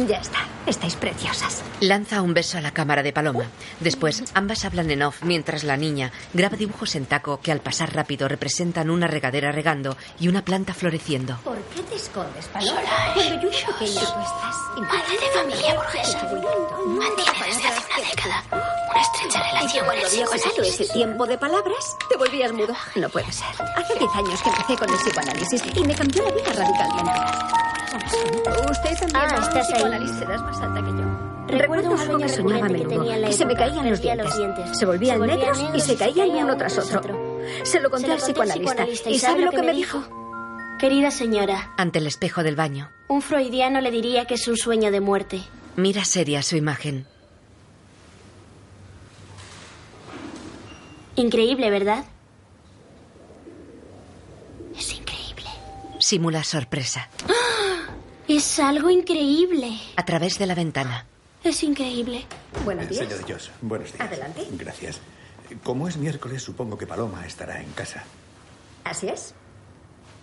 Ya 0.06 0.18
está. 0.18 0.38
Estáis 0.66 0.94
preciosas. 0.94 1.62
Lanza 1.80 2.22
un 2.22 2.32
beso 2.34 2.56
a 2.58 2.60
la 2.60 2.70
cámara 2.70 3.02
de 3.02 3.12
Paloma. 3.12 3.46
Después, 3.80 4.22
ambas 4.34 4.64
hablan 4.64 4.90
en 4.90 5.02
off 5.02 5.22
mientras 5.22 5.64
la 5.64 5.76
niña 5.76 6.12
graba 6.32 6.56
dibujos 6.56 6.94
en 6.94 7.06
taco 7.06 7.40
que 7.40 7.50
al 7.50 7.60
pasar 7.60 7.94
rápido 7.94 8.28
representan 8.28 8.90
una 8.90 9.08
regadera 9.08 9.50
regando 9.50 9.96
y 10.20 10.28
una 10.28 10.44
planta 10.44 10.74
floreciendo. 10.74 11.38
¿Por 11.42 11.56
qué 11.74 11.82
te 11.82 11.96
escondes, 11.96 12.46
Paloma? 12.46 12.80
Cuando 13.14 13.40
yo 13.42 13.48
era 13.48 13.66
pequeña, 13.78 14.00
tú 14.00 14.20
estás... 14.20 14.56
Madre 14.78 15.18
de 15.18 15.38
familia 15.40 15.74
burguesa. 15.74 16.22
Mantiene 16.86 17.46
desde 17.46 17.68
hace 17.68 18.00
una 18.00 18.08
década 18.08 18.44
una 18.90 19.00
estrecha 19.02 19.42
relación 19.42 19.84
Cuando 19.86 20.06
había 20.06 20.24
pasado 20.26 20.62
ese 20.62 20.84
tiempo 20.92 21.26
de 21.26 21.38
palabras, 21.38 21.96
te 22.08 22.16
volvías 22.16 22.52
mudo. 22.52 22.74
No 22.94 23.08
puede 23.08 23.32
ser. 23.32 23.48
Hace 23.76 23.94
10 23.98 24.10
años 24.14 24.42
que 24.42 24.48
empecé 24.50 24.76
con 24.76 24.90
el 24.90 24.96
psicoanálisis 24.96 25.62
y 25.74 25.80
me 25.84 25.94
cambió 25.94 26.22
la 26.24 26.30
vida 26.30 26.52
radicalmente. 26.52 27.20
Usted 28.70 28.98
también 28.98 29.16
Ah, 29.16 29.38
estás 29.42 29.72
ahí. 29.72 29.82
Psicoanálisis, 29.88 30.18
serás 30.18 30.42
más 30.42 30.60
alta 30.60 30.82
que 30.82 30.90
yo. 30.90 31.58
Recuerdo 31.58 31.90
un 31.90 31.98
algo 31.98 32.04
sueño 32.04 32.26
que 32.26 32.28
soñaba 32.32 32.66
a 32.66 32.68
que 32.68 32.74
menudo, 32.86 33.26
que 33.26 33.32
se 33.32 33.46
me 33.46 33.54
caían 33.54 33.88
los 33.90 34.02
dientes, 34.02 34.78
se 34.78 34.86
volvían 34.86 35.20
negros 35.20 35.64
y 35.74 35.80
se 35.80 35.96
caían 35.96 36.30
uno 36.30 36.56
tras 36.56 36.78
otro. 36.78 37.40
Se 37.62 37.80
lo 37.80 37.90
conté 37.90 38.12
al 38.12 38.18
psicoanalista. 38.18 38.84
¿Y 39.10 39.18
sabe 39.18 39.44
lo 39.44 39.50
que 39.50 39.62
me 39.62 39.72
dijo? 39.72 40.02
Querida 40.78 41.10
señora, 41.10 41.72
Ante 41.76 41.98
el 41.98 42.06
espejo 42.06 42.42
del 42.44 42.54
baño, 42.54 42.90
un 43.08 43.20
freudiano 43.20 43.80
le 43.80 43.90
diría 43.90 44.26
que 44.26 44.34
es 44.34 44.46
un 44.46 44.56
sueño 44.56 44.90
de 44.92 45.00
muerte. 45.00 45.42
mira 45.76 46.04
seria 46.04 46.42
su 46.42 46.56
imagen. 46.56 47.06
Increíble, 51.16 51.70
¿verdad? 51.70 52.04
Simula 55.98 56.44
sorpresa. 56.44 57.08
Es 58.28 58.58
algo 58.58 58.90
increíble. 58.90 59.80
A 59.96 60.04
través 60.04 60.38
de 60.38 60.46
la 60.46 60.54
ventana. 60.54 61.06
Es 61.42 61.62
increíble. 61.62 62.26
Buenos 62.62 62.86
días. 62.86 63.08
Señor 63.08 63.32
Joss, 63.32 63.50
buenos 63.62 63.90
días. 63.90 64.06
Adelante. 64.06 64.46
Gracias. 64.52 65.00
Como 65.64 65.88
es 65.88 65.96
miércoles, 65.96 66.42
supongo 66.42 66.76
que 66.76 66.86
Paloma 66.86 67.24
estará 67.24 67.62
en 67.62 67.72
casa. 67.72 68.04
Así 68.84 69.08
es. 69.08 69.34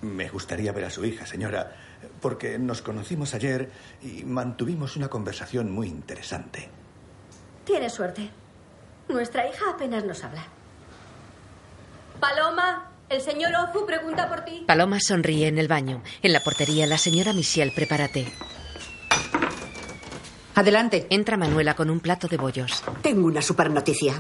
Me 0.04 0.30
gustaría 0.30 0.72
ver 0.72 0.86
a 0.86 0.92
su 0.92 1.04
hija, 1.04 1.26
señora, 1.26 1.76
porque 2.22 2.60
nos 2.60 2.84
conocimos 2.84 3.34
ayer 3.34 3.72
y 4.04 4.24
mantuvimos 4.24 4.96
una 4.96 5.08
conversación 5.08 5.72
muy 5.72 5.88
interesante. 5.88 6.70
Tienes 7.64 7.94
suerte. 7.94 8.30
Nuestra 9.10 9.50
hija 9.50 9.72
apenas 9.72 10.06
nos 10.06 10.24
habla. 10.24 10.46
Paloma, 12.20 12.92
el 13.10 13.22
señor 13.22 13.52
Ozu 13.56 13.86
pregunta 13.86 14.28
por 14.30 14.42
ti. 14.42 14.64
Paloma 14.68 15.00
sonríe 15.00 15.48
en 15.48 15.58
el 15.58 15.68
baño. 15.68 16.02
En 16.22 16.34
la 16.34 16.40
portería, 16.42 16.88
la 16.88 16.98
señora 16.98 17.34
Michelle 17.34 17.72
prepara 17.72 18.08
té. 18.08 18.28
Adelante. 20.56 21.08
Entra 21.10 21.38
Manuela 21.38 21.76
con 21.76 21.90
un 21.90 22.00
plato 22.00 22.28
de 22.28 22.38
bollos. 22.38 22.84
Tengo 23.02 23.28
una 23.28 23.42
super 23.42 23.70
noticia. 23.70 24.14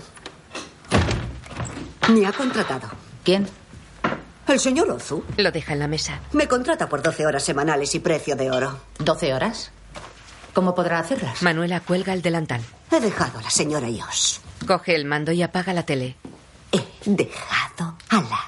Me 2.09 2.25
ha 2.25 2.31
contratado. 2.33 2.89
¿Quién? 3.23 3.47
El 4.47 4.59
señor 4.59 4.91
Ozu. 4.91 5.23
Lo 5.37 5.51
deja 5.51 5.73
en 5.73 5.79
la 5.79 5.87
mesa. 5.87 6.19
Me 6.33 6.47
contrata 6.47 6.87
por 6.87 7.01
12 7.01 7.25
horas 7.25 7.43
semanales 7.43 7.95
y 7.95 7.99
precio 7.99 8.35
de 8.35 8.51
oro. 8.51 8.79
¿12 8.99 9.33
horas? 9.33 9.71
¿Cómo 10.53 10.75
podrá 10.75 10.99
hacerlas? 10.99 11.41
Manuela 11.41 11.79
cuelga 11.79 12.13
el 12.13 12.21
delantal. 12.21 12.61
He 12.91 12.99
dejado 12.99 13.39
a 13.39 13.41
la 13.41 13.49
señora 13.49 13.89
Yosh. 13.89 14.37
Coge 14.67 14.95
el 14.95 15.05
mando 15.05 15.31
y 15.31 15.41
apaga 15.41 15.73
la 15.73 15.83
tele. 15.83 16.15
He 16.71 16.81
dejado 17.05 17.97
a 18.09 18.15
la 18.21 18.44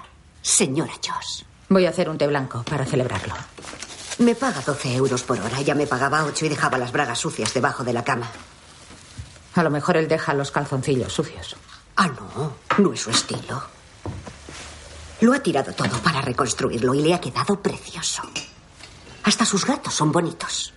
señora 0.47 0.93
Yosh. 1.01 1.43
Voy 1.67 1.85
a 1.85 1.89
hacer 1.89 2.09
un 2.09 2.17
té 2.17 2.25
blanco 2.25 2.63
para 2.63 2.85
celebrarlo. 2.85 3.35
Me 4.19 4.33
paga 4.33 4.61
12 4.61 4.95
euros 4.95 5.21
por 5.23 5.39
hora. 5.39 5.61
Ya 5.61 5.75
me 5.75 5.85
pagaba 5.85 6.23
8 6.23 6.45
y 6.45 6.49
dejaba 6.49 6.77
las 6.77 6.93
bragas 6.93 7.19
sucias 7.19 7.53
debajo 7.53 7.83
de 7.83 7.91
la 7.91 8.03
cama. 8.03 8.31
A 9.55 9.63
lo 9.63 9.69
mejor 9.69 9.97
él 9.97 10.07
deja 10.07 10.33
los 10.33 10.51
calzoncillos 10.51 11.11
sucios. 11.11 11.57
Ah, 11.97 12.07
no. 12.07 12.53
No 12.77 12.93
es 12.93 13.01
su 13.01 13.09
estilo. 13.09 13.61
Lo 15.19 15.33
ha 15.33 15.39
tirado 15.39 15.73
todo 15.73 15.97
para 15.99 16.21
reconstruirlo 16.21 16.93
y 16.93 17.01
le 17.01 17.13
ha 17.13 17.19
quedado 17.19 17.61
precioso. 17.61 18.23
Hasta 19.23 19.45
sus 19.45 19.65
gatos 19.65 19.93
son 19.93 20.13
bonitos. 20.13 20.73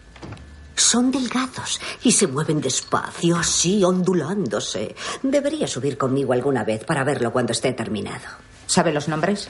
Son 0.74 1.12
delgados 1.12 1.80
y 2.02 2.10
se 2.10 2.26
mueven 2.26 2.60
despacio, 2.60 3.36
así, 3.36 3.84
ondulándose. 3.84 4.96
Debería 5.22 5.68
subir 5.68 5.96
conmigo 5.96 6.32
alguna 6.32 6.64
vez 6.64 6.84
para 6.84 7.04
verlo 7.04 7.32
cuando 7.32 7.52
esté 7.52 7.72
terminado. 7.72 8.26
¿Sabe 8.70 8.92
los 8.92 9.08
nombres? 9.08 9.48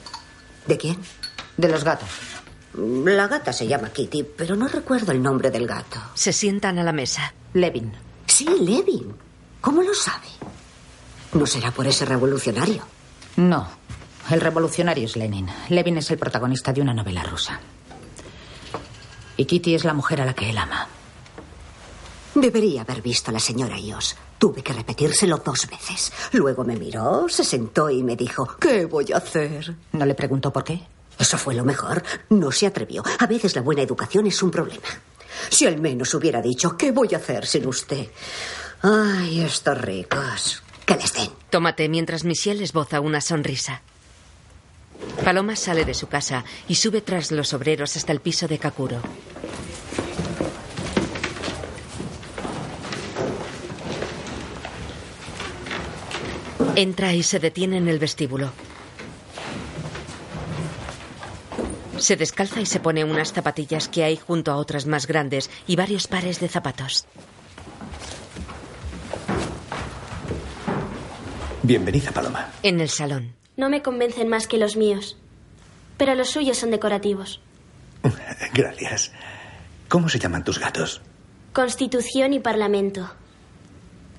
¿De 0.67 0.79
quién? 0.79 0.97
De 1.59 1.69
los 1.69 1.85
gatos. 1.85 2.09
La 2.73 3.29
gata 3.29 3.53
se 3.53 3.67
llama 3.67 3.91
Kitty, 3.91 4.23
pero 4.23 4.57
no 4.57 4.67
recuerdo 4.67 5.13
el 5.13 5.23
nombre 5.23 5.51
del 5.51 5.67
gato. 5.67 6.01
Se 6.15 6.33
sientan 6.33 6.79
a 6.79 6.83
la 6.83 6.93
mesa. 6.93 7.35
Levin. 7.53 7.93
Sí, 8.27 8.47
Levin. 8.47 9.15
¿Cómo 9.61 9.83
lo 9.83 9.93
sabe? 9.93 10.27
¿No 11.35 11.45
será 11.45 11.71
por 11.71 11.87
ese 11.87 12.07
revolucionario? 12.07 12.83
No. 13.37 13.69
El 14.31 14.41
revolucionario 14.41 15.05
es 15.05 15.17
Lenin. 15.17 15.51
Levin 15.69 15.99
es 15.99 16.11
el 16.11 16.17
protagonista 16.17 16.73
de 16.73 16.81
una 16.81 16.95
novela 16.95 17.23
rusa. 17.23 17.61
Y 19.37 19.45
Kitty 19.45 19.75
es 19.75 19.85
la 19.85 19.93
mujer 19.93 20.23
a 20.23 20.25
la 20.25 20.33
que 20.33 20.49
él 20.49 20.57
ama. 20.57 20.89
Debería 22.35 22.81
haber 22.81 23.03
visto 23.03 23.31
a 23.31 23.35
la 23.35 23.41
señora 23.41 23.79
Ios. 23.79 24.17
Tuve 24.41 24.63
que 24.63 24.73
repetírselo 24.73 25.37
dos 25.45 25.69
veces. 25.69 26.11
Luego 26.33 26.65
me 26.65 26.75
miró, 26.75 27.29
se 27.29 27.45
sentó 27.45 27.91
y 27.91 28.03
me 28.03 28.17
dijo, 28.17 28.57
¿qué 28.59 28.87
voy 28.87 29.13
a 29.13 29.19
hacer? 29.19 29.75
¿No 29.93 30.07
le 30.07 30.15
preguntó 30.15 30.51
por 30.51 30.65
qué? 30.65 30.81
Eso 31.19 31.37
fue 31.37 31.55
lo 31.55 31.63
mejor. 31.63 32.03
No 32.31 32.51
se 32.51 32.67
atrevió. 32.67 33.03
A 33.19 33.27
veces 33.27 33.55
la 33.55 33.61
buena 33.61 33.83
educación 33.83 34.27
es 34.27 34.43
un 34.43 34.51
problema. 34.51 34.89
Si 35.51 35.67
al 35.67 35.79
menos 35.79 36.15
hubiera 36.15 36.41
dicho, 36.41 36.75
¿qué 36.79 36.91
voy 36.91 37.11
a 37.13 37.19
hacer 37.19 37.47
sin 37.47 37.67
usted? 37.67 38.09
Ay, 38.81 39.43
estos 39.43 39.79
ricos. 39.79 40.63
Que 40.87 40.95
les 40.97 41.13
den. 41.13 41.29
Tómate 41.51 41.91
mientras 41.91 42.25
Michelle 42.25 42.65
esboza 42.65 43.01
una 43.01 43.21
sonrisa. 43.21 43.83
Paloma 45.23 45.55
sale 45.55 45.85
de 45.85 45.93
su 45.93 46.07
casa 46.09 46.47
y 46.67 46.77
sube 46.77 47.03
tras 47.03 47.31
los 47.31 47.53
obreros 47.53 47.95
hasta 47.99 48.13
el 48.13 48.21
piso 48.21 48.49
de 48.49 48.59
Kakuro. 48.59 49.03
Entra 56.77 57.13
y 57.13 57.23
se 57.23 57.39
detiene 57.39 57.77
en 57.77 57.89
el 57.89 57.99
vestíbulo. 57.99 58.53
Se 61.99 62.17
descalza 62.17 62.61
y 62.61 62.67
se 62.67 62.81
pone 62.81 63.05
unas 63.05 63.33
zapatillas 63.33 63.89
que 63.89 64.05
hay 64.05 64.17
junto 64.17 64.53
a 64.53 64.57
otras 64.57 64.87
más 64.87 65.07
grandes 65.07 65.51
y 65.67 65.77
varios 65.77 66.07
pares 66.07 66.41
de 66.41 66.49
zapatos. 66.49 67.07
Bienvenida, 71.63 72.11
Paloma. 72.11 72.51
En 72.63 72.81
el 72.81 72.89
salón. 72.89 73.35
No 73.57 73.69
me 73.69 73.83
convencen 73.83 74.29
más 74.29 74.47
que 74.47 74.57
los 74.57 74.77
míos. 74.77 75.19
Pero 75.99 76.15
los 76.15 76.31
suyos 76.31 76.57
son 76.57 76.71
decorativos. 76.71 77.41
Gracias. 78.55 79.13
¿Cómo 79.89 80.09
se 80.09 80.19
llaman 80.19 80.45
tus 80.45 80.59
gatos? 80.59 81.03
Constitución 81.53 82.33
y 82.33 82.41
Parlamento. 82.41 83.11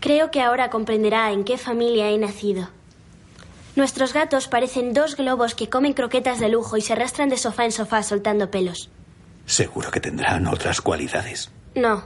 Creo 0.01 0.31
que 0.31 0.41
ahora 0.41 0.69
comprenderá 0.69 1.31
en 1.31 1.43
qué 1.45 1.57
familia 1.57 2.09
he 2.09 2.17
nacido. 2.17 2.69
Nuestros 3.75 4.13
gatos 4.13 4.47
parecen 4.47 4.93
dos 4.93 5.15
globos 5.15 5.55
que 5.55 5.69
comen 5.69 5.93
croquetas 5.93 6.39
de 6.39 6.49
lujo 6.49 6.75
y 6.75 6.81
se 6.81 6.93
arrastran 6.93 7.29
de 7.29 7.37
sofá 7.37 7.63
en 7.65 7.71
sofá 7.71 8.03
soltando 8.03 8.51
pelos. 8.51 8.89
Seguro 9.45 9.91
que 9.91 9.99
tendrán 10.01 10.47
otras 10.47 10.81
cualidades. 10.81 11.51
No, 11.75 12.03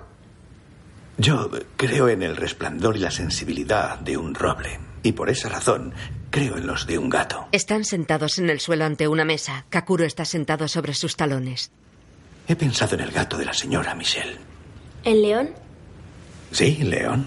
Yo 1.18 1.50
creo 1.78 2.10
en 2.10 2.22
el 2.22 2.36
resplandor 2.36 2.98
y 2.98 3.00
la 3.00 3.10
sensibilidad 3.10 3.98
de 4.00 4.18
un 4.18 4.36
roble. 4.36 4.80
Y 5.02 5.14
por 5.14 5.30
esa 5.30 5.48
razón 5.48 5.94
creo 6.30 6.58
en 6.58 6.68
los 6.68 6.86
de 6.86 6.98
un 6.98 7.10
gato. 7.10 7.48
Están 7.54 7.86
sentados 7.86 8.38
en 8.38 8.50
el 8.50 8.60
suelo 8.60 8.84
ante 8.84 9.08
una 9.08 9.24
mesa. 9.24 9.66
Kakuro 9.70 10.04
está 10.04 10.26
sentado 10.26 10.68
sobre 10.68 10.94
sus 10.94 11.16
talones. 11.16 11.72
He 12.48 12.56
pensado 12.58 12.96
en 12.96 13.02
el 13.02 13.12
gato 13.12 13.38
de 13.38 13.46
la 13.46 13.54
señora 13.54 13.96
Michelle. 13.96 14.38
¿el 15.06 15.22
león? 15.22 15.52
Sí, 16.52 16.76
León. 16.84 17.26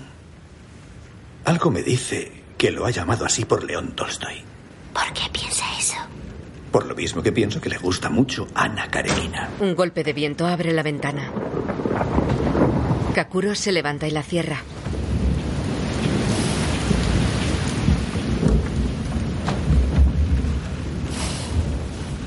Algo 1.48 1.70
me 1.70 1.82
dice 1.82 2.30
que 2.58 2.70
lo 2.70 2.84
ha 2.84 2.90
llamado 2.90 3.24
así 3.24 3.46
por 3.46 3.64
León 3.64 3.92
Tolstoy. 3.96 4.42
¿Por 4.92 5.10
qué 5.14 5.30
piensa 5.32 5.64
eso? 5.78 5.96
Por 6.70 6.84
lo 6.84 6.94
mismo 6.94 7.22
que 7.22 7.32
pienso 7.32 7.58
que 7.58 7.70
le 7.70 7.78
gusta 7.78 8.10
mucho 8.10 8.46
Ana 8.54 8.90
Karenina. 8.90 9.48
Un 9.58 9.74
golpe 9.74 10.04
de 10.04 10.12
viento 10.12 10.46
abre 10.46 10.74
la 10.74 10.82
ventana. 10.82 11.32
Kakuro 13.14 13.54
se 13.54 13.72
levanta 13.72 14.06
y 14.06 14.10
la 14.10 14.22
cierra. 14.22 14.58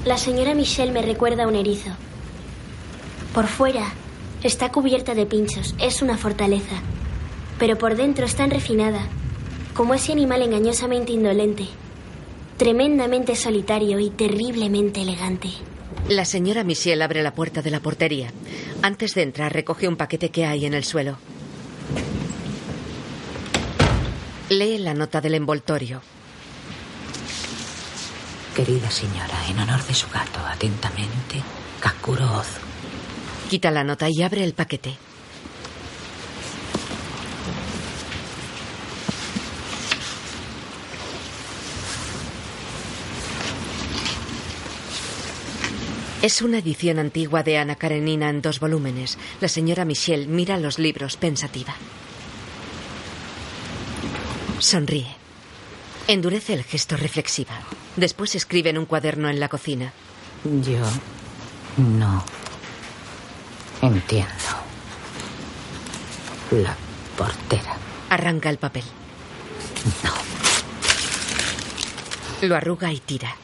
La 0.03 0.17
señora 0.17 0.55
Michelle 0.55 0.91
me 0.91 1.03
recuerda 1.03 1.43
a 1.43 1.47
un 1.47 1.53
erizo. 1.53 1.91
Por 3.35 3.45
fuera 3.45 3.85
está 4.41 4.71
cubierta 4.71 5.13
de 5.13 5.27
pinchos, 5.27 5.75
es 5.77 6.01
una 6.01 6.17
fortaleza. 6.17 6.81
Pero 7.59 7.77
por 7.77 7.95
dentro 7.95 8.25
es 8.25 8.35
tan 8.35 8.49
refinada, 8.49 9.01
como 9.73 9.93
ese 9.93 10.11
animal 10.11 10.41
engañosamente 10.41 11.11
indolente, 11.11 11.67
tremendamente 12.57 13.35
solitario 13.35 13.99
y 13.99 14.09
terriblemente 14.09 15.01
elegante. 15.01 15.49
La 16.09 16.25
señora 16.25 16.63
Michelle 16.63 17.03
abre 17.03 17.23
la 17.23 17.33
puerta 17.33 17.61
de 17.61 17.71
la 17.71 17.79
portería. 17.79 18.31
Antes 18.81 19.13
de 19.13 19.23
entrar 19.23 19.53
recoge 19.53 19.87
un 19.87 19.95
paquete 19.95 20.29
que 20.29 20.45
hay 20.45 20.65
en 20.65 20.73
el 20.73 20.83
suelo. 20.83 21.17
Lee 24.49 24.79
la 24.79 24.93
nota 24.93 25.21
del 25.21 25.35
envoltorio. 25.35 26.01
Querida 28.55 28.91
señora, 28.91 29.47
en 29.49 29.59
honor 29.59 29.81
de 29.85 29.93
su 29.93 30.09
gato, 30.09 30.39
atentamente, 30.45 31.41
Kakuro 31.79 32.25
Ozu. 32.25 32.59
Quita 33.49 33.71
la 33.71 33.85
nota 33.85 34.07
y 34.09 34.21
abre 34.21 34.43
el 34.43 34.53
paquete. 34.53 34.97
Es 46.21 46.43
una 46.43 46.59
edición 46.59 46.99
antigua 46.99 47.41
de 47.41 47.57
Ana 47.57 47.75
Karenina 47.75 48.29
en 48.29 48.43
dos 48.43 48.59
volúmenes. 48.59 49.17
La 49.39 49.47
señora 49.47 49.85
Michelle 49.85 50.27
mira 50.27 50.59
los 50.59 50.77
libros 50.77 51.17
pensativa. 51.17 51.73
Sonríe. 54.59 55.15
Endurece 56.07 56.53
el 56.53 56.63
gesto 56.63 56.95
reflexiva. 56.95 57.59
Después 57.95 58.35
escribe 58.35 58.69
en 58.69 58.77
un 58.77 58.85
cuaderno 58.85 59.29
en 59.29 59.39
la 59.39 59.49
cocina. 59.49 59.93
Yo 60.43 60.85
no 61.77 62.23
entiendo. 63.81 64.31
La 66.51 66.75
portera. 67.17 67.77
Arranca 68.09 68.51
el 68.51 68.59
papel. 68.59 68.83
No. 70.03 70.11
Lo 72.47 72.55
arruga 72.55 72.93
y 72.93 72.99
tira. 72.99 73.35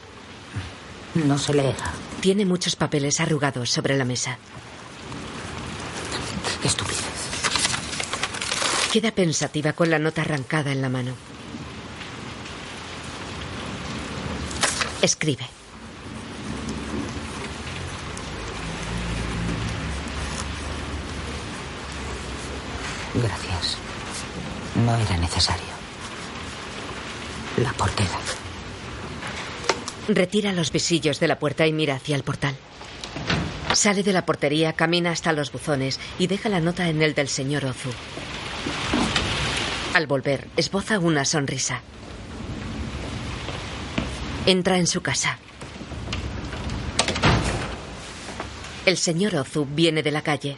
No 1.14 1.36
se 1.38 1.54
lee. 1.54 1.74
Tiene 2.20 2.44
muchos 2.44 2.74
papeles 2.74 3.20
arrugados 3.20 3.70
sobre 3.70 3.96
la 3.96 4.04
mesa. 4.04 4.38
Qué 6.60 6.66
estupidez. 6.66 6.98
Queda 8.92 9.12
pensativa 9.12 9.72
con 9.72 9.88
la 9.90 10.00
nota 10.00 10.22
arrancada 10.22 10.72
en 10.72 10.82
la 10.82 10.88
mano. 10.88 11.12
Escribe. 15.00 15.46
Gracias. 23.14 23.76
No 24.74 24.96
era 24.96 25.16
necesario. 25.18 25.62
La 27.58 27.72
portera. 27.74 28.18
Retira 30.08 30.52
los 30.52 30.72
visillos 30.72 31.20
de 31.20 31.28
la 31.28 31.38
puerta 31.38 31.66
y 31.66 31.72
mira 31.72 31.96
hacia 31.96 32.16
el 32.16 32.22
portal. 32.22 32.56
Sale 33.74 34.02
de 34.02 34.14
la 34.14 34.24
portería, 34.24 34.72
camina 34.72 35.10
hasta 35.10 35.34
los 35.34 35.52
buzones 35.52 36.00
y 36.18 36.26
deja 36.26 36.48
la 36.48 36.60
nota 36.60 36.88
en 36.88 37.02
el 37.02 37.14
del 37.14 37.28
señor 37.28 37.66
Ozu. 37.66 37.90
Al 39.92 40.06
volver, 40.06 40.48
esboza 40.56 40.98
una 40.98 41.26
sonrisa. 41.26 41.82
Entra 44.46 44.78
en 44.78 44.86
su 44.86 45.02
casa. 45.02 45.38
El 48.86 48.96
señor 48.96 49.36
Ozu 49.36 49.66
viene 49.66 50.02
de 50.02 50.10
la 50.10 50.22
calle. 50.22 50.56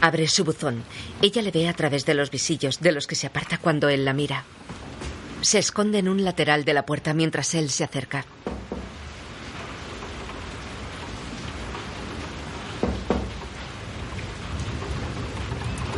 Abre 0.00 0.26
su 0.26 0.42
buzón. 0.42 0.84
Ella 1.20 1.42
le 1.42 1.50
ve 1.50 1.68
a 1.68 1.74
través 1.74 2.06
de 2.06 2.14
los 2.14 2.30
visillos, 2.30 2.80
de 2.80 2.92
los 2.92 3.06
que 3.06 3.14
se 3.14 3.26
aparta 3.26 3.58
cuando 3.58 3.90
él 3.90 4.06
la 4.06 4.14
mira. 4.14 4.44
Se 5.44 5.58
esconde 5.58 5.98
en 5.98 6.08
un 6.08 6.24
lateral 6.24 6.64
de 6.64 6.72
la 6.72 6.86
puerta 6.86 7.12
mientras 7.12 7.54
él 7.54 7.68
se 7.68 7.84
acerca. 7.84 8.24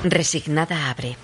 Resignada 0.02 0.90
abre. 0.90 1.16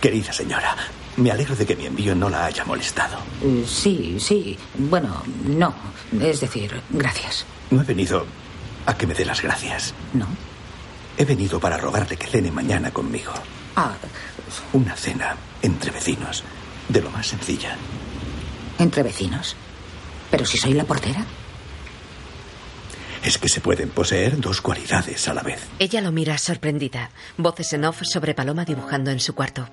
Querida 0.00 0.32
señora, 0.32 0.76
me 1.16 1.30
alegro 1.30 1.56
de 1.56 1.64
que 1.64 1.74
mi 1.74 1.86
envío 1.86 2.14
no 2.14 2.28
la 2.28 2.44
haya 2.44 2.64
molestado. 2.64 3.16
Eh, 3.42 3.64
Sí, 3.66 4.18
sí. 4.20 4.58
Bueno, 4.78 5.22
no. 5.46 5.74
Es 6.20 6.40
decir, 6.40 6.80
gracias. 6.90 7.46
No 7.70 7.80
he 7.80 7.84
venido 7.84 8.26
a 8.84 8.94
que 8.94 9.06
me 9.06 9.14
dé 9.14 9.24
las 9.24 9.40
gracias. 9.42 9.94
No. 10.12 10.26
He 11.18 11.24
venido 11.24 11.58
para 11.60 11.76
rogarle 11.78 12.16
que 12.16 12.26
cene 12.26 12.50
mañana 12.50 12.90
conmigo. 12.90 13.32
Ah, 13.74 13.94
Una 14.72 14.94
cena 14.96 15.36
entre 15.62 15.90
vecinos, 15.90 16.44
de 16.88 17.00
lo 17.02 17.10
más 17.10 17.26
sencilla. 17.26 17.76
¿entre 18.78 19.02
vecinos? 19.02 19.56
¿Pero 20.30 20.44
si 20.44 20.58
soy 20.58 20.74
la 20.74 20.84
portera? 20.84 21.24
Es 23.24 23.38
que 23.38 23.48
se 23.48 23.60
pueden 23.62 23.88
poseer 23.88 24.38
dos 24.38 24.60
cualidades 24.60 25.26
a 25.28 25.34
la 25.34 25.42
vez. 25.42 25.60
Ella 25.78 26.02
lo 26.02 26.12
mira 26.12 26.36
sorprendida. 26.36 27.10
Voces 27.38 27.72
en 27.72 27.86
off 27.86 28.02
sobre 28.04 28.34
Paloma 28.34 28.64
dibujando 28.66 29.10
en 29.10 29.18
su 29.20 29.34
cuarto. 29.34 29.66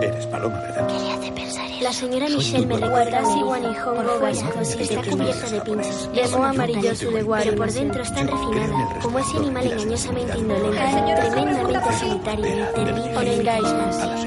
Eres 0.00 0.26
Paloma, 0.26 0.60
¿verdad? 0.60 0.86
¿Qué 0.86 0.98
le 1.02 1.12
hace 1.12 1.32
pensar 1.32 1.34
eso? 1.34 1.35
La 1.80 1.92
señora 1.92 2.26
Michelle 2.28 2.66
me 2.66 2.76
recuerda 2.78 3.18
a 3.18 3.24
Siwan 3.24 3.62
y 3.64 3.76
Hongo 3.76 4.18
Gascosi. 4.20 4.82
Está 4.82 5.02
cubierta 5.02 5.50
de 5.50 5.60
pinchos. 5.60 6.10
Es 6.14 6.32
una 6.32 6.50
amarilloso 6.50 7.10
de 7.10 7.22
guaro. 7.22 7.44
Pero 7.44 7.56
por 7.56 7.72
dentro 7.72 8.02
es 8.02 8.14
tan 8.14 8.28
refinada, 8.28 8.98
como 9.02 9.18
ese 9.18 9.36
animal 9.36 9.66
engañosamente 9.66 10.38
indolente, 10.38 10.80
tremendamente 11.30 11.92
solitario 11.98 12.46
y 12.46 13.14
terrible. 13.14 13.52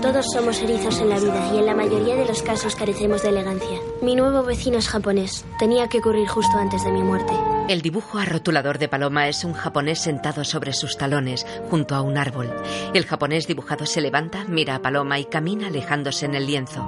Todos 0.02 0.26
somos 0.32 0.62
erizos 0.62 1.00
en 1.00 1.10
la 1.10 1.20
vida 1.20 1.52
y 1.54 1.58
en 1.58 1.66
la 1.66 1.76
mayoría 1.76 2.16
de 2.16 2.26
los 2.26 2.44
casos 2.44 2.76
carecemos 2.76 3.24
de 3.24 3.30
elegancia. 3.30 3.80
Mi 4.02 4.16
nuevo 4.16 4.44
vecino 4.44 4.78
es 4.78 4.88
japonés. 4.88 5.46
Tenía 5.58 5.88
que 5.88 6.00
ocurrir 6.00 6.28
justo 6.28 6.58
antes 6.58 6.84
de 6.84 6.92
mi 6.92 7.04
muerte. 7.04 7.34
El 7.68 7.82
dibujo 7.82 8.18
arrotulador 8.18 8.80
de 8.80 8.88
Paloma 8.88 9.28
es 9.28 9.44
un 9.44 9.54
japonés 9.54 10.00
sentado 10.00 10.44
sobre 10.44 10.74
sus 10.74 10.98
talones, 10.98 11.46
junto 11.70 11.96
a 11.96 12.02
un 12.02 12.18
árbol. 12.18 12.52
El 12.94 13.06
japonés 13.06 13.48
dibujado 13.48 13.86
se 13.86 14.02
levanta, 14.02 14.46
mira 14.48 14.76
a 14.76 14.82
Paloma 14.82 15.20
y 15.20 15.26
camina 15.26 15.68
alejándose 15.68 16.26
en 16.26 16.36
el 16.36 16.48
lienzo. 16.48 16.84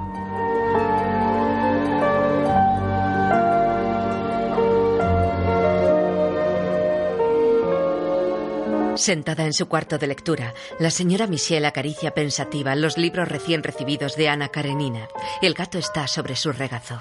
Sentada 9.02 9.46
en 9.46 9.52
su 9.52 9.66
cuarto 9.66 9.98
de 9.98 10.06
lectura, 10.06 10.54
la 10.78 10.88
señora 10.88 11.26
Michelle 11.26 11.66
acaricia 11.66 12.14
pensativa 12.14 12.76
los 12.76 12.96
libros 12.96 13.26
recién 13.26 13.64
recibidos 13.64 14.14
de 14.14 14.28
Ana 14.28 14.50
Karenina. 14.50 15.08
El 15.42 15.54
gato 15.54 15.76
está 15.76 16.06
sobre 16.06 16.36
su 16.36 16.52
regazo. 16.52 17.00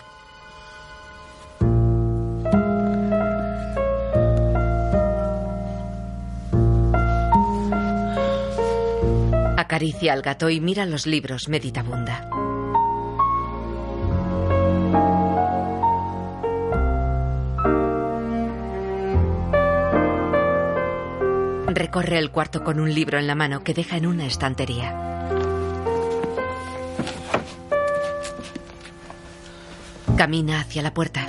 Acaricia 9.56 10.14
al 10.14 10.24
gato 10.24 10.50
y 10.50 10.60
mira 10.60 10.88
los 10.88 11.06
libros 11.06 11.50
meditabunda. 11.50 12.28
Recorre 21.74 22.18
el 22.18 22.32
cuarto 22.32 22.66
con 22.66 22.82
un 22.82 22.94
libro 22.94 23.18
en 23.18 23.28
la 23.28 23.36
mano 23.36 23.64
que 23.64 23.74
deja 23.74 23.96
en 23.96 24.06
una 24.06 24.26
estantería. 24.26 24.92
Camina 30.18 30.60
hacia 30.60 30.82
la 30.82 30.94
puerta. 30.94 31.28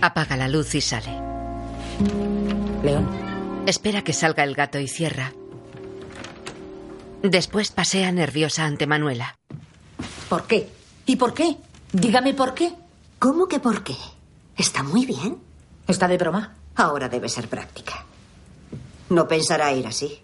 Apaga 0.00 0.36
la 0.36 0.48
luz 0.48 0.74
y 0.74 0.80
sale. 0.80 1.16
León. 2.82 3.08
Espera 3.66 4.02
que 4.02 4.12
salga 4.12 4.42
el 4.42 4.56
gato 4.56 4.80
y 4.80 4.88
cierra. 4.88 5.32
Después 7.22 7.70
pasea 7.70 8.10
nerviosa 8.10 8.64
ante 8.64 8.88
Manuela. 8.88 9.38
¿Por 10.28 10.48
qué? 10.48 10.68
¿Y 11.06 11.14
por 11.14 11.32
qué? 11.32 11.56
Dígame 11.92 12.34
por 12.34 12.54
qué. 12.54 12.72
¿Cómo 13.20 13.46
que 13.46 13.60
por 13.60 13.84
qué? 13.84 13.94
Está 14.56 14.82
muy 14.82 15.06
bien. 15.06 15.47
¿Está 15.88 16.06
de 16.06 16.18
broma? 16.18 16.54
Ahora 16.76 17.08
debe 17.08 17.28
ser 17.28 17.48
práctica. 17.48 18.04
No 19.08 19.26
pensará 19.26 19.72
ir 19.72 19.86
así. 19.86 20.20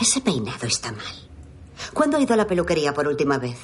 Ese 0.00 0.20
peinado 0.22 0.66
está 0.66 0.92
mal. 0.92 1.14
¿Cuándo 1.92 2.16
ha 2.16 2.20
ido 2.20 2.32
a 2.34 2.38
la 2.38 2.46
peluquería 2.46 2.94
por 2.94 3.06
última 3.06 3.36
vez? 3.38 3.58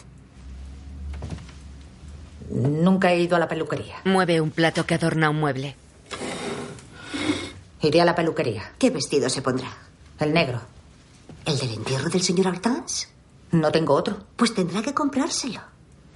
Nunca 2.51 3.11
he 3.13 3.21
ido 3.21 3.37
a 3.37 3.39
la 3.39 3.49
peluquería. 3.49 3.97
Mueve 4.05 4.41
un 4.41 4.51
plato 4.51 4.85
que 4.85 4.95
adorna 4.95 5.31
un 5.31 5.41
mueble. 5.41 5.75
Iré 7.81 8.01
a 8.03 8.05
la 8.05 8.15
peluquería. 8.15 8.73
¿Qué 8.79 8.91
vestido 8.91 9.31
se 9.31 9.41
pondrá? 9.41 9.73
El 10.21 10.35
negro. 10.35 10.61
¿El 11.47 11.59
del 11.59 11.73
entierro 11.73 12.11
del 12.11 12.23
señor 12.23 12.49
Hortense? 12.49 13.09
No 13.53 13.73
tengo 13.73 13.95
otro. 13.95 14.19
Pues 14.37 14.55
tendrá 14.55 14.83
que 14.83 14.93
comprárselo. 14.95 15.72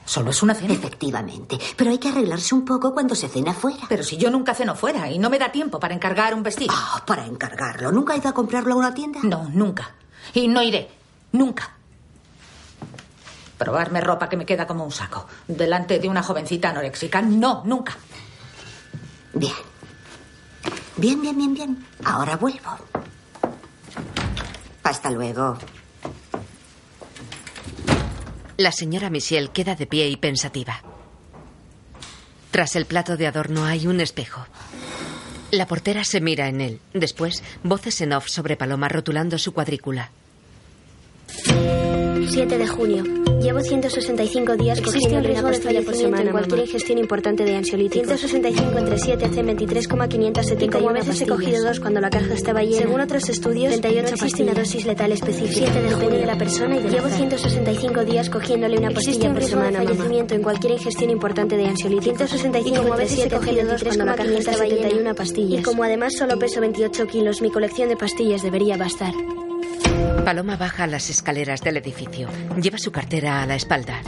Solo 0.07 0.31
es 0.31 0.43
una 0.43 0.55
cena. 0.55 0.73
Efectivamente. 0.73 1.59
Pero 1.77 1.91
hay 1.91 1.99
que 1.99 2.09
arreglarse 2.09 2.55
un 2.55 2.65
poco 2.65 2.95
cuando 2.95 3.15
se 3.15 3.29
cena 3.29 3.53
fuera. 3.53 3.81
Pero 3.89 4.05
si 4.05 4.17
yo 4.17 4.31
nunca 4.31 4.55
ceno 4.55 4.77
fuera 4.77 5.11
y 5.11 5.19
no 5.19 5.29
me 5.29 5.39
da 5.39 5.51
tiempo 5.51 5.81
para 5.81 5.95
encargar 5.95 6.33
un 6.33 6.45
vestido. 6.45 6.73
Ah, 6.75 7.03
para 7.05 7.27
encargarlo. 7.27 7.91
¿Nunca 7.91 8.15
ha 8.15 8.17
ido 8.17 8.29
a 8.29 8.33
comprarlo 8.33 8.75
a 8.75 8.77
una 8.77 8.95
tienda? 8.95 9.19
No, 9.25 9.51
nunca. 9.53 9.91
Y 10.33 10.47
no 10.47 10.63
iré. 10.63 10.89
Nunca. 11.33 11.73
Probarme 13.59 14.01
ropa 14.01 14.29
que 14.29 14.37
me 14.37 14.47
queda 14.47 14.67
como 14.67 14.85
un 14.85 14.93
saco. 14.93 15.27
Delante 15.49 15.99
de 15.99 16.09
una 16.09 16.23
jovencita 16.23 16.71
anoréxica. 16.71 17.21
No, 17.21 17.63
nunca. 17.65 17.97
Bien. 19.35 19.55
Bien, 20.97 21.21
bien, 21.21 21.37
bien, 21.37 21.53
bien. 21.53 21.87
Ahora 22.05 22.37
vuelvo. 22.37 22.79
Hasta 24.85 25.11
luego. 25.11 25.59
La 28.57 28.73
señora 28.73 29.11
Michelle 29.11 29.49
queda 29.49 29.75
de 29.75 29.87
pie 29.87 30.09
y 30.09 30.17
pensativa. 30.17 30.81
Tras 32.51 32.75
el 32.75 32.87
plato 32.87 33.19
de 33.19 33.27
adorno 33.27 33.67
hay 33.67 33.87
un 33.87 34.01
espejo. 34.01 34.47
La 35.51 35.67
portera 35.67 36.05
se 36.05 36.23
mira 36.23 36.49
en 36.49 36.63
él. 36.63 36.81
Después, 36.95 37.43
voces 37.63 38.01
en 38.01 38.15
off 38.15 38.29
sobre 38.29 38.57
Paloma 38.57 38.89
rotulando 38.89 39.37
su 39.37 39.53
cuadrícula. 39.53 40.11
7 42.29 42.59
de 42.59 42.67
junio. 42.67 43.05
Llevo 43.41 43.61
165 43.61 44.57
días 44.57 44.81
cogiendo 44.81 45.19
una 45.19 45.29
de 45.29 45.43
pastilla 45.43 45.83
por 45.83 45.95
fallecimiento 45.95 45.95
semana 45.95 46.23
en 46.23 46.31
cualquier 46.31 46.47
cualquier 46.49 46.61
ingestión 46.61 46.99
importante 46.99 47.45
de 47.45 47.57
ansiolíticos. 47.57 48.07
165 48.07 48.79
entre 48.79 48.99
7 48.99 49.25
hace 49.25 49.43
23,571 49.43 50.65
Y 50.65 50.69
como 50.69 50.91
a 50.91 50.93
veces 50.93 51.21
he 51.21 51.27
cogido 51.27 51.63
dos 51.63 51.81
cuando 51.81 52.01
la 52.01 52.11
caja 52.11 52.35
estaba 52.35 52.63
llena. 52.63 52.79
Según 52.79 53.01
otros 53.01 53.29
estudios, 53.29 53.71
38 53.81 54.09
no 54.09 54.15
existe 54.15 54.43
una 54.43 54.55
dosis 54.55 54.87
letal 54.87 55.13
específica. 55.13 55.73
7 55.73 55.83
de 55.83 55.91
junio. 55.93 56.19
de 56.19 56.27
la 56.27 56.39
persona 56.39 56.77
y 56.77 56.83
del 56.83 56.93
Llevo 56.93 57.07
azar. 57.07 57.19
165 57.19 58.05
días 58.05 58.31
cogiéndole 58.31 58.79
una 58.79 58.91
pastilla 58.91 59.29
un 59.29 59.35
por 59.35 59.43
riesgo 59.43 59.61
de 59.61 59.65
semana, 59.65 59.79
mamá. 59.79 59.91
fallecimiento 59.91 60.35
en 60.35 60.43
cualquier 60.43 60.73
ingestión 60.73 61.11
importante 61.11 61.57
de 61.57 61.67
ansiolíticos. 61.67 62.31
165 62.31 62.77
y 62.77 62.79
como 62.81 62.95
a 62.95 62.97
veces 62.97 63.19
he 63.19 63.21
7 63.23 63.37
cogido 63.37 63.67
dos 63.67 63.85
cuando 63.85 64.05
la 64.05 64.15
caja 64.15 64.31
estaba 64.31 64.65
llena. 64.65 64.89
571 64.89 65.15
pastillas. 65.15 65.61
Y 65.61 65.63
como 65.63 65.85
además 65.85 66.15
solo 66.17 66.39
peso 66.39 66.61
28 66.61 67.07
kilos, 67.07 67.43
mi 67.43 67.51
colección 67.51 67.89
de 67.89 67.97
pastillas 67.97 68.43
debería 68.43 68.77
bastar. 68.77 69.15
Paloma 70.27 70.57
baja 70.57 70.89
las 70.89 71.09
escaleras 71.09 71.61
del 71.61 71.77
edificio. 71.77 72.29
Lleva 72.61 72.79
su 72.79 72.91
cartera 72.91 73.45
a 73.45 73.47
la 73.47 73.55
espalda. 73.55 74.03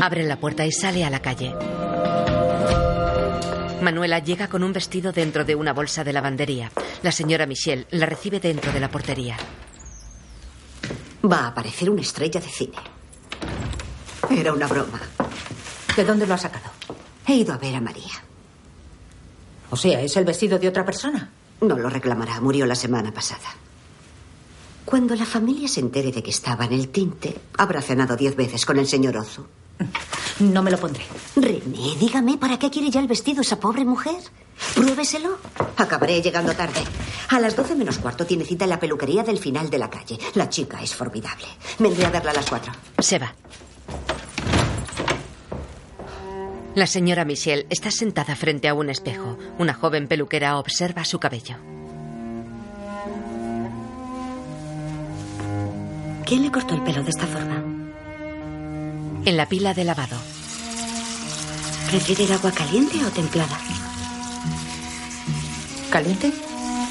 Abre 0.00 0.24
la 0.24 0.40
puerta 0.40 0.64
y 0.64 0.72
sale 0.72 1.04
a 1.04 1.10
la 1.10 1.20
calle. 1.20 1.54
Manuela 3.82 4.20
llega 4.20 4.48
con 4.48 4.62
un 4.62 4.72
vestido 4.72 5.12
dentro 5.12 5.44
de 5.44 5.54
una 5.54 5.74
bolsa 5.74 6.04
de 6.04 6.14
lavandería. 6.14 6.72
La 7.02 7.12
señora 7.12 7.44
Michelle 7.44 7.86
la 7.90 8.06
recibe 8.06 8.40
dentro 8.40 8.72
de 8.72 8.80
la 8.80 8.90
portería. 8.90 9.36
Va 11.30 11.40
a 11.40 11.48
aparecer 11.48 11.90
una 11.90 12.00
estrella 12.00 12.40
de 12.40 12.48
cine. 12.48 12.78
Era 14.30 14.54
una 14.54 14.66
broma. 14.68 15.02
¿De 15.94 16.02
dónde 16.02 16.26
lo 16.26 16.32
ha 16.32 16.38
sacado? 16.38 16.70
He 17.26 17.34
ido 17.34 17.52
a 17.52 17.58
ver 17.58 17.74
a 17.74 17.80
María. 17.82 18.31
O 19.72 19.76
sea, 19.76 20.02
¿es 20.02 20.14
el 20.18 20.26
vestido 20.26 20.58
de 20.58 20.68
otra 20.68 20.84
persona? 20.84 21.30
No 21.62 21.78
lo 21.78 21.88
reclamará. 21.88 22.38
Murió 22.42 22.66
la 22.66 22.74
semana 22.74 23.10
pasada. 23.10 23.48
Cuando 24.84 25.14
la 25.14 25.24
familia 25.24 25.66
se 25.66 25.80
entere 25.80 26.12
de 26.12 26.22
que 26.22 26.30
estaba 26.30 26.66
en 26.66 26.74
el 26.74 26.90
tinte, 26.90 27.40
habrá 27.56 27.80
cenado 27.80 28.14
diez 28.14 28.36
veces 28.36 28.66
con 28.66 28.78
el 28.78 28.86
señor 28.86 29.16
Ozu. 29.16 29.46
No 30.40 30.62
me 30.62 30.70
lo 30.70 30.76
pondré. 30.78 31.04
René, 31.36 31.96
dígame, 31.98 32.36
¿para 32.36 32.58
qué 32.58 32.68
quiere 32.68 32.90
ya 32.90 33.00
el 33.00 33.06
vestido 33.08 33.40
esa 33.40 33.58
pobre 33.58 33.86
mujer? 33.86 34.20
Pruébeselo. 34.74 35.38
Acabaré 35.78 36.20
llegando 36.20 36.52
tarde. 36.52 36.84
A 37.30 37.40
las 37.40 37.56
doce 37.56 37.74
menos 37.74 37.96
cuarto 37.96 38.26
tiene 38.26 38.44
cita 38.44 38.64
en 38.64 38.70
la 38.70 38.78
peluquería 38.78 39.22
del 39.22 39.38
final 39.38 39.70
de 39.70 39.78
la 39.78 39.88
calle. 39.88 40.18
La 40.34 40.50
chica 40.50 40.82
es 40.82 40.94
formidable. 40.94 41.46
Vendré 41.78 42.04
a 42.04 42.10
verla 42.10 42.32
a 42.32 42.34
las 42.34 42.50
cuatro. 42.50 42.72
Se 42.98 43.18
va. 43.18 43.34
La 46.74 46.86
señora 46.86 47.26
Michelle 47.26 47.66
está 47.68 47.90
sentada 47.90 48.34
frente 48.34 48.66
a 48.66 48.72
un 48.72 48.88
espejo. 48.88 49.38
Una 49.58 49.74
joven 49.74 50.08
peluquera 50.08 50.56
observa 50.56 51.04
su 51.04 51.18
cabello. 51.18 51.56
¿Quién 56.24 56.42
le 56.42 56.50
cortó 56.50 56.74
el 56.74 56.82
pelo 56.82 57.02
de 57.02 57.10
esta 57.10 57.26
forma? 57.26 57.62
En 59.26 59.36
la 59.36 59.46
pila 59.50 59.74
de 59.74 59.84
lavado. 59.84 60.16
¿Prefiere 61.90 62.24
el 62.24 62.32
agua 62.32 62.52
caliente 62.52 63.04
o 63.04 63.10
templada? 63.10 63.58
¿Caliente? 65.90 66.32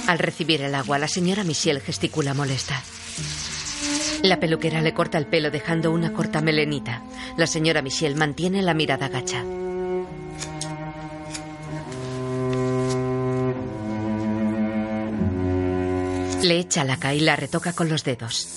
Al 0.06 0.20
recibir 0.20 0.62
el 0.62 0.76
agua, 0.76 1.00
la 1.00 1.08
señora 1.08 1.44
Michelle 1.44 1.80
gesticula 1.80 2.36
molesta. 2.36 2.84
La 4.22 4.40
peluquera 4.40 4.82
le 4.82 4.94
corta 4.94 5.18
el 5.18 5.26
pelo 5.26 5.50
dejando 5.50 5.92
una 5.92 6.14
corta 6.14 6.40
melenita. 6.42 7.02
La 7.36 7.48
señora 7.48 7.82
Michelle 7.82 8.16
mantiene 8.16 8.62
la 8.62 8.76
mirada 8.76 9.10
gacha. 9.10 9.44
Le 16.44 16.58
echa 16.58 16.84
laca 16.84 17.14
y 17.14 17.20
la 17.20 17.36
retoca 17.36 17.74
con 17.74 17.88
los 17.88 18.04
dedos. 18.04 18.48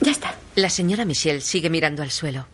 Ya 0.00 0.10
está. 0.10 0.34
La 0.56 0.68
señora 0.68 1.04
Michelle 1.04 1.40
sigue 1.40 1.70
mirando 1.70 2.02
al 2.02 2.10
suelo. 2.10 2.46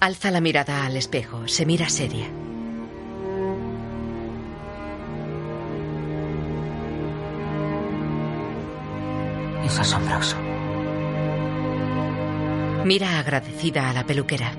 Alza 0.00 0.30
la 0.32 0.40
mirada 0.40 0.84
al 0.84 0.96
espejo, 0.96 1.46
se 1.46 1.64
mira 1.64 1.88
seria. 1.88 2.26
Es 9.64 9.78
asombroso. 9.78 10.53
Mira 12.84 13.18
agradecida 13.18 13.88
a 13.88 13.94
la 13.94 14.04
peluquera. 14.04 14.52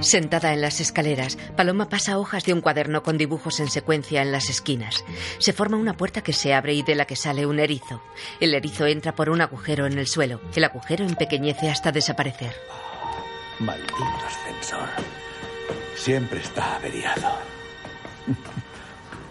Sentada 0.00 0.52
en 0.52 0.60
las 0.60 0.80
escaleras, 0.80 1.36
Paloma 1.56 1.88
pasa 1.88 2.18
hojas 2.18 2.44
de 2.44 2.52
un 2.52 2.60
cuaderno 2.60 3.02
con 3.02 3.18
dibujos 3.18 3.58
en 3.60 3.68
secuencia 3.68 4.22
en 4.22 4.32
las 4.32 4.48
esquinas. 4.48 5.04
Se 5.38 5.52
forma 5.52 5.76
una 5.76 5.96
puerta 5.96 6.22
que 6.22 6.32
se 6.32 6.54
abre 6.54 6.74
y 6.74 6.82
de 6.82 6.94
la 6.94 7.04
que 7.04 7.16
sale 7.16 7.46
un 7.46 7.58
erizo. 7.58 8.00
El 8.40 8.54
erizo 8.54 8.86
entra 8.86 9.14
por 9.14 9.28
un 9.28 9.40
agujero 9.40 9.86
en 9.86 9.98
el 9.98 10.06
suelo. 10.06 10.40
El 10.54 10.64
agujero 10.64 11.04
empequeñece 11.04 11.68
hasta 11.70 11.92
desaparecer. 11.92 12.54
Maldito 13.58 13.94
ascensor. 14.26 14.88
Siempre 15.96 16.40
está 16.40 16.76
averiado. 16.76 17.38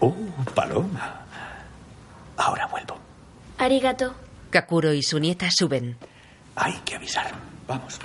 ¡Oh, 0.00 0.14
paloma! 0.54 1.22
Ahora 2.36 2.66
vuelvo. 2.66 2.98
Arigato. 3.58 4.14
Kakuro 4.50 4.92
y 4.92 5.02
su 5.02 5.18
nieta 5.18 5.48
suben. 5.50 5.96
Hay 6.56 6.74
que 6.84 6.96
avisar. 6.96 7.51
Vamos. 7.72 7.98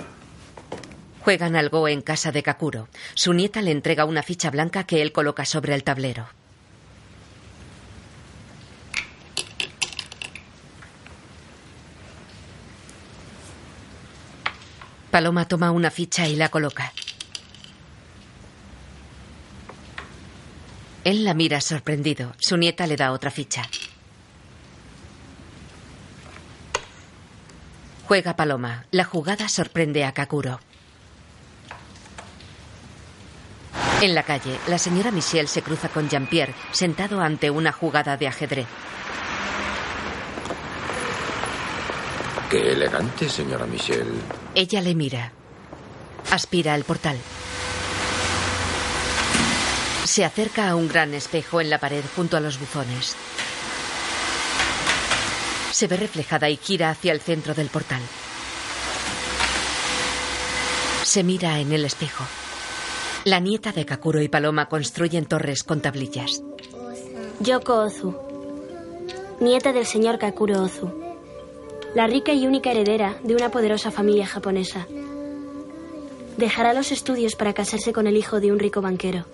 Juegan 1.20 1.54
al 1.54 1.68
go 1.68 1.88
en 1.88 2.00
casa 2.00 2.32
de 2.32 2.42
Kakuro. 2.42 2.88
Su 3.14 3.34
nieta 3.34 3.60
le 3.60 3.70
entrega 3.70 4.06
una 4.06 4.22
ficha 4.22 4.50
blanca 4.50 4.84
que 4.84 5.02
él 5.02 5.12
coloca 5.12 5.44
sobre 5.44 5.74
el 5.74 5.84
tablero. 5.84 6.26
Paloma 15.10 15.46
toma 15.46 15.70
una 15.70 15.90
ficha 15.90 16.26
y 16.26 16.36
la 16.36 16.48
coloca. 16.48 16.94
Él 21.04 21.24
la 21.24 21.34
mira 21.34 21.60
sorprendido. 21.60 22.32
Su 22.38 22.56
nieta 22.56 22.86
le 22.86 22.96
da 22.96 23.12
otra 23.12 23.30
ficha. 23.30 23.68
Juega 28.08 28.36
Paloma. 28.36 28.86
La 28.90 29.04
jugada 29.04 29.50
sorprende 29.50 30.06
a 30.06 30.12
Kakuro. 30.12 30.60
En 34.00 34.14
la 34.14 34.22
calle, 34.22 34.58
la 34.66 34.78
señora 34.78 35.10
Michelle 35.10 35.46
se 35.46 35.60
cruza 35.60 35.90
con 35.90 36.08
Jean-Pierre, 36.08 36.54
sentado 36.72 37.20
ante 37.20 37.50
una 37.50 37.70
jugada 37.70 38.16
de 38.16 38.26
ajedrez. 38.26 38.66
Qué 42.48 42.72
elegante, 42.72 43.28
señora 43.28 43.66
Michelle. 43.66 44.22
Ella 44.54 44.80
le 44.80 44.94
mira. 44.94 45.32
Aspira 46.30 46.72
al 46.72 46.84
portal. 46.84 47.18
Se 50.04 50.24
acerca 50.24 50.70
a 50.70 50.76
un 50.76 50.88
gran 50.88 51.12
espejo 51.12 51.60
en 51.60 51.68
la 51.68 51.78
pared 51.78 52.04
junto 52.16 52.38
a 52.38 52.40
los 52.40 52.58
buzones. 52.58 53.16
Se 55.78 55.86
ve 55.86 55.96
reflejada 55.96 56.50
y 56.50 56.56
gira 56.56 56.90
hacia 56.90 57.12
el 57.12 57.20
centro 57.20 57.54
del 57.54 57.68
portal. 57.68 58.00
Se 61.04 61.22
mira 61.22 61.60
en 61.60 61.70
el 61.70 61.84
espejo. 61.84 62.24
La 63.22 63.38
nieta 63.38 63.70
de 63.70 63.86
Kakuro 63.86 64.20
y 64.20 64.26
Paloma 64.26 64.68
construyen 64.68 65.26
torres 65.26 65.62
con 65.62 65.80
tablillas. 65.80 66.42
Yoko 67.38 67.76
Ozu. 67.76 68.12
Nieta 69.38 69.72
del 69.72 69.86
señor 69.86 70.18
Kakuro 70.18 70.64
Ozu. 70.64 70.90
la 71.94 72.08
rica 72.08 72.32
y 72.32 72.48
única 72.48 72.72
heredera 72.72 73.16
de 73.22 73.36
una 73.36 73.52
poderosa 73.52 73.92
familia 73.92 74.26
japonesa. 74.26 74.88
Dejará 76.38 76.72
los 76.72 76.90
estudios 76.90 77.36
para 77.36 77.52
casarse 77.52 77.92
con 77.92 78.08
el 78.08 78.16
hijo 78.16 78.40
de 78.40 78.50
un 78.50 78.58
rico 78.58 78.82
banquero. 78.82 79.26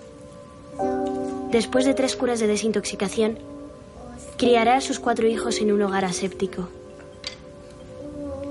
Después 1.51 1.87
de 1.87 1.95
tres 1.95 2.17
curas 2.17 2.39
de 2.39 2.49
desintoxicación, 2.49 3.54
criará 4.37 4.77
a 4.77 4.81
sus 4.81 4.99
cuatro 4.99 5.27
hijos 5.29 5.61
en 5.61 5.73
un 5.73 5.83
hogar 5.83 6.05
aséptico. 6.05 6.69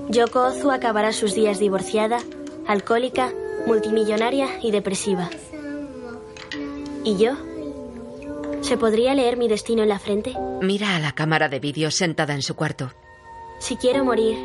Yoko 0.08 0.44
Ozu 0.44 0.70
acabará 0.70 1.12
sus 1.12 1.34
días 1.34 1.58
divorciada, 1.58 2.18
alcohólica, 2.66 3.32
multimillonaria 3.66 4.48
y 4.62 4.70
depresiva. 4.70 5.30
¿Y 7.04 7.16
yo? 7.16 7.32
¿Se 8.60 8.76
podría 8.76 9.14
leer 9.14 9.36
mi 9.36 9.48
destino 9.48 9.82
en 9.82 9.88
la 9.88 9.98
frente? 9.98 10.34
Mira 10.62 10.96
a 10.96 10.98
la 10.98 11.12
cámara 11.12 11.48
de 11.48 11.60
vídeo 11.60 11.90
sentada 11.90 12.34
en 12.34 12.42
su 12.42 12.54
cuarto. 12.54 12.92
Si 13.58 13.76
quiero 13.76 14.04
morir, 14.04 14.36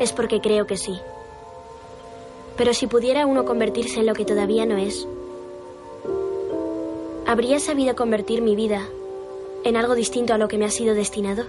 es 0.00 0.12
porque 0.12 0.40
creo 0.40 0.66
que 0.66 0.76
sí. 0.76 0.98
Pero 2.56 2.72
si 2.74 2.86
pudiera 2.86 3.26
uno 3.26 3.44
convertirse 3.44 4.00
en 4.00 4.06
lo 4.06 4.14
que 4.14 4.24
todavía 4.24 4.66
no 4.66 4.76
es, 4.76 5.06
¿habría 7.26 7.60
sabido 7.60 7.94
convertir 7.96 8.40
mi 8.40 8.56
vida 8.56 8.82
en 9.66 9.76
algo 9.76 9.94
distinto 9.94 10.32
a 10.32 10.38
lo 10.38 10.48
que 10.48 10.58
me 10.58 10.64
ha 10.64 10.70
sido 10.70 10.94
destinado? 10.94 11.46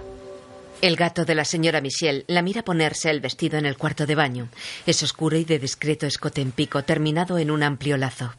El 0.80 0.96
gato 0.96 1.24
de 1.24 1.34
la 1.34 1.44
señora 1.44 1.80
Michelle 1.80 2.24
la 2.28 2.42
mira 2.42 2.62
ponerse 2.62 3.10
el 3.10 3.20
vestido 3.20 3.58
en 3.58 3.66
el 3.66 3.76
cuarto 3.76 4.06
de 4.06 4.14
baño. 4.14 4.48
Es 4.86 5.02
oscuro 5.02 5.36
y 5.36 5.44
de 5.44 5.58
discreto 5.58 6.06
escote 6.06 6.40
en 6.40 6.52
pico, 6.52 6.84
terminado 6.84 7.38
en 7.38 7.50
un 7.50 7.62
amplio 7.62 7.96
lazo. 7.96 8.32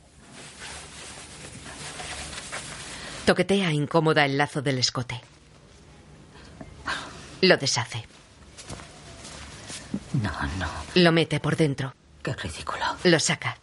Toquetea 3.26 3.72
incómoda 3.72 4.26
el 4.26 4.38
lazo 4.38 4.62
del 4.62 4.80
escote. 4.80 5.22
Lo 7.42 7.58
deshace. 7.58 8.06
No, 10.14 10.32
no. 10.58 10.68
Lo 10.96 11.12
mete 11.12 11.40
por 11.40 11.56
dentro. 11.56 11.94
Qué 12.24 12.34
ridículo. 12.34 12.84
Lo 13.04 13.20
saca. 13.20 13.58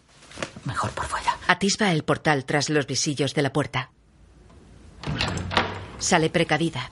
Mejor 0.65 0.91
por 0.91 1.07
fuera. 1.07 1.37
Atisba 1.47 1.93
el 1.93 2.05
portal 2.05 2.45
tras 2.45 2.71
los 2.71 2.87
visillos 2.87 3.35
de 3.35 3.43
la 3.43 3.53
puerta. 3.53 3.91
Sale 5.99 6.31
precavida. 6.31 6.91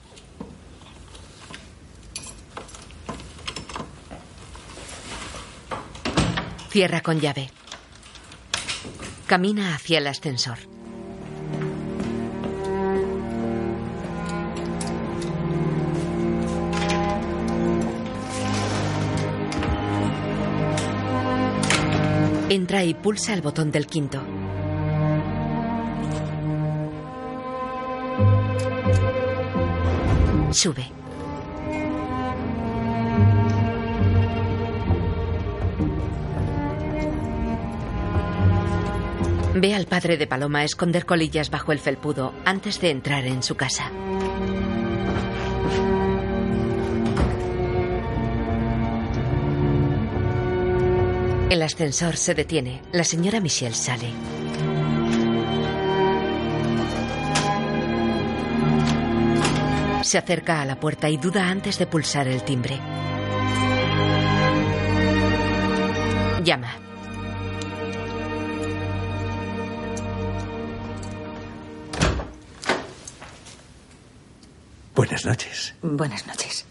Cierra 6.69 7.01
con 7.01 7.19
llave. 7.19 7.49
Camina 9.27 9.75
hacia 9.75 9.99
el 9.99 10.07
ascensor. 10.07 10.57
Entra 22.49 22.83
y 22.83 22.93
pulsa 22.93 23.33
el 23.33 23.41
botón 23.41 23.71
del 23.71 23.87
quinto. 23.87 24.21
Sube. 30.51 30.85
Ve 39.57 39.73
al 39.73 39.85
padre 39.85 40.17
de 40.17 40.27
Paloma 40.27 40.65
esconder 40.65 41.05
colillas 41.05 41.49
bajo 41.49 41.71
el 41.71 41.79
felpudo 41.79 42.33
antes 42.43 42.81
de 42.81 42.89
entrar 42.89 43.25
en 43.25 43.41
su 43.41 43.55
casa. 43.55 43.89
El 51.49 51.61
ascensor 51.61 52.17
se 52.17 52.33
detiene. 52.33 52.81
La 52.91 53.05
señora 53.05 53.39
Michelle 53.39 53.73
sale. 53.73 54.09
Se 60.05 60.19
acerca 60.19 60.61
a 60.61 60.65
la 60.65 60.79
puerta 60.79 61.09
y 61.09 61.17
duda 61.17 61.49
antes 61.49 61.79
de 61.79 61.87
pulsar 61.87 62.27
el 62.27 62.43
timbre. 62.43 62.79
Llama. 66.43 66.71
Buenas 74.93 75.25
noches. 75.25 75.73
Buenas 75.81 76.27
noches. 76.27 76.65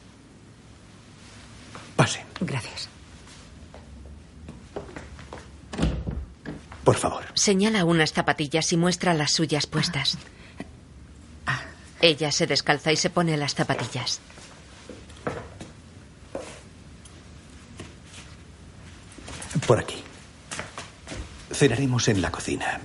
Pase, 1.97 2.25
Gracias. 2.41 2.89
por 6.85 6.95
favor. 6.95 7.25
Señala 7.35 7.85
unas 7.85 8.13
zapatillas 8.13 8.73
y 8.73 8.77
muestra 8.77 9.13
las 9.13 9.33
suyas 9.33 9.67
puestas. 9.67 10.19
Ella 12.05 12.31
se 12.31 12.47
descalza 12.47 12.93
y 12.93 12.97
se 12.99 13.09
pone 13.09 13.35
las 13.39 13.55
zapatillas. 13.55 14.21
Por 19.67 19.79
aquí. 19.79 20.03
Cenaremos 21.53 22.09
en 22.09 22.21
la 22.21 22.31
cocina. 22.31 22.81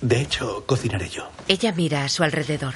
De 0.00 0.20
hecho, 0.20 0.64
cocinaré 0.66 1.08
yo. 1.08 1.30
Ella 1.48 1.72
mira 1.72 2.04
a 2.04 2.08
su 2.10 2.22
alrededor. 2.22 2.74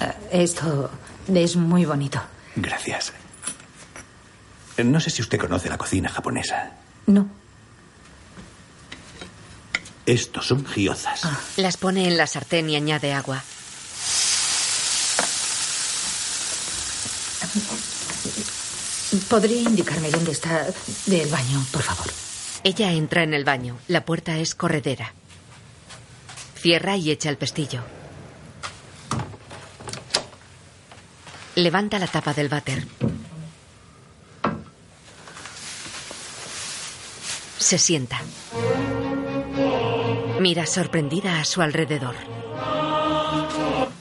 Eh, 0.00 0.14
Esto 0.44 0.90
es 1.28 1.56
muy 1.56 1.84
bonito. 1.84 2.20
Gracias. 2.56 3.12
No 4.82 5.00
sé 5.00 5.10
si 5.10 5.20
usted 5.20 5.38
conoce 5.38 5.68
la 5.68 5.76
cocina 5.76 6.08
japonesa. 6.08 6.70
No. 7.06 7.28
Estos 10.06 10.46
son 10.46 10.64
gyozas. 10.64 11.22
Las 11.56 11.76
pone 11.76 12.08
en 12.08 12.16
la 12.16 12.26
sartén 12.26 12.68
y 12.70 12.76
añade 12.76 13.12
agua. 13.12 13.42
¿Podría 19.28 19.60
indicarme 19.62 20.10
dónde 20.10 20.32
está 20.32 20.66
del 21.06 21.28
baño, 21.28 21.64
por 21.72 21.82
favor? 21.82 22.06
Ella 22.62 22.92
entra 22.92 23.22
en 23.22 23.34
el 23.34 23.44
baño. 23.44 23.78
La 23.88 24.04
puerta 24.04 24.36
es 24.38 24.54
corredera. 24.54 25.12
Cierra 26.56 26.96
y 26.96 27.10
echa 27.10 27.30
el 27.30 27.36
pestillo. 27.36 27.82
Levanta 31.56 31.98
la 31.98 32.06
tapa 32.06 32.34
del 32.34 32.48
váter. 32.48 32.86
Se 37.58 37.78
sienta. 37.78 38.20
Mira 40.40 40.64
sorprendida 40.64 41.38
a 41.38 41.44
su 41.44 41.60
alrededor. 41.60 42.14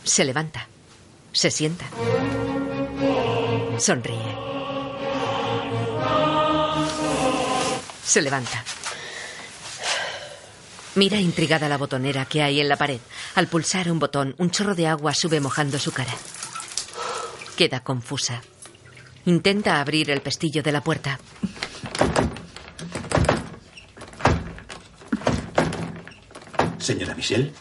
Se 0.06 0.24
levanta. 0.24 0.70
Se 1.34 1.52
sienta. 1.52 1.84
Sonríe. 3.78 4.38
Se 8.06 8.22
levanta. 8.22 8.64
Mira 10.96 11.18
intrigada 11.18 11.68
la 11.68 11.78
botonera 11.78 12.24
que 12.24 12.42
hay 12.42 12.62
en 12.62 12.70
la 12.70 12.78
pared. 12.78 13.02
Al 13.36 13.48
pulsar 13.48 13.92
un 13.92 14.00
botón, 14.00 14.34
un 14.38 14.50
chorro 14.50 14.76
de 14.76 14.88
agua 14.88 15.14
sube 15.14 15.42
mojando 15.42 15.78
su 15.78 15.92
cara. 15.92 16.14
Queda 17.58 17.82
confusa. 17.82 18.42
Intenta 19.26 19.82
abrir 19.82 20.10
el 20.10 20.22
pestillo 20.22 20.64
de 20.64 20.72
la 20.72 20.80
puerta. 20.80 21.20
Señora 26.90 27.14
Michelle, 27.14 27.54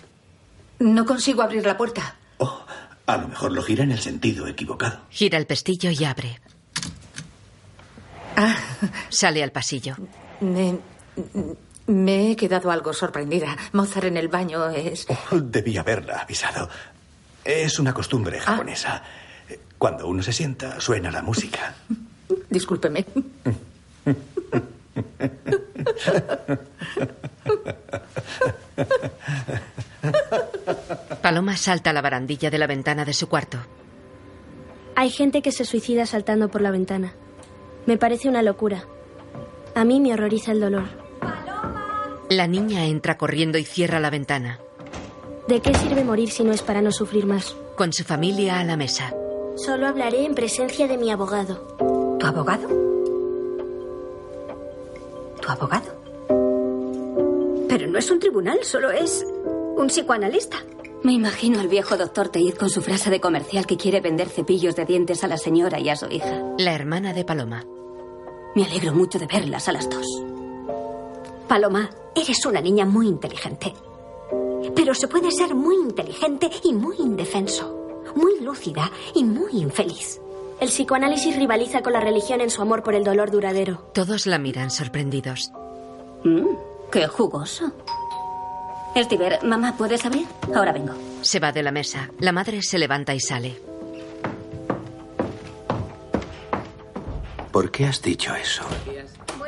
No 0.78 1.04
consigo 1.04 1.42
abrir 1.42 1.66
la 1.66 1.76
puerta. 1.76 2.14
a 3.06 3.16
lo 3.18 3.28
mejor 3.28 3.52
lo 3.52 3.62
gira 3.62 3.84
en 3.84 3.92
el 3.92 3.98
sentido 3.98 4.46
equivocado. 4.46 5.00
Gira 5.10 5.36
el 5.36 5.46
pestillo 5.46 5.90
y 5.90 6.02
abre. 6.04 6.40
Sale 9.10 9.42
al 9.42 9.52
pasillo. 9.52 9.96
Me, 10.40 10.78
me 11.88 12.30
he 12.30 12.36
quedado 12.36 12.70
algo 12.70 12.94
sorprendida. 12.94 13.54
Mozart 13.72 14.06
en 14.06 14.16
el 14.16 14.28
baño 14.28 14.70
es... 14.70 15.06
Debí 15.30 15.76
haberla 15.76 16.20
avisado. 16.22 16.70
Es 17.44 17.78
una 17.78 17.92
costumbre 17.92 18.40
japonesa. 18.40 19.02
Cuando 19.76 20.08
uno 20.08 20.22
se 20.22 20.32
sienta, 20.32 20.80
suena 20.80 21.10
la 21.10 21.20
música. 21.20 21.74
Discúlpeme. 22.48 23.04
Paloma 31.22 31.56
salta 31.56 31.90
a 31.90 31.92
la 31.92 32.02
barandilla 32.02 32.50
de 32.50 32.58
la 32.58 32.66
ventana 32.66 33.04
de 33.04 33.12
su 33.12 33.28
cuarto. 33.28 33.58
Hay 34.94 35.10
gente 35.10 35.42
que 35.42 35.52
se 35.52 35.64
suicida 35.64 36.06
saltando 36.06 36.48
por 36.48 36.60
la 36.60 36.70
ventana. 36.70 37.12
Me 37.86 37.96
parece 37.96 38.28
una 38.28 38.42
locura. 38.42 38.84
A 39.74 39.84
mí 39.84 40.00
me 40.00 40.12
horroriza 40.12 40.52
el 40.52 40.60
dolor. 40.60 40.88
La 42.28 42.46
niña 42.46 42.84
entra 42.84 43.16
corriendo 43.16 43.58
y 43.58 43.64
cierra 43.64 44.00
la 44.00 44.10
ventana. 44.10 44.58
¿De 45.46 45.60
qué 45.60 45.74
sirve 45.74 46.04
morir 46.04 46.30
si 46.30 46.44
no 46.44 46.52
es 46.52 46.62
para 46.62 46.82
no 46.82 46.92
sufrir 46.92 47.24
más? 47.26 47.56
Con 47.76 47.92
su 47.92 48.04
familia 48.04 48.58
a 48.58 48.64
la 48.64 48.76
mesa. 48.76 49.14
Solo 49.56 49.86
hablaré 49.86 50.24
en 50.24 50.34
presencia 50.34 50.86
de 50.86 50.98
mi 50.98 51.10
abogado. 51.10 51.76
¿Tu 52.18 52.26
abogado? 52.26 52.68
¿Tu 55.40 55.48
abogado? 55.48 55.97
No 57.88 57.98
es 57.98 58.10
un 58.10 58.20
tribunal, 58.20 58.58
solo 58.64 58.90
es 58.90 59.26
un 59.76 59.86
psicoanalista. 59.86 60.58
Me 61.02 61.12
imagino 61.12 61.58
al 61.58 61.68
viejo 61.68 61.96
doctor 61.96 62.28
Teid 62.28 62.54
con 62.54 62.68
su 62.68 62.82
frase 62.82 63.08
de 63.08 63.20
comercial 63.20 63.66
que 63.66 63.78
quiere 63.78 64.00
vender 64.00 64.28
cepillos 64.28 64.76
de 64.76 64.84
dientes 64.84 65.24
a 65.24 65.28
la 65.28 65.38
señora 65.38 65.80
y 65.80 65.88
a 65.88 65.96
su 65.96 66.06
hija. 66.06 66.42
La 66.58 66.74
hermana 66.74 67.14
de 67.14 67.24
Paloma. 67.24 67.64
Me 68.54 68.64
alegro 68.64 68.92
mucho 68.92 69.18
de 69.18 69.26
verlas 69.26 69.68
a 69.68 69.72
las 69.72 69.88
dos. 69.88 70.04
Paloma, 71.48 71.88
eres 72.14 72.44
una 72.44 72.60
niña 72.60 72.84
muy 72.84 73.06
inteligente. 73.08 73.72
Pero 74.74 74.92
se 74.92 75.08
puede 75.08 75.30
ser 75.30 75.54
muy 75.54 75.76
inteligente 75.76 76.50
y 76.64 76.74
muy 76.74 76.96
indefenso. 76.98 78.02
Muy 78.14 78.40
lúcida 78.40 78.90
y 79.14 79.24
muy 79.24 79.52
infeliz. 79.52 80.20
El 80.60 80.68
psicoanálisis 80.68 81.36
rivaliza 81.36 81.82
con 81.82 81.94
la 81.94 82.00
religión 82.00 82.40
en 82.42 82.50
su 82.50 82.60
amor 82.60 82.82
por 82.82 82.94
el 82.94 83.04
dolor 83.04 83.30
duradero. 83.30 83.90
Todos 83.94 84.26
la 84.26 84.38
miran 84.38 84.70
sorprendidos. 84.70 85.52
Mm, 86.24 86.48
qué 86.90 87.06
jugoso. 87.06 87.72
Estiver, 88.94 89.44
mamá, 89.44 89.76
¿puedes 89.76 90.04
abrir? 90.04 90.26
Ahora 90.54 90.72
vengo. 90.72 90.94
Se 91.22 91.40
va 91.40 91.52
de 91.52 91.62
la 91.62 91.72
mesa. 91.72 92.10
La 92.18 92.32
madre 92.32 92.62
se 92.62 92.78
levanta 92.78 93.14
y 93.14 93.20
sale. 93.20 93.60
¿Por 97.52 97.70
qué 97.70 97.86
has 97.86 98.02
dicho 98.02 98.34
eso? 98.34 98.62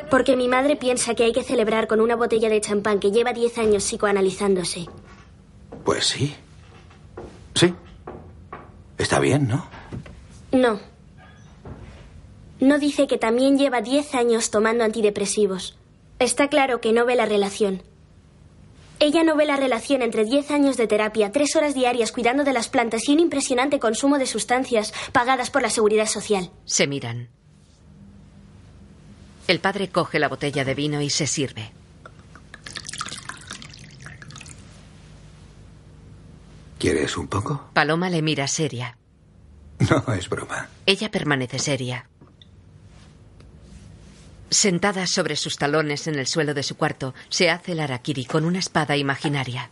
Porque 0.09 0.35
mi 0.35 0.47
madre 0.47 0.75
piensa 0.75 1.15
que 1.15 1.23
hay 1.23 1.31
que 1.31 1.43
celebrar 1.43 1.87
con 1.87 2.01
una 2.01 2.15
botella 2.15 2.49
de 2.49 2.59
champán 2.59 2.99
que 2.99 3.11
lleva 3.11 3.31
10 3.33 3.57
años 3.57 3.83
psicoanalizándose. 3.83 4.87
Pues 5.85 6.05
sí. 6.05 6.35
Sí. 7.55 7.73
Está 8.97 9.19
bien, 9.19 9.47
¿no? 9.47 9.65
No. 10.51 10.79
No 12.59 12.77
dice 12.77 13.07
que 13.07 13.17
también 13.17 13.57
lleva 13.57 13.81
10 13.81 14.13
años 14.15 14.51
tomando 14.51 14.83
antidepresivos. 14.83 15.77
Está 16.21 16.49
claro 16.49 16.81
que 16.81 16.93
no 16.93 17.03
ve 17.07 17.15
la 17.15 17.25
relación. 17.25 17.81
Ella 18.99 19.23
no 19.23 19.35
ve 19.35 19.47
la 19.47 19.55
relación 19.55 20.03
entre 20.03 20.23
10 20.23 20.51
años 20.51 20.77
de 20.77 20.85
terapia, 20.85 21.31
3 21.31 21.55
horas 21.55 21.73
diarias 21.73 22.11
cuidando 22.11 22.43
de 22.43 22.53
las 22.53 22.69
plantas 22.69 23.09
y 23.09 23.13
un 23.13 23.19
impresionante 23.19 23.79
consumo 23.79 24.19
de 24.19 24.27
sustancias 24.27 24.93
pagadas 25.13 25.49
por 25.49 25.63
la 25.63 25.71
seguridad 25.71 26.05
social. 26.05 26.51
Se 26.65 26.85
miran. 26.85 27.29
El 29.47 29.59
padre 29.61 29.89
coge 29.89 30.19
la 30.19 30.29
botella 30.29 30.63
de 30.63 30.75
vino 30.75 31.01
y 31.01 31.09
se 31.09 31.25
sirve. 31.25 31.71
¿Quieres 36.77 37.17
un 37.17 37.27
poco? 37.29 37.71
Paloma 37.73 38.11
le 38.11 38.21
mira 38.21 38.47
seria. 38.47 38.95
No, 39.89 40.13
es 40.13 40.29
broma. 40.29 40.69
Ella 40.85 41.09
permanece 41.09 41.57
seria. 41.57 42.10
Sentada 44.53 45.07
sobre 45.07 45.37
sus 45.37 45.55
talones 45.55 46.07
en 46.07 46.19
el 46.19 46.27
suelo 46.27 46.53
de 46.53 46.61
su 46.61 46.75
cuarto, 46.75 47.13
se 47.29 47.49
hace 47.49 47.71
el 47.71 47.79
harakiri 47.79 48.25
con 48.25 48.43
una 48.43 48.59
espada 48.59 48.97
imaginaria. 48.97 49.69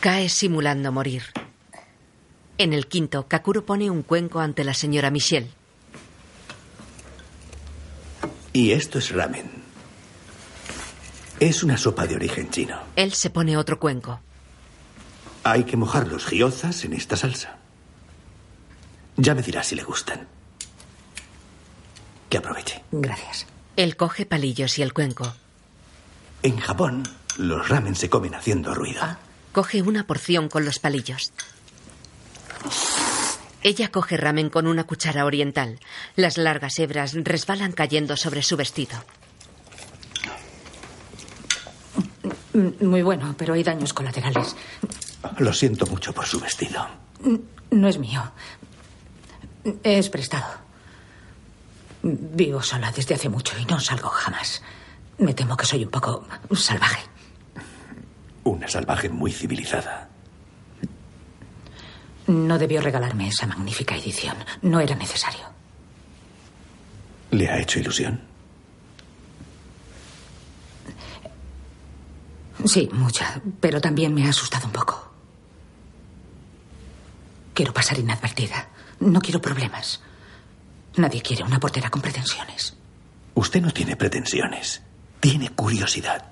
Cae 0.00 0.28
simulando 0.28 0.90
morir. 0.90 1.22
En 2.58 2.72
el 2.72 2.88
quinto, 2.88 3.28
Kakuro 3.28 3.64
pone 3.64 3.88
un 3.88 4.02
cuenco 4.02 4.40
ante 4.40 4.64
la 4.64 4.74
señora 4.74 5.12
Michelle. 5.12 5.50
Y 8.52 8.72
esto 8.72 8.98
es 8.98 9.12
ramen. 9.12 9.48
Es 11.38 11.62
una 11.62 11.76
sopa 11.76 12.08
de 12.08 12.16
origen 12.16 12.50
chino. 12.50 12.80
Él 12.96 13.12
se 13.12 13.30
pone 13.30 13.56
otro 13.56 13.78
cuenco. 13.78 14.18
Hay 15.44 15.62
que 15.62 15.76
mojar 15.76 16.08
los 16.08 16.28
gyozas 16.28 16.84
en 16.84 16.94
esta 16.94 17.16
salsa. 17.16 17.57
Ya 19.18 19.34
me 19.34 19.42
dirá 19.42 19.62
si 19.64 19.74
le 19.74 19.82
gustan. 19.82 20.26
Que 22.30 22.38
aproveche. 22.38 22.82
Gracias. 22.92 23.46
Él 23.76 23.96
coge 23.96 24.26
palillos 24.26 24.78
y 24.78 24.82
el 24.82 24.92
cuenco. 24.92 25.34
En 26.42 26.58
Japón, 26.58 27.02
los 27.36 27.68
ramen 27.68 27.96
se 27.96 28.08
comen 28.08 28.34
haciendo 28.34 28.74
ruido. 28.74 29.02
Coge 29.52 29.82
una 29.82 30.06
porción 30.06 30.48
con 30.48 30.64
los 30.64 30.78
palillos. 30.78 31.32
Ella 33.62 33.90
coge 33.90 34.16
ramen 34.16 34.50
con 34.50 34.68
una 34.68 34.84
cuchara 34.84 35.24
oriental. 35.24 35.80
Las 36.14 36.38
largas 36.38 36.78
hebras 36.78 37.14
resbalan 37.14 37.72
cayendo 37.72 38.16
sobre 38.16 38.42
su 38.42 38.56
vestido. 38.56 38.96
Muy 42.80 43.02
bueno, 43.02 43.34
pero 43.36 43.54
hay 43.54 43.64
daños 43.64 43.92
colaterales. 43.92 44.54
Lo 45.38 45.52
siento 45.52 45.86
mucho 45.86 46.12
por 46.12 46.26
su 46.26 46.38
vestido. 46.38 46.86
No 47.70 47.88
es 47.88 47.98
mío. 47.98 48.22
Es 49.82 50.08
prestado. 50.08 50.46
Vivo 52.02 52.62
sola 52.62 52.92
desde 52.92 53.14
hace 53.14 53.28
mucho 53.28 53.58
y 53.58 53.64
no 53.64 53.80
salgo 53.80 54.08
jamás. 54.08 54.62
Me 55.18 55.34
temo 55.34 55.56
que 55.56 55.66
soy 55.66 55.84
un 55.84 55.90
poco 55.90 56.26
salvaje. 56.54 57.02
Una 58.44 58.68
salvaje 58.68 59.08
muy 59.08 59.32
civilizada. 59.32 60.08
No 62.28 62.58
debió 62.58 62.80
regalarme 62.80 63.28
esa 63.28 63.46
magnífica 63.46 63.96
edición. 63.96 64.36
No 64.62 64.80
era 64.80 64.94
necesario. 64.94 65.44
¿Le 67.30 67.48
ha 67.48 67.58
hecho 67.58 67.80
ilusión? 67.80 68.20
Sí, 72.64 72.88
mucha, 72.92 73.40
pero 73.60 73.80
también 73.80 74.14
me 74.14 74.26
ha 74.26 74.30
asustado 74.30 74.66
un 74.66 74.72
poco. 74.72 75.10
Quiero 77.54 77.72
pasar 77.72 77.98
inadvertida. 77.98 78.68
No 79.00 79.20
quiero 79.20 79.40
problemas. 79.40 80.00
Nadie 80.96 81.22
quiere 81.22 81.44
una 81.44 81.60
portera 81.60 81.90
con 81.90 82.02
pretensiones. 82.02 82.74
Usted 83.34 83.60
no 83.60 83.70
tiene 83.70 83.96
pretensiones. 83.96 84.82
Tiene 85.20 85.50
curiosidad. 85.50 86.24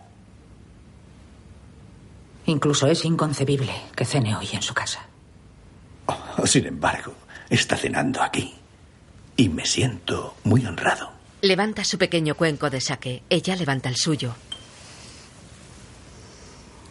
Incluso 2.47 2.87
es 2.87 3.05
inconcebible 3.05 3.73
que 3.95 4.05
cene 4.05 4.37
hoy 4.37 4.49
en 4.53 4.63
su 4.63 4.75
casa. 4.75 5.07
Oh, 6.07 6.47
sin 6.47 6.67
embargo, 6.67 7.15
está 7.51 7.77
cenando 7.77 8.23
aquí. 8.23 8.55
Y 9.37 9.49
me 9.49 9.67
siento 9.67 10.37
muy 10.45 10.65
honrado. 10.65 11.13
Levanta 11.43 11.85
su 11.85 11.99
pequeño 11.99 12.35
cuenco 12.37 12.71
de 12.71 12.81
saque. 12.81 13.23
Ella 13.29 13.57
levanta 13.57 13.89
el 13.89 13.97
suyo. 13.97 14.35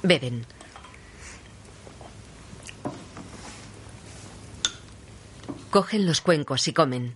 Beben. 0.04 0.46
Cogen 5.76 6.06
los 6.06 6.22
cuencos 6.22 6.70
y 6.70 6.72
comen. 6.72 7.16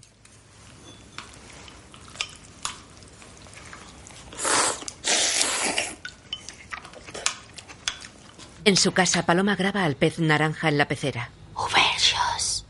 En 8.65 8.75
su 8.75 8.91
casa, 8.91 9.25
Paloma 9.25 9.55
graba 9.55 9.85
al 9.85 9.95
pez 9.95 10.19
naranja 10.19 10.67
en 10.67 10.77
la 10.77 10.89
pecera. 10.89 11.31
Ubergios. 11.55 12.65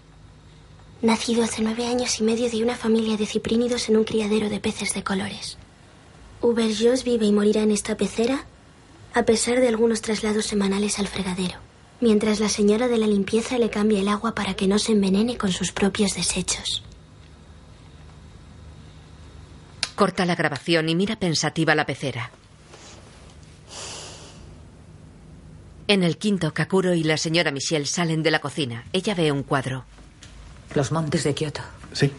Nacido 1.01 1.43
hace 1.43 1.63
nueve 1.63 1.87
años 1.87 2.19
y 2.19 2.23
medio 2.23 2.51
de 2.51 2.61
una 2.61 2.75
familia 2.75 3.17
de 3.17 3.25
ciprínidos 3.25 3.89
en 3.89 3.97
un 3.97 4.03
criadero 4.03 4.47
de 4.47 4.59
peces 4.59 4.93
de 4.93 5.03
colores. 5.03 5.57
Ubergios 6.39 7.03
vive 7.03 7.25
y 7.25 7.31
morirá 7.31 7.63
en 7.63 7.71
esta 7.71 7.97
pecera 7.97 8.45
a 9.15 9.23
pesar 9.23 9.59
de 9.59 9.69
algunos 9.69 10.01
traslados 10.01 10.45
semanales 10.45 10.99
al 10.99 11.07
fregadero, 11.07 11.57
mientras 12.01 12.39
la 12.39 12.49
señora 12.49 12.87
de 12.87 12.97
la 12.97 13.07
limpieza 13.07 13.57
le 13.57 13.69
cambia 13.69 13.99
el 13.99 14.07
agua 14.07 14.35
para 14.35 14.53
que 14.53 14.67
no 14.67 14.79
se 14.79 14.93
envenene 14.93 15.37
con 15.37 15.51
sus 15.51 15.71
propios 15.71 16.15
desechos. 16.15 16.83
Corta 19.95 20.25
la 20.25 20.35
grabación 20.35 20.87
y 20.87 20.95
mira 20.95 21.17
pensativa 21.17 21.75
la 21.75 21.85
pecera. 21.85 22.31
En 25.87 26.03
el 26.03 26.17
quinto, 26.17 26.53
Kakuro 26.53 26.93
y 26.93 27.03
la 27.03 27.17
señora 27.17 27.51
Michelle 27.51 27.85
salen 27.85 28.21
de 28.21 28.31
la 28.31 28.39
cocina. 28.39 28.85
Ella 28.93 29.15
ve 29.15 29.31
un 29.31 29.43
cuadro. 29.43 29.85
Los 30.75 30.91
montes 30.91 31.23
de 31.23 31.33
Kioto. 31.33 31.61
Sí. 31.93 32.11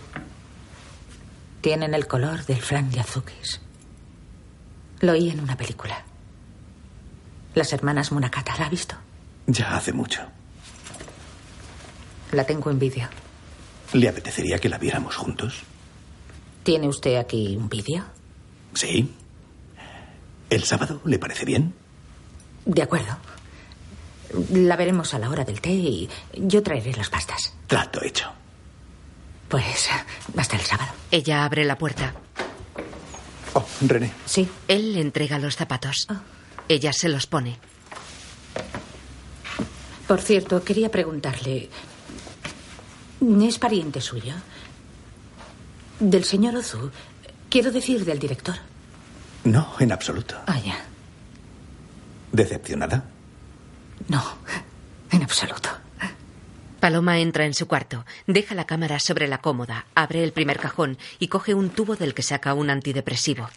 Tienen 1.61 1.95
el 1.95 2.07
color 2.07 2.45
del 2.47 2.61
flan 2.61 2.91
de 2.91 3.01
azúquis. 3.01 3.61
Lo 5.01 5.13
oí 5.13 5.31
en 5.31 5.41
una 5.41 5.57
película. 5.57 6.05
Las 7.55 7.73
hermanas 7.73 8.13
Munakata, 8.13 8.57
¿la 8.59 8.67
ha 8.67 8.71
visto? 8.71 8.97
Ya 9.53 9.77
hace 9.77 9.93
mucho. 9.93 10.21
La 12.31 12.45
tengo 12.45 12.71
en 12.71 12.79
vídeo. 12.79 13.09
¿Le 13.93 14.09
apetecería 14.09 14.59
que 14.61 14.69
la 14.69 14.79
viéramos 14.79 15.17
juntos? 15.17 15.63
¿Tiene 16.63 16.87
usted 16.87 17.17
aquí 17.17 17.57
un 17.57 17.69
vídeo? 17.69 18.05
Sí. 18.75 19.13
¿El 20.49 20.63
sábado 20.63 21.01
le 21.05 21.19
parece 21.19 21.45
bien? 21.45 21.75
De 22.65 22.83
acuerdo. 22.83 23.17
La 24.53 24.77
veremos 24.77 25.15
a 25.15 25.19
la 25.19 25.29
hora 25.29 25.45
del 25.45 25.61
té 25.61 25.71
y 25.71 26.09
yo 26.37 26.63
traeré 26.63 26.93
las 26.93 27.11
pastas. 27.11 27.53
Trato 27.67 28.05
hecho. 28.05 28.31
Pues 29.49 29.89
hasta 30.37 30.55
el 30.57 30.63
sábado. 30.63 30.93
Ella 31.11 31.45
abre 31.45 31.65
la 31.65 31.77
puerta. 31.77 32.15
Oh, 33.55 33.67
René. 33.81 34.13
Sí. 34.27 34.49
Él 34.69 34.93
le 34.93 35.01
entrega 35.01 35.41
los 35.41 35.57
zapatos. 35.57 36.07
Ella 36.69 36.93
se 36.93 37.09
los 37.09 37.27
pone. 37.27 37.59
Por 40.11 40.21
cierto, 40.21 40.65
quería 40.65 40.91
preguntarle. 40.91 41.69
¿Es 43.43 43.59
pariente 43.61 44.01
suyo? 44.01 44.35
Del 46.01 46.25
señor 46.25 46.57
Ozu. 46.57 46.91
Quiero 47.49 47.71
decir, 47.71 48.05
del 48.05 48.19
director. 48.19 48.57
No, 49.45 49.73
en 49.79 49.93
absoluto. 49.93 50.35
Ah, 50.49 50.59
ya. 50.59 50.85
¿Decepcionada? 52.33 53.05
No, 54.09 54.21
en 55.13 55.23
absoluto. 55.23 55.69
Paloma 56.81 57.21
entra 57.21 57.47
en 57.47 57.55
su 57.55 57.69
cuarto, 57.69 58.05
deja 58.27 58.57
la 58.57 58.67
cámara 58.67 58.99
sobre 58.99 59.29
la 59.29 59.39
cómoda, 59.39 59.87
abre 59.95 60.25
el 60.25 60.33
primer 60.33 60.59
cajón 60.59 60.99
y 61.21 61.29
coge 61.29 61.55
un 61.55 61.71
tubo 61.71 61.95
del 61.95 62.15
que 62.15 62.23
saca 62.23 62.55
un 62.55 62.71
antidepresivo. 62.71 63.49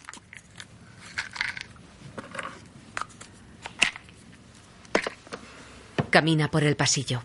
Camina 6.14 6.48
por 6.48 6.62
el 6.62 6.76
pasillo. 6.76 7.24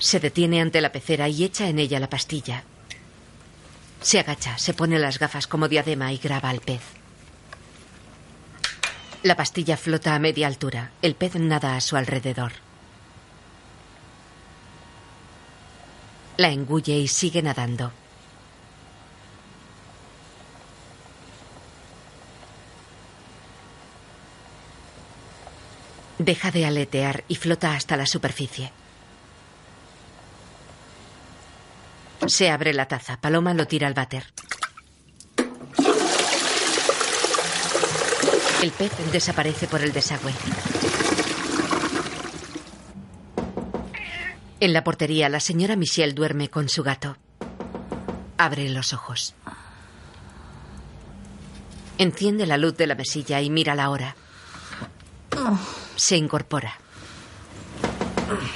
Se 0.00 0.18
detiene 0.18 0.60
ante 0.60 0.80
la 0.80 0.90
pecera 0.90 1.28
y 1.28 1.44
echa 1.44 1.68
en 1.68 1.78
ella 1.78 2.00
la 2.00 2.10
pastilla. 2.10 2.64
Se 4.00 4.18
agacha, 4.18 4.58
se 4.58 4.74
pone 4.74 4.98
las 4.98 5.20
gafas 5.20 5.46
como 5.46 5.68
diadema 5.68 6.12
y 6.12 6.18
graba 6.18 6.50
al 6.50 6.58
pez. 6.58 6.82
La 9.22 9.36
pastilla 9.36 9.76
flota 9.76 10.16
a 10.16 10.18
media 10.18 10.48
altura. 10.48 10.90
El 11.02 11.14
pez 11.14 11.36
nada 11.36 11.76
a 11.76 11.80
su 11.80 11.94
alrededor. 11.94 12.50
La 16.36 16.48
engulle 16.48 16.98
y 16.98 17.06
sigue 17.06 17.42
nadando. 17.42 17.92
Deja 26.24 26.52
de 26.52 26.64
aletear 26.64 27.24
y 27.26 27.34
flota 27.34 27.74
hasta 27.74 27.96
la 27.96 28.06
superficie. 28.06 28.70
Se 32.28 32.48
abre 32.48 32.72
la 32.72 32.86
taza. 32.86 33.16
Paloma 33.16 33.54
lo 33.54 33.66
tira 33.66 33.88
al 33.88 33.94
váter. 33.94 34.24
El 38.62 38.70
pez 38.70 38.92
desaparece 39.10 39.66
por 39.66 39.82
el 39.82 39.92
desagüe. 39.92 40.32
En 44.60 44.72
la 44.72 44.84
portería, 44.84 45.28
la 45.28 45.40
señora 45.40 45.74
Michelle 45.74 46.12
duerme 46.12 46.48
con 46.48 46.68
su 46.68 46.84
gato. 46.84 47.16
Abre 48.38 48.68
los 48.68 48.92
ojos. 48.92 49.34
Enciende 51.98 52.46
la 52.46 52.58
luz 52.58 52.76
de 52.76 52.86
la 52.86 52.94
mesilla 52.94 53.40
y 53.40 53.50
mira 53.50 53.74
la 53.74 53.90
hora. 53.90 54.14
Se 55.96 56.16
incorpora. 56.16 56.74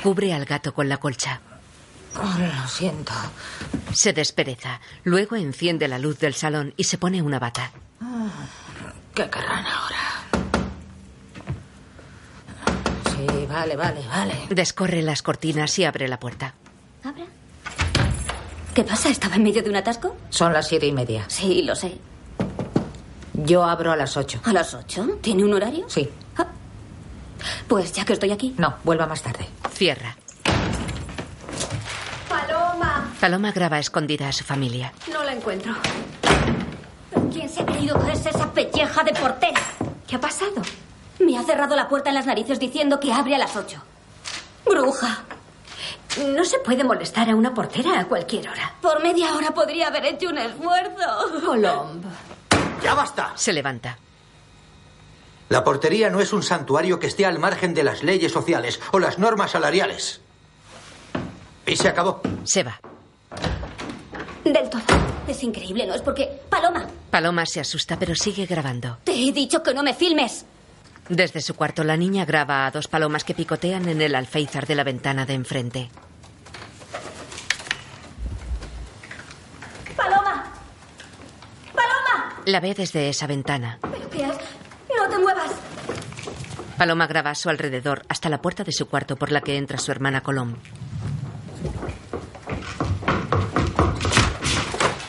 Cubre 0.02 0.32
al 0.32 0.44
gato 0.44 0.72
con 0.74 0.88
la 0.88 0.96
colcha. 0.96 1.40
Oh, 2.16 2.38
lo 2.38 2.68
siento. 2.68 3.12
Se 3.92 4.12
despereza. 4.12 4.80
Luego 5.04 5.36
enciende 5.36 5.86
la 5.88 5.98
luz 5.98 6.18
del 6.18 6.34
salón 6.34 6.72
y 6.76 6.84
se 6.84 6.98
pone 6.98 7.20
una 7.22 7.38
bata. 7.38 7.70
¿Qué 9.14 9.28
querrán 9.28 9.64
ahora? 9.66 9.96
Sí, 13.10 13.46
vale, 13.48 13.76
vale, 13.76 14.06
vale. 14.08 14.34
Descorre 14.50 15.02
las 15.02 15.22
cortinas 15.22 15.78
y 15.78 15.84
abre 15.84 16.08
la 16.08 16.18
puerta. 16.18 16.54
¿Abra? 17.04 17.24
¿Qué 18.74 18.82
pasa? 18.84 19.08
¿Estaba 19.08 19.36
en 19.36 19.42
medio 19.42 19.62
de 19.62 19.70
un 19.70 19.76
atasco? 19.76 20.16
Son 20.30 20.52
las 20.52 20.68
siete 20.68 20.86
y 20.86 20.92
media. 20.92 21.24
Sí, 21.28 21.62
lo 21.62 21.74
sé. 21.74 21.98
Yo 23.32 23.64
abro 23.64 23.92
a 23.92 23.96
las 23.96 24.16
ocho. 24.16 24.40
¿A 24.44 24.52
las 24.52 24.74
ocho? 24.74 25.18
¿Tiene 25.22 25.44
un 25.44 25.54
horario? 25.54 25.86
Sí. 25.88 26.08
Pues 27.68 27.92
ya 27.92 28.04
que 28.04 28.12
estoy 28.12 28.32
aquí. 28.32 28.54
No, 28.58 28.76
vuelva 28.84 29.06
más 29.06 29.22
tarde. 29.22 29.46
Cierra. 29.72 30.16
Paloma. 32.28 33.12
Paloma 33.20 33.52
graba 33.52 33.78
escondida 33.78 34.28
a 34.28 34.32
su 34.32 34.44
familia. 34.44 34.92
No 35.12 35.22
la 35.24 35.32
encuentro. 35.32 35.74
¿Quién 37.32 37.48
se 37.48 37.62
ha 37.62 37.66
creído 37.66 38.02
que 38.04 38.12
es 38.12 38.26
esa 38.26 38.52
pelleja 38.52 39.02
de 39.04 39.12
portera? 39.12 39.60
¿Qué 40.06 40.16
ha 40.16 40.20
pasado? 40.20 40.62
Me 41.18 41.38
ha 41.38 41.42
cerrado 41.42 41.74
la 41.76 41.88
puerta 41.88 42.10
en 42.10 42.14
las 42.14 42.26
narices 42.26 42.58
diciendo 42.58 43.00
que 43.00 43.12
abre 43.12 43.34
a 43.34 43.38
las 43.38 43.56
ocho. 43.56 43.82
Bruja. 44.64 45.24
No 46.34 46.44
se 46.44 46.58
puede 46.58 46.82
molestar 46.82 47.28
a 47.30 47.36
una 47.36 47.52
portera 47.52 48.00
a 48.00 48.04
cualquier 48.06 48.48
hora. 48.48 48.74
Por 48.80 49.02
media 49.02 49.34
hora 49.34 49.52
podría 49.52 49.88
haber 49.88 50.04
hecho 50.06 50.28
un 50.28 50.38
esfuerzo. 50.38 51.44
Colomb. 51.44 52.04
¡Ya 52.82 52.94
basta! 52.94 53.32
Se 53.34 53.52
levanta. 53.52 53.98
La 55.48 55.62
portería 55.62 56.10
no 56.10 56.20
es 56.20 56.32
un 56.32 56.42
santuario 56.42 56.98
que 56.98 57.06
esté 57.06 57.24
al 57.24 57.38
margen 57.38 57.72
de 57.74 57.84
las 57.84 58.02
leyes 58.02 58.32
sociales 58.32 58.80
o 58.92 58.98
las 58.98 59.18
normas 59.18 59.52
salariales. 59.52 60.20
Y 61.66 61.76
se 61.76 61.88
acabó. 61.88 62.20
Se 62.44 62.62
va. 62.62 62.80
Del 64.44 64.68
todo. 64.70 64.82
Es 65.26 65.42
increíble, 65.42 65.86
¿no? 65.86 65.94
Es 65.94 66.02
porque... 66.02 66.40
Paloma, 66.48 66.86
Paloma 67.10 67.44
se 67.46 67.60
asusta 67.60 67.98
pero 67.98 68.14
sigue 68.14 68.46
grabando. 68.46 68.98
te 69.04 69.12
he 69.12 69.32
dicho 69.32 69.62
que 69.62 69.74
no 69.74 69.82
me 69.82 69.94
filmes. 69.94 70.44
Desde 71.08 71.40
su 71.40 71.54
cuarto 71.54 71.84
la 71.84 71.96
niña 71.96 72.24
graba 72.24 72.66
a 72.66 72.70
dos 72.70 72.88
palomas 72.88 73.22
que 73.24 73.34
picotean 73.34 73.88
en 73.88 74.00
el 74.02 74.14
alféizar 74.14 74.66
de 74.66 74.74
la 74.74 74.84
ventana 74.84 75.26
de 75.26 75.34
enfrente. 75.34 75.90
Paloma. 79.96 80.52
Paloma. 81.74 82.42
La 82.44 82.60
ve 82.60 82.74
desde 82.74 83.08
esa 83.08 83.26
ventana. 83.26 83.78
¿Pero 83.82 84.10
qué? 84.10 84.24
No 85.06 85.12
te 85.12 85.18
muevas. 85.20 85.52
Paloma 86.76 87.06
graba 87.06 87.30
a 87.30 87.34
su 87.36 87.48
alrededor 87.48 88.02
hasta 88.08 88.28
la 88.28 88.42
puerta 88.42 88.64
de 88.64 88.72
su 88.72 88.88
cuarto 88.88 89.14
por 89.14 89.30
la 89.30 89.40
que 89.40 89.56
entra 89.56 89.78
su 89.78 89.92
hermana 89.92 90.20
Colom. 90.20 90.56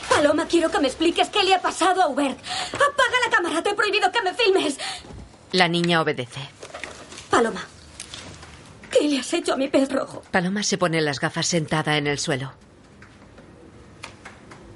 Paloma, 0.08 0.46
quiero 0.46 0.70
que 0.70 0.78
me 0.78 0.86
expliques 0.86 1.28
qué 1.30 1.42
le 1.42 1.52
ha 1.52 1.60
pasado 1.60 2.00
a 2.02 2.08
Hubert. 2.08 2.38
Apaga 2.74 3.16
la 3.24 3.36
cámara, 3.36 3.62
te 3.62 3.70
he 3.70 3.74
prohibido 3.74 4.12
que 4.12 4.22
me 4.22 4.34
filmes. 4.34 4.78
La 5.50 5.66
niña 5.66 6.00
obedece. 6.00 6.40
Paloma, 7.28 7.62
¿qué 8.92 9.08
le 9.08 9.18
has 9.18 9.32
hecho 9.32 9.54
a 9.54 9.56
mi 9.56 9.66
pez 9.66 9.90
rojo? 9.90 10.22
Paloma 10.30 10.62
se 10.62 10.78
pone 10.78 11.00
las 11.00 11.18
gafas 11.18 11.48
sentada 11.48 11.96
en 11.96 12.06
el 12.06 12.20
suelo. 12.20 12.52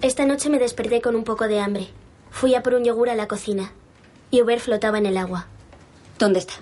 Esta 0.01 0.27
noche 0.27 0.51
me 0.51 0.59
desperté 0.59 1.01
con 1.01 1.15
un 1.15 1.23
poco 1.23 1.47
de 1.47 1.61
hambre. 1.61 1.89
Fui 2.33 2.57
a 2.57 2.63
por 2.65 2.75
un 2.75 2.85
yogur 2.85 3.09
a 3.09 3.15
la 3.15 3.29
cocina. 3.29 3.73
Y 4.33 4.41
Hubert 4.41 4.63
flotaba 4.63 4.97
en 4.97 5.05
el 5.07 5.19
agua. 5.19 5.47
¿Dónde 6.19 6.39
está? 6.41 6.55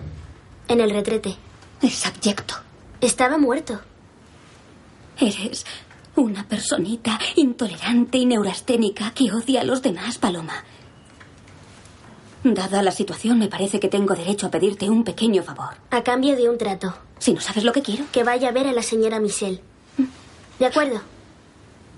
En 0.69 0.81
el 0.81 0.91
retrete. 0.91 1.37
Es 1.81 2.05
abyecto. 2.05 2.57
Estaba 3.01 3.39
muerto. 3.39 3.81
Eres 5.19 5.65
una 6.17 6.47
personita 6.49 7.19
intolerante 7.37 8.19
y 8.19 8.27
neurasténica 8.27 9.13
que 9.13 9.33
odia 9.33 9.61
a 9.61 9.65
los 9.65 9.83
demás, 9.83 10.19
Paloma. 10.19 10.65
Dada 12.43 12.83
la 12.83 12.91
situación, 12.91 13.39
me 13.39 13.47
parece 13.47 13.79
que 13.79 13.89
tengo 13.89 14.15
derecho 14.15 14.49
a 14.49 14.51
pedirte 14.51 14.91
un 14.91 15.05
pequeño 15.05 15.45
favor. 15.45 15.77
A 15.91 16.03
cambio 16.03 16.35
de 16.35 16.51
un 16.51 16.59
trato. 16.59 16.93
Si 17.21 17.33
no 17.33 17.41
sabes 17.41 17.63
lo 17.63 17.73
que 17.73 17.83
quiero. 17.83 18.05
Que 18.11 18.25
vaya 18.25 18.49
a 18.49 18.53
ver 18.53 18.67
a 18.67 18.73
la 18.73 18.83
señora 18.83 19.21
Michelle. 19.21 19.63
¿De 20.59 20.67
acuerdo? 20.67 21.03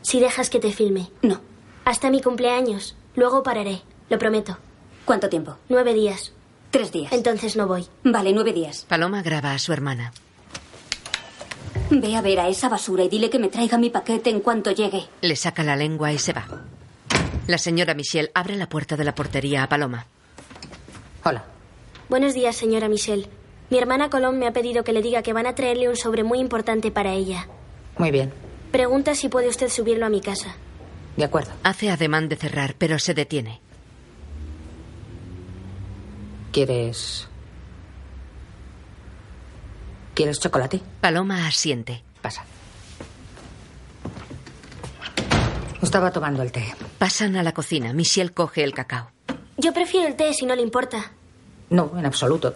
Si 0.03 0.21
dejas 0.21 0.51
que 0.51 0.59
te 0.59 0.71
filme. 0.71 1.09
No. 1.23 1.41
Hasta 1.87 2.11
mi 2.11 2.21
cumpleaños. 2.21 2.95
Luego 3.17 3.43
pararé. 3.43 3.81
Lo 4.11 4.19
prometo. 4.19 4.59
¿Cuánto 5.05 5.29
tiempo? 5.29 5.57
Nueve 5.69 5.95
días. 5.95 6.33
Tres 6.71 6.93
días. 6.93 7.13
Entonces 7.13 7.57
no 7.57 7.67
voy. 7.67 7.87
Vale, 8.05 8.33
nueve 8.33 8.53
días. 8.53 8.87
Paloma 8.89 9.23
graba 9.23 9.53
a 9.53 9.59
su 9.59 9.73
hermana. 9.73 10.13
Ve 11.91 12.17
a 12.17 12.23
ver 12.23 12.41
a 12.41 12.49
esa 12.49 12.69
basura 12.69 13.05
y 13.05 13.09
dile 13.09 13.29
que 13.29 13.39
me 13.39 13.49
traiga 13.49 13.77
mi 13.77 13.91
paquete 13.91 14.31
en 14.31 14.41
cuanto 14.41 14.71
llegue. 14.71 15.07
Le 15.21 15.37
saca 15.37 15.63
la 15.63 15.77
lengua 15.77 16.13
y 16.13 16.19
se 16.19 16.33
va. 16.33 16.47
La 17.47 17.59
señora 17.59 17.95
Michelle 17.95 18.31
abre 18.35 18.57
la 18.57 18.69
puerta 18.69 18.97
de 18.97 19.05
la 19.05 19.15
portería 19.15 19.63
a 19.63 19.69
Paloma. 19.69 20.07
Hola. 21.25 21.45
Buenos 22.09 22.35
días, 22.35 22.57
señora 22.57 22.89
Michelle. 22.89 23.29
Mi 23.69 23.79
hermana 23.79 24.11
Colón 24.11 24.39
me 24.39 24.47
ha 24.47 24.53
pedido 24.53 24.85
que 24.85 24.93
le 24.93 25.03
diga 25.03 25.23
que 25.23 25.33
van 25.33 25.47
a 25.47 25.55
traerle 25.55 25.89
un 25.89 25.97
sobre 25.97 26.25
muy 26.25 26.39
importante 26.39 26.91
para 26.91 27.13
ella. 27.13 27.49
Muy 27.99 28.11
bien. 28.11 28.33
Pregunta 28.71 29.15
si 29.15 29.29
puede 29.29 29.49
usted 29.49 29.69
subirlo 29.69 30.07
a 30.07 30.11
mi 30.11 30.21
casa. 30.21 30.55
De 31.17 31.25
acuerdo. 31.25 31.51
Hace 31.63 31.91
ademán 31.91 32.29
de 32.29 32.37
cerrar, 32.37 32.75
pero 32.79 32.99
se 32.99 33.13
detiene. 33.15 33.61
¿Quieres. 36.53 37.27
¿Quieres 40.15 40.39
chocolate? 40.39 40.81
Paloma 41.01 41.47
asiente. 41.47 42.03
Pasa. 42.21 42.45
Estaba 45.81 46.13
tomando 46.13 46.43
el 46.43 46.53
té. 46.53 46.75
Pasan 46.99 47.37
a 47.37 47.43
la 47.43 47.53
cocina. 47.53 47.93
Michelle 47.93 48.31
coge 48.31 48.63
el 48.63 48.75
cacao. 48.75 49.11
Yo 49.57 49.73
prefiero 49.73 50.07
el 50.07 50.15
té 50.17 50.33
si 50.35 50.45
no 50.45 50.55
le 50.55 50.63
importa. 50.63 51.13
No, 51.71 51.93
en 51.99 52.05
absoluto. 52.05 52.55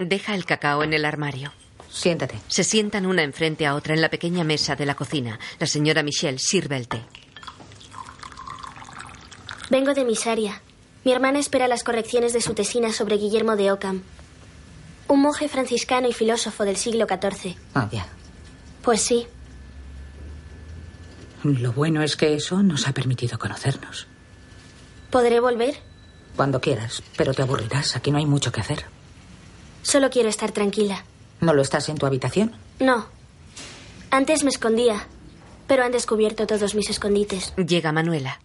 Deja 0.00 0.34
el 0.34 0.44
cacao 0.46 0.82
en 0.82 0.94
el 0.94 1.04
armario. 1.04 1.52
Siéntate. 1.90 2.38
Se 2.48 2.64
sientan 2.64 3.04
una 3.04 3.22
enfrente 3.22 3.66
a 3.66 3.74
otra 3.74 3.92
en 3.94 4.00
la 4.00 4.08
pequeña 4.08 4.42
mesa 4.42 4.74
de 4.74 4.86
la 4.86 4.94
cocina. 4.94 5.38
La 5.58 5.66
señora 5.66 6.02
Michelle 6.02 6.38
sirve 6.38 6.78
el 6.78 6.88
té. 6.88 7.02
Vengo 9.70 9.92
de 9.92 10.04
Misaria. 10.04 10.62
Mi 11.04 11.12
hermana 11.12 11.38
espera 11.38 11.68
las 11.68 11.82
correcciones 11.84 12.32
de 12.32 12.40
su 12.40 12.54
tesina 12.54 12.92
sobre 12.92 13.16
Guillermo 13.16 13.56
de 13.56 13.72
Ockham, 13.72 14.02
un 15.08 15.20
monje 15.20 15.48
franciscano 15.48 16.08
y 16.08 16.12
filósofo 16.12 16.64
del 16.64 16.76
siglo 16.76 17.06
XIV. 17.06 17.56
Ah, 17.74 17.88
ya. 17.90 18.06
Pues 18.82 19.02
sí, 19.02 19.26
Lo 21.44 21.72
bueno 21.72 22.02
es 22.02 22.16
que 22.16 22.34
eso 22.34 22.62
nos 22.62 22.86
ha 22.86 22.92
permitido 22.92 23.38
conocernos. 23.38 24.06
¿podré 25.10 25.40
volver? 25.40 25.74
Cuando 26.36 26.60
quieras, 26.60 27.02
pero 27.18 27.34
te 27.34 27.42
aburrirás. 27.42 27.96
Aquí 27.96 28.10
no 28.10 28.16
hay 28.18 28.24
mucho 28.24 28.50
que 28.50 28.60
hacer. 28.62 28.84
Solo 29.82 30.08
quiero 30.08 30.28
estar 30.30 30.52
tranquila. 30.52 31.04
¿No 31.40 31.52
lo 31.52 31.60
estás 31.60 31.88
en 31.90 31.98
tu 31.98 32.06
habitación? 32.06 32.52
No. 32.80 33.06
Antes 34.10 34.42
me 34.44 34.48
escondía, 34.50 35.06
pero 35.66 35.84
han 35.84 35.92
descubierto 35.92 36.46
todos 36.46 36.74
mis 36.74 36.88
escondites. 36.88 37.52
Llega 37.56 37.92
Manuela. 37.92 38.40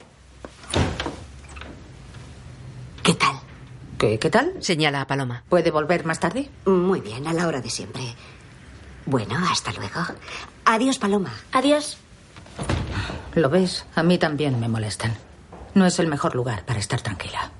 ¿Qué 3.04 3.14
tal? 3.14 3.40
¿Qué, 3.98 4.20
¿Qué 4.20 4.30
tal? 4.30 4.54
Señala 4.60 5.02
a 5.02 5.08
Paloma. 5.08 5.44
¿Puede 5.50 5.72
volver 5.72 6.06
más 6.06 6.20
tarde? 6.20 6.50
Muy 6.66 7.02
bien, 7.02 7.26
a 7.28 7.34
la 7.34 7.48
hora 7.48 7.62
de 7.62 7.70
siempre. 7.70 8.04
Bueno, 9.06 9.36
hasta 9.50 9.72
luego. 9.74 10.02
Adiós, 10.66 11.00
Paloma. 11.00 11.34
Adiós. 11.52 11.98
¿Lo 13.34 13.50
ves? 13.50 13.86
A 13.96 14.04
mí 14.04 14.18
también 14.18 14.60
me 14.60 14.68
molestan. 14.68 15.16
No 15.74 15.86
es 15.86 16.00
el 16.00 16.08
mejor 16.08 16.36
lugar 16.36 16.66
para 16.66 16.80
estar 16.80 17.02
tranquila. 17.02 17.52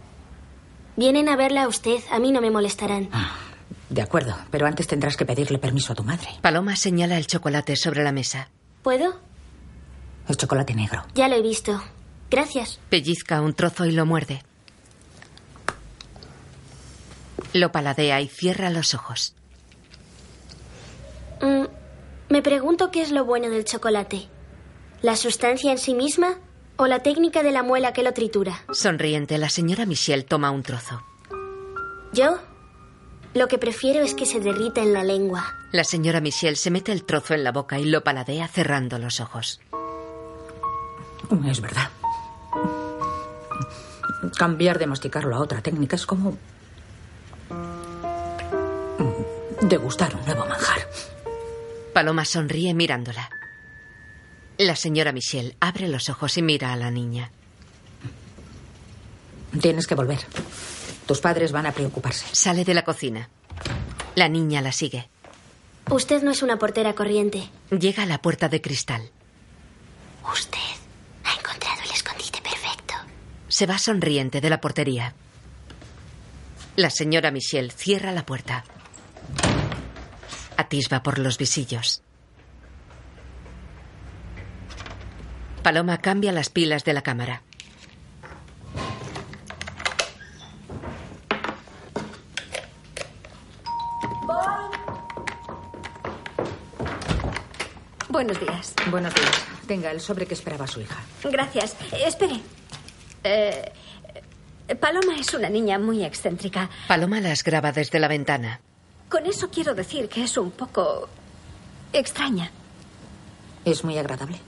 Vienen 0.96 1.30
a 1.30 1.36
verla 1.36 1.64
a 1.64 1.68
usted, 1.68 2.00
a 2.12 2.20
mí 2.20 2.32
no 2.32 2.42
me 2.42 2.52
molestarán. 2.52 3.10
De 3.90 4.02
acuerdo, 4.02 4.36
pero 4.52 4.66
antes 4.66 4.88
tendrás 4.88 5.16
que 5.16 5.26
pedirle 5.26 5.60
permiso 5.60 5.94
a 5.94 5.96
tu 5.96 6.04
madre. 6.04 6.28
Paloma 6.42 6.76
señala 6.76 7.18
el 7.18 7.28
chocolate 7.28 7.76
sobre 7.76 8.04
la 8.04 8.12
mesa. 8.12 8.50
¿Puedo? 8.84 9.20
El 10.28 10.36
chocolate 10.38 10.74
negro. 10.74 11.04
Ya 11.14 11.28
lo 11.30 11.36
he 11.36 11.42
visto. 11.42 11.82
Gracias. 12.30 12.80
Pellizca 12.90 13.42
un 13.42 13.54
trozo 13.54 13.86
y 13.86 13.92
lo 13.92 14.06
muerde. 14.06 14.42
Lo 17.54 17.72
paladea 17.72 18.22
y 18.22 18.28
cierra 18.28 18.70
los 18.70 18.94
ojos. 18.94 19.36
Mm, 21.42 21.66
me 22.30 22.42
pregunto 22.42 22.92
qué 22.92 23.02
es 23.02 23.12
lo 23.12 23.26
bueno 23.26 23.50
del 23.50 23.66
chocolate. 23.66 24.28
¿La 25.02 25.16
sustancia 25.16 25.72
en 25.72 25.78
sí 25.78 25.94
misma 25.94 26.40
o 26.76 26.88
la 26.88 27.00
técnica 27.00 27.44
de 27.44 27.52
la 27.52 27.64
muela 27.64 27.94
que 27.94 28.04
lo 28.04 28.14
tritura? 28.14 28.64
Sonriente, 28.72 29.38
la 29.38 29.50
señora 29.50 29.86
Michelle 29.86 30.24
toma 30.24 30.52
un 30.52 30.64
trozo. 30.64 31.02
Yo 32.14 32.40
lo 33.34 33.48
que 33.48 33.58
prefiero 33.60 34.04
es 34.04 34.16
que 34.16 34.26
se 34.26 34.40
derrita 34.40 34.82
en 34.82 34.94
la 34.94 35.04
lengua. 35.04 35.56
La 35.72 35.84
señora 35.84 36.22
Michelle 36.22 36.56
se 36.56 36.72
mete 36.72 36.92
el 36.92 37.04
trozo 37.04 37.34
en 37.36 37.44
la 37.44 37.52
boca 37.52 37.78
y 37.80 37.86
lo 37.86 38.04
paladea 38.04 38.48
cerrando 38.48 38.98
los 38.98 39.20
ojos. 39.20 39.60
Es 41.46 41.62
verdad. 41.62 41.90
Cambiar 44.38 44.80
de 44.80 44.88
masticarlo 44.88 45.36
a 45.36 45.40
otra 45.40 45.62
técnica 45.62 45.96
es 45.96 46.06
como 46.06 46.38
degustar 49.62 50.16
un 50.16 50.26
nuevo 50.26 50.46
manjar. 50.46 50.88
Paloma 51.94 52.26
sonríe 52.26 52.74
mirándola. 52.74 53.30
La 54.58 54.76
señora 54.76 55.12
Michelle 55.12 55.56
abre 55.60 55.88
los 55.88 56.10
ojos 56.10 56.38
y 56.38 56.42
mira 56.42 56.74
a 56.74 56.76
la 56.76 56.92
niña. 56.92 57.32
Tienes 59.62 59.88
que 59.88 59.96
volver. 59.96 60.20
Tus 61.06 61.22
padres 61.22 61.52
van 61.52 61.66
a 61.66 61.72
preocuparse. 61.72 62.26
Sale 62.34 62.66
de 62.66 62.74
la 62.74 62.84
cocina. 62.84 63.30
La 64.16 64.30
niña 64.30 64.62
la 64.62 64.72
sigue. 64.72 65.10
Usted 65.90 66.22
no 66.22 66.32
es 66.32 66.44
una 66.44 66.58
portera 66.60 66.94
corriente. 66.94 67.50
Llega 67.72 68.04
a 68.04 68.08
la 68.08 68.22
puerta 68.22 68.50
de 68.50 68.62
cristal. 68.62 69.10
Usted 70.32 70.60
ha 71.24 71.34
encontrado 71.34 71.82
el 71.86 71.92
escondite 71.92 72.42
perfecto. 72.42 72.94
Se 73.48 73.66
va 73.66 73.78
sonriente 73.78 74.42
de 74.42 74.50
la 74.50 74.60
portería. 74.60 75.14
La 76.76 76.90
señora 76.90 77.32
Michelle 77.32 77.72
cierra 77.72 78.12
la 78.12 78.26
puerta. 78.26 78.64
Atisba 80.58 81.04
por 81.04 81.20
los 81.20 81.38
visillos. 81.38 82.02
Paloma 85.64 86.00
cambia 86.00 86.32
las 86.32 86.50
pilas 86.50 86.84
de 86.84 86.94
la 86.94 87.02
cámara. 87.02 87.44
Buenos 98.10 98.40
días. 98.40 98.74
Buenos 98.90 99.14
días. 99.14 99.46
Tenga 99.68 99.92
el 99.92 100.02
sobre 100.02 100.26
que 100.26 100.34
esperaba 100.34 100.66
su 100.66 100.82
hija. 100.82 100.98
Gracias. 101.24 101.76
Espere. 101.92 102.40
Eh, 103.24 103.72
Paloma 104.80 105.18
es 105.20 105.34
una 105.34 105.50
niña 105.50 105.78
muy 105.78 106.04
excéntrica. 106.04 106.70
Paloma 106.88 107.22
las 107.22 107.44
graba 107.44 107.72
desde 107.72 108.00
la 108.00 108.08
ventana. 108.08 108.62
Con 109.10 109.26
eso 109.26 109.50
quiero 109.50 109.74
decir 109.74 110.10
que 110.10 110.24
es 110.24 110.38
un 110.38 110.52
poco 110.52 111.08
extraña. 111.94 112.52
Es 113.66 113.84
muy 113.84 113.98
agradable. 113.98 114.40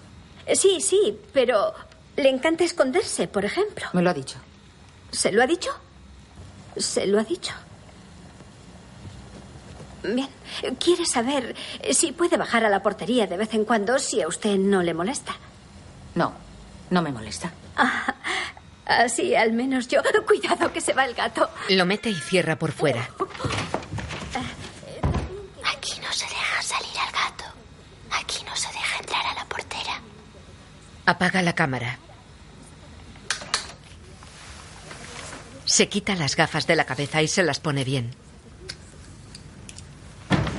Eh, 0.45 0.55
Sí, 0.55 0.81
sí, 0.81 1.17
pero 1.33 1.73
le 2.17 2.29
encanta 2.29 2.63
esconderse, 2.63 3.27
por 3.27 3.45
ejemplo. 3.45 3.85
Me 3.93 4.01
lo 4.01 4.09
ha 4.09 4.13
dicho. 4.13 4.37
¿Se 5.11 5.31
lo 5.31 5.41
ha 5.43 5.47
dicho? 5.47 5.71
Se 6.77 7.05
lo 7.07 7.19
ha 7.19 7.23
dicho. 7.23 7.53
Bien. 10.03 10.29
¿Quiere 10.79 11.05
saber 11.05 11.55
si 11.91 12.11
puede 12.13 12.37
bajar 12.37 12.63
a 12.65 12.69
la 12.69 12.81
portería 12.81 13.27
de 13.27 13.37
vez 13.37 13.53
en 13.53 13.65
cuando 13.65 13.99
si 13.99 14.21
a 14.21 14.27
usted 14.27 14.55
no 14.57 14.81
le 14.81 14.93
molesta? 14.93 15.35
No, 16.15 16.33
no 16.89 17.01
me 17.01 17.11
molesta. 17.11 17.51
Ah, 17.75 18.15
así 18.85 19.35
al 19.35 19.51
menos 19.53 19.87
yo. 19.87 20.01
Cuidado 20.25 20.71
que 20.73 20.81
se 20.81 20.93
va 20.93 21.05
el 21.05 21.13
gato. 21.15 21.49
Lo 21.69 21.85
mete 21.85 22.09
y 22.09 22.15
cierra 22.15 22.57
por 22.57 22.71
fuera. 22.71 23.09
Aquí 25.63 25.99
no 26.01 26.11
se 26.11 26.25
deja 26.25 26.61
salir 26.61 26.97
al 26.97 27.11
gato. 27.11 27.43
Aquí 28.11 28.43
no 28.45 28.55
se 28.55 28.67
deja 28.69 28.99
entrar 28.99 29.25
a 29.25 29.33
la 29.35 29.45
portera. 29.45 30.01
Apaga 31.09 31.41
la 31.41 31.53
cámara. 31.55 31.97
Se 35.65 35.89
quita 35.89 36.13
las 36.15 36.35
gafas 36.35 36.67
de 36.67 36.75
la 36.75 36.85
cabeza 36.85 37.23
y 37.23 37.27
se 37.27 37.41
las 37.41 37.59
pone 37.59 37.83
bien. 37.83 38.11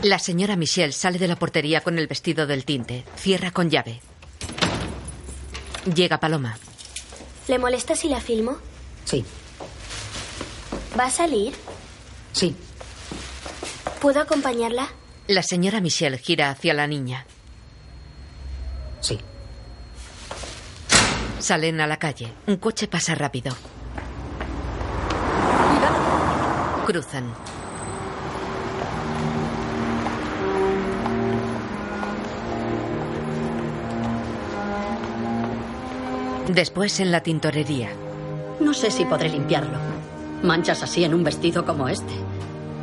La 0.02 0.18
señora 0.18 0.56
Michelle 0.56 0.92
sale 0.92 1.20
de 1.20 1.28
la 1.28 1.36
portería 1.36 1.82
con 1.82 1.98
el 2.00 2.08
vestido 2.08 2.48
del 2.48 2.64
tinte. 2.64 3.04
Cierra 3.16 3.52
con 3.52 3.70
llave. 3.70 4.00
Llega 5.94 6.18
Paloma. 6.18 6.58
¿Le 7.46 7.56
molesta 7.60 7.94
si 7.94 8.08
la 8.08 8.20
filmo? 8.20 8.56
Sí, 9.04 9.24
¿Va 10.98 11.04
a 11.06 11.10
salir? 11.12 11.54
sí. 12.32 12.56
¿Puedo 14.00 14.20
acompañarla? 14.20 14.88
La 15.28 15.44
señora 15.44 15.80
Michelle 15.80 16.18
gira 16.18 16.50
hacia 16.50 16.74
la 16.74 16.88
niña. 16.88 17.24
Sí. 19.00 19.20
Salen 21.40 21.80
a 21.80 21.86
la 21.86 21.96
calle. 21.98 22.32
Un 22.46 22.56
coche 22.56 22.86
pasa 22.86 23.14
rápido. 23.14 23.52
Cruzan. 26.86 27.32
Después 36.48 37.00
en 37.00 37.12
la 37.12 37.22
tintorería. 37.22 37.90
No 38.60 38.74
sé 38.74 38.90
si 38.90 39.04
podré 39.04 39.28
limpiarlo. 39.28 39.78
Manchas 40.42 40.82
así 40.82 41.04
en 41.04 41.14
un 41.14 41.24
vestido 41.24 41.64
como 41.64 41.88
este. 41.88 42.12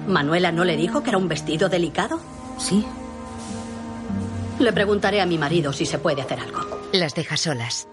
¿Manuela 0.08 0.52
no 0.52 0.64
le 0.64 0.78
dijo 0.78 1.04
que 1.04 1.10
era 1.10 1.18
un 1.18 1.28
vestido 1.28 1.70
delicado? 1.70 2.20
Sí. 2.58 2.86
Le 4.60 4.74
preguntaré 4.74 5.22
a 5.22 5.26
mi 5.26 5.38
marido 5.38 5.74
si 5.74 5.86
se 5.86 6.00
puede 6.00 6.22
hacer 6.22 6.40
algo. 6.40 6.62
Las 6.94 7.14
deja 7.14 7.36
solas. 7.36 7.88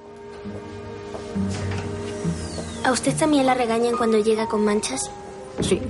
¿A 2.85 2.93
usted 2.93 3.17
también 3.17 3.47
la 3.47 3.55
regañan 3.55 3.97
cuando 3.97 4.19
llega 4.19 4.47
con 4.47 4.65
manchas? 4.65 5.11
Sí. 5.61 5.81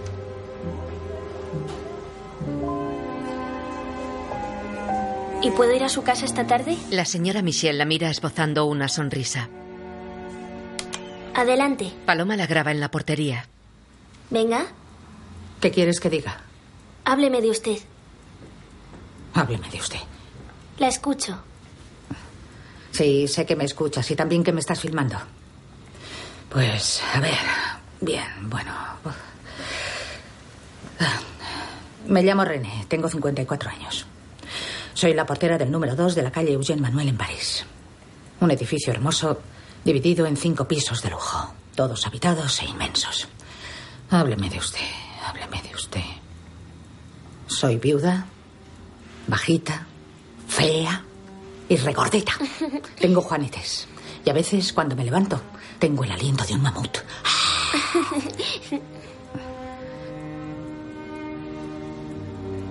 ¿Y 5.43 5.51
puedo 5.51 5.75
ir 5.75 5.85
a 5.85 5.89
su 5.89 6.03
casa 6.03 6.25
esta 6.25 6.47
tarde? 6.47 6.77
La 6.91 7.05
señora 7.05 7.43
Michelle 7.43 7.77
la 7.77 7.85
mira 7.85 8.09
esbozando 8.11 8.65
una 8.65 8.89
sonrisa. 8.89 9.49
Adelante. 11.35 11.93
Paloma 12.07 12.37
la 12.37 12.47
graba 12.47 12.71
en 12.71 12.81
la 12.81 12.91
portería. 12.91 13.47
Venga, 14.31 14.67
¿Qué 15.61 15.71
quieres 15.71 16.01
que 16.01 16.11
diga? 16.11 16.41
hábleme 17.05 17.41
de 17.43 17.51
usted. 17.51 17.79
Hábleme 19.35 19.69
de 19.71 19.79
usted. 19.79 19.99
La 20.79 20.89
escucho. 20.89 21.39
Sí, 22.95 23.27
sé 23.27 23.45
que 23.45 23.57
me 23.57 23.65
escuchas 23.65 24.09
y 24.13 24.15
también 24.15 24.45
que 24.45 24.53
me 24.53 24.61
estás 24.61 24.79
filmando. 24.81 25.17
Pues, 26.49 27.03
a 27.13 27.19
ver. 27.19 27.35
Bien, 28.01 28.25
bueno. 28.43 28.73
Me 32.07 32.23
llamo 32.23 32.45
René, 32.45 32.85
tengo 32.87 33.09
54 33.09 33.71
años. 33.71 34.07
Soy 34.93 35.13
la 35.13 35.27
portera 35.27 35.59
del 35.59 35.73
número 35.73 35.97
2 35.97 36.15
de 36.15 36.23
la 36.23 36.31
calle 36.31 36.53
Eugène 36.53 36.81
Manuel 36.81 37.09
en 37.09 37.17
París. 37.17 37.65
Un 38.41 38.53
edificio 38.53 38.93
hermoso 38.93 39.41
dividido 39.85 40.25
en 40.27 40.37
cinco 40.37 40.69
pisos 40.69 41.03
de 41.03 41.11
lujo. 41.11 41.53
todos 41.75 42.07
habitados 42.07 42.63
e 42.63 42.67
inmensos. 42.67 43.27
Hábleme 44.11 44.49
de 44.49 44.59
usted, 44.59 44.87
hábleme 45.27 45.61
de 45.63 45.75
usted. 45.75 46.05
Soy 47.49 47.79
viuda, 47.79 48.27
bajita, 49.27 49.85
fea 50.47 51.03
y 51.69 51.77
regordeta. 51.77 52.33
Tengo 53.01 53.21
juanetes. 53.21 53.89
Y 54.25 54.31
a 54.31 54.33
veces, 54.33 54.73
cuando 54.73 54.97
me 54.97 55.05
levanto, 55.05 55.39
tengo 55.79 56.03
el 56.03 56.13
aliento 56.13 56.45
de 56.45 56.55
un 56.55 56.63
mamut. 56.63 56.99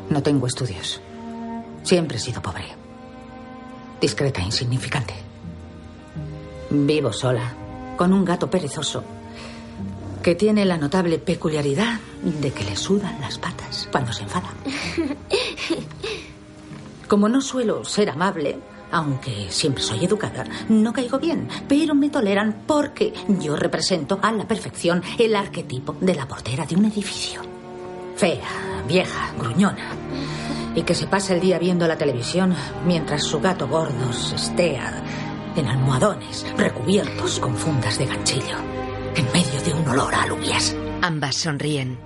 No 0.09 0.23
tengo 0.23 0.47
estudios. 0.47 0.99
Siempre 1.83 2.17
he 2.17 2.19
sido 2.19 2.41
pobre. 2.41 2.65
Discreta 4.01 4.41
e 4.41 4.45
insignificante. 4.45 5.13
Vivo 6.71 7.13
sola, 7.13 7.53
con 7.97 8.13
un 8.13 8.25
gato 8.25 8.49
perezoso, 8.49 9.03
que 10.23 10.33
tiene 10.33 10.65
la 10.65 10.77
notable 10.77 11.19
peculiaridad 11.19 11.99
de 12.23 12.51
que 12.51 12.63
le 12.63 12.75
sudan 12.75 13.21
las 13.21 13.37
patas 13.37 13.87
cuando 13.91 14.11
se 14.11 14.23
enfada. 14.23 14.49
Como 17.07 17.29
no 17.29 17.41
suelo 17.41 17.85
ser 17.85 18.09
amable, 18.09 18.57
aunque 18.93 19.47
siempre 19.49 19.83
soy 19.83 20.05
educada, 20.05 20.45
no 20.69 20.93
caigo 20.93 21.17
bien, 21.17 21.47
pero 21.67 21.95
me 21.95 22.09
toleran 22.09 22.63
porque 22.67 23.11
yo 23.27 23.55
represento 23.55 24.19
a 24.21 24.31
la 24.31 24.47
perfección 24.47 25.01
el 25.17 25.35
arquetipo 25.35 25.95
de 25.99 26.13
la 26.13 26.27
portera 26.27 26.65
de 26.65 26.75
un 26.75 26.85
edificio. 26.85 27.41
Fea, 28.15 28.83
vieja, 28.87 29.33
gruñona. 29.37 29.89
Y 30.75 30.83
que 30.83 30.93
se 30.93 31.07
pasa 31.07 31.33
el 31.33 31.41
día 31.41 31.57
viendo 31.57 31.87
la 31.87 31.97
televisión 31.97 32.55
mientras 32.85 33.23
su 33.23 33.41
gato 33.41 33.67
gordo 33.67 34.13
se 34.13 34.35
estea 34.35 35.03
en 35.55 35.67
almohadones 35.67 36.45
recubiertos 36.55 37.39
con 37.39 37.55
fundas 37.55 37.97
de 37.97 38.05
ganchillo, 38.05 38.57
en 39.15 39.25
medio 39.33 39.59
de 39.65 39.73
un 39.73 39.87
olor 39.87 40.13
a 40.13 40.23
alubias. 40.23 40.75
Ambas 41.01 41.35
sonríen. 41.35 41.97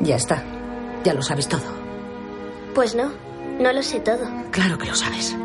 Ya 0.00 0.14
está. 0.14 0.44
Ya 1.04 1.12
lo 1.12 1.22
sabes 1.22 1.48
todo. 1.48 1.76
Pues 2.74 2.94
no, 2.94 3.10
no 3.58 3.72
lo 3.72 3.82
sé 3.82 4.00
todo. 4.00 4.26
Claro 4.50 4.78
que 4.78 4.86
lo 4.86 4.94
sabes. 4.94 5.36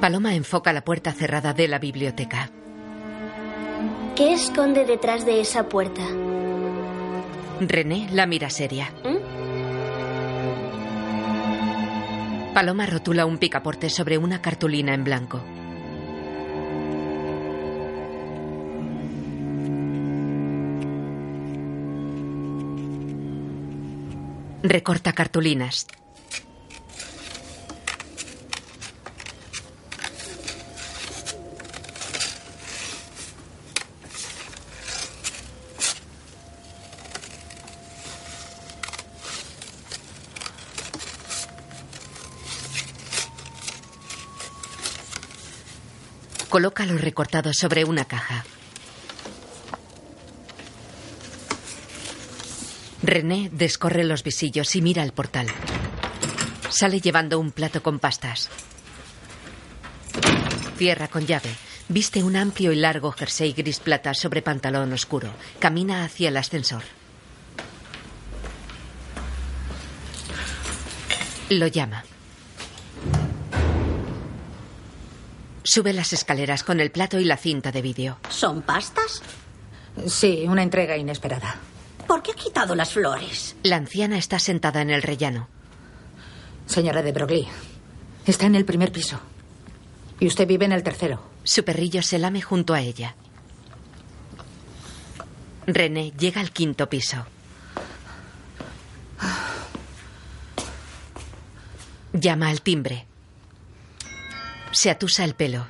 Paloma 0.00 0.34
enfoca 0.34 0.72
la 0.72 0.84
puerta 0.84 1.12
cerrada 1.12 1.54
de 1.54 1.68
la 1.68 1.78
biblioteca. 1.78 2.50
¿Qué 4.16 4.32
esconde 4.32 4.84
detrás 4.84 5.24
de 5.24 5.40
esa 5.40 5.68
puerta? 5.68 6.02
René 7.60 8.08
la 8.12 8.26
mira 8.26 8.50
seria. 8.50 8.92
Paloma 12.52 12.86
rotula 12.86 13.26
un 13.26 13.38
picaporte 13.38 13.90
sobre 13.90 14.18
una 14.18 14.40
cartulina 14.40 14.94
en 14.94 15.04
blanco. 15.04 15.42
Recorta 24.62 25.12
cartulinas. 25.12 25.86
Coloca 46.54 46.86
los 46.86 47.00
recortados 47.00 47.56
sobre 47.56 47.84
una 47.84 48.04
caja. 48.04 48.44
René 53.02 53.50
descorre 53.52 54.04
los 54.04 54.22
visillos 54.22 54.76
y 54.76 54.80
mira 54.80 55.02
el 55.02 55.10
portal. 55.10 55.48
Sale 56.68 57.00
llevando 57.00 57.40
un 57.40 57.50
plato 57.50 57.82
con 57.82 57.98
pastas. 57.98 58.50
Cierra 60.78 61.08
con 61.08 61.26
llave. 61.26 61.50
Viste 61.88 62.22
un 62.22 62.36
amplio 62.36 62.70
y 62.70 62.76
largo 62.76 63.10
jersey 63.10 63.52
gris 63.52 63.80
plata 63.80 64.14
sobre 64.14 64.40
pantalón 64.40 64.92
oscuro. 64.92 65.30
Camina 65.58 66.04
hacia 66.04 66.28
el 66.28 66.36
ascensor. 66.36 66.84
Lo 71.48 71.66
llama. 71.66 72.04
Sube 75.66 75.94
las 75.94 76.12
escaleras 76.12 76.62
con 76.62 76.78
el 76.78 76.90
plato 76.90 77.18
y 77.18 77.24
la 77.24 77.38
cinta 77.38 77.72
de 77.72 77.80
vídeo. 77.80 78.18
¿Son 78.28 78.60
pastas? 78.60 79.22
Sí, 80.06 80.44
una 80.46 80.62
entrega 80.62 80.94
inesperada. 80.98 81.56
¿Por 82.06 82.22
qué 82.22 82.32
ha 82.32 82.34
quitado 82.34 82.74
las 82.74 82.92
flores? 82.92 83.56
La 83.62 83.76
anciana 83.76 84.18
está 84.18 84.38
sentada 84.38 84.82
en 84.82 84.90
el 84.90 85.00
rellano. 85.02 85.48
Señora 86.66 87.02
de 87.02 87.12
Broglie, 87.12 87.48
está 88.26 88.44
en 88.44 88.56
el 88.56 88.66
primer 88.66 88.92
piso. 88.92 89.18
Y 90.20 90.26
usted 90.26 90.46
vive 90.46 90.66
en 90.66 90.72
el 90.72 90.82
tercero. 90.82 91.22
Su 91.44 91.64
perrillo 91.64 92.02
se 92.02 92.18
lame 92.18 92.42
junto 92.42 92.74
a 92.74 92.82
ella. 92.82 93.16
René 95.66 96.12
llega 96.12 96.42
al 96.42 96.50
quinto 96.50 96.90
piso. 96.90 97.24
Llama 102.12 102.50
al 102.50 102.60
timbre. 102.60 103.06
Se 104.74 104.90
atusa 104.90 105.22
el 105.22 105.34
pelo. 105.34 105.68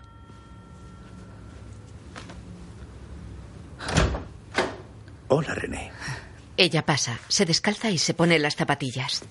Hola, 5.28 5.54
René. 5.54 5.92
Ella 6.56 6.86
pasa, 6.86 7.18
se 7.28 7.44
descalza 7.44 7.90
y 7.90 7.98
se 7.98 8.14
pone 8.14 8.38
las 8.38 8.56
zapatillas. 8.56 9.22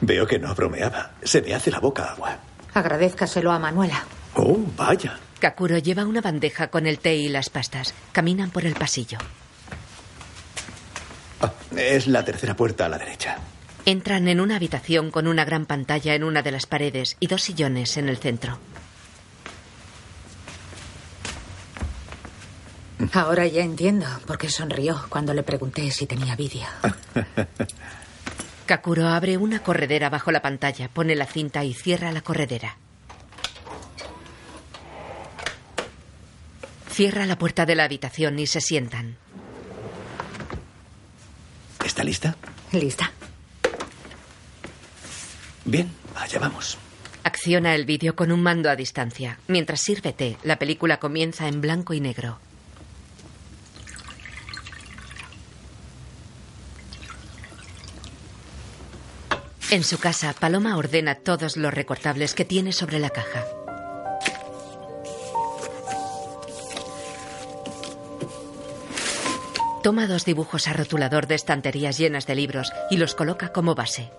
Veo 0.00 0.26
que 0.26 0.38
no 0.38 0.54
bromeaba. 0.54 1.10
Se 1.22 1.42
me 1.42 1.54
hace 1.54 1.70
la 1.70 1.80
boca 1.80 2.12
agua. 2.12 2.38
Agradézcaselo 2.72 3.52
a 3.52 3.58
Manuela. 3.58 4.06
Oh, 4.34 4.56
vaya. 4.78 5.18
Kakuro 5.40 5.76
lleva 5.76 6.06
una 6.06 6.22
bandeja 6.22 6.68
con 6.68 6.86
el 6.86 7.00
té 7.00 7.16
y 7.16 7.28
las 7.28 7.50
pastas. 7.50 7.92
Caminan 8.12 8.50
por 8.50 8.64
el 8.64 8.74
pasillo. 8.74 9.18
Ah, 11.40 11.52
es 11.76 12.06
la 12.06 12.24
tercera 12.24 12.56
puerta 12.56 12.86
a 12.86 12.88
la 12.88 12.98
derecha. 12.98 13.38
Entran 13.84 14.28
en 14.28 14.40
una 14.40 14.56
habitación 14.56 15.10
con 15.10 15.26
una 15.26 15.44
gran 15.44 15.66
pantalla 15.66 16.14
en 16.14 16.24
una 16.24 16.42
de 16.42 16.50
las 16.50 16.66
paredes 16.66 17.16
y 17.20 17.26
dos 17.26 17.42
sillones 17.42 17.96
en 17.96 18.08
el 18.08 18.18
centro. 18.18 18.58
Ahora 23.12 23.46
ya 23.46 23.62
entiendo 23.62 24.06
por 24.26 24.38
qué 24.38 24.50
sonrió 24.50 25.00
cuando 25.08 25.32
le 25.32 25.42
pregunté 25.42 25.90
si 25.90 26.06
tenía 26.06 26.34
vídeo. 26.36 26.66
Kakuro 28.66 29.08
abre 29.08 29.38
una 29.38 29.62
corredera 29.62 30.10
bajo 30.10 30.30
la 30.30 30.42
pantalla, 30.42 30.88
pone 30.88 31.14
la 31.14 31.24
cinta 31.24 31.64
y 31.64 31.72
cierra 31.72 32.12
la 32.12 32.20
corredera. 32.20 32.76
Cierra 36.90 37.24
la 37.24 37.38
puerta 37.38 37.64
de 37.64 37.76
la 37.76 37.84
habitación 37.84 38.38
y 38.38 38.46
se 38.46 38.60
sientan. 38.60 39.16
¿Está 41.88 42.04
lista? 42.04 42.36
Lista. 42.70 43.10
Bien, 45.64 45.90
allá 46.14 46.38
vamos. 46.38 46.76
Acciona 47.24 47.74
el 47.74 47.86
vídeo 47.86 48.14
con 48.14 48.30
un 48.30 48.42
mando 48.42 48.68
a 48.68 48.76
distancia. 48.76 49.38
Mientras 49.48 49.80
sirve 49.80 50.12
té, 50.12 50.36
la 50.42 50.58
película 50.58 51.00
comienza 51.00 51.48
en 51.48 51.62
blanco 51.62 51.94
y 51.94 52.00
negro. 52.00 52.38
En 59.70 59.82
su 59.82 59.98
casa, 59.98 60.34
Paloma 60.34 60.76
ordena 60.76 61.14
todos 61.14 61.56
los 61.56 61.72
recortables 61.72 62.34
que 62.34 62.44
tiene 62.44 62.72
sobre 62.72 62.98
la 62.98 63.08
caja. 63.08 63.46
Toma 69.82 70.06
dos 70.06 70.24
dibujos 70.24 70.66
a 70.68 70.72
rotulador 70.72 71.26
de 71.26 71.36
estanterías 71.36 71.98
llenas 71.98 72.26
de 72.26 72.34
libros 72.34 72.72
y 72.90 72.96
los 72.96 73.14
coloca 73.14 73.52
como 73.52 73.74
base. 73.74 74.10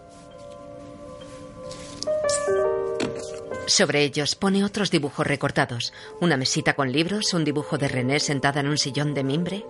Sobre 3.68 4.03
ellos 4.03 4.36
pone 4.36 4.64
otros 4.64 4.89
dibujos 4.89 5.28
recortados. 5.28 5.93
Una 6.22 6.38
mesita 6.38 6.74
con 6.74 6.91
libros, 6.91 7.34
un 7.34 7.43
dibujo 7.43 7.78
de 7.78 7.88
René 7.88 8.20
sentada 8.20 8.62
en 8.62 8.68
un 8.68 8.78
sillón 8.78 9.14
de 9.14 9.24
mimbre. 9.24 9.66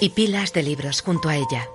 Y 0.00 0.08
pilas 0.08 0.52
de 0.52 0.62
libros 0.64 1.02
junto 1.02 1.28
a 1.28 1.36
ella. 1.36 1.68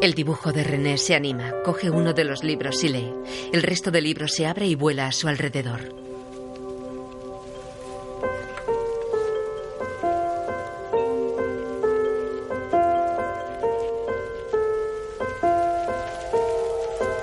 El 0.00 0.14
dibujo 0.14 0.52
de 0.52 0.62
René 0.62 0.96
se 0.96 1.16
anima, 1.16 1.52
coge 1.64 1.90
uno 1.90 2.12
de 2.12 2.22
los 2.22 2.44
libros 2.44 2.84
y 2.84 2.88
lee. 2.88 3.12
El 3.52 3.64
resto 3.64 3.90
del 3.90 4.04
libro 4.04 4.28
se 4.28 4.46
abre 4.46 4.68
y 4.68 4.76
vuela 4.76 5.08
a 5.08 5.12
su 5.12 5.26
alrededor. 5.26 5.92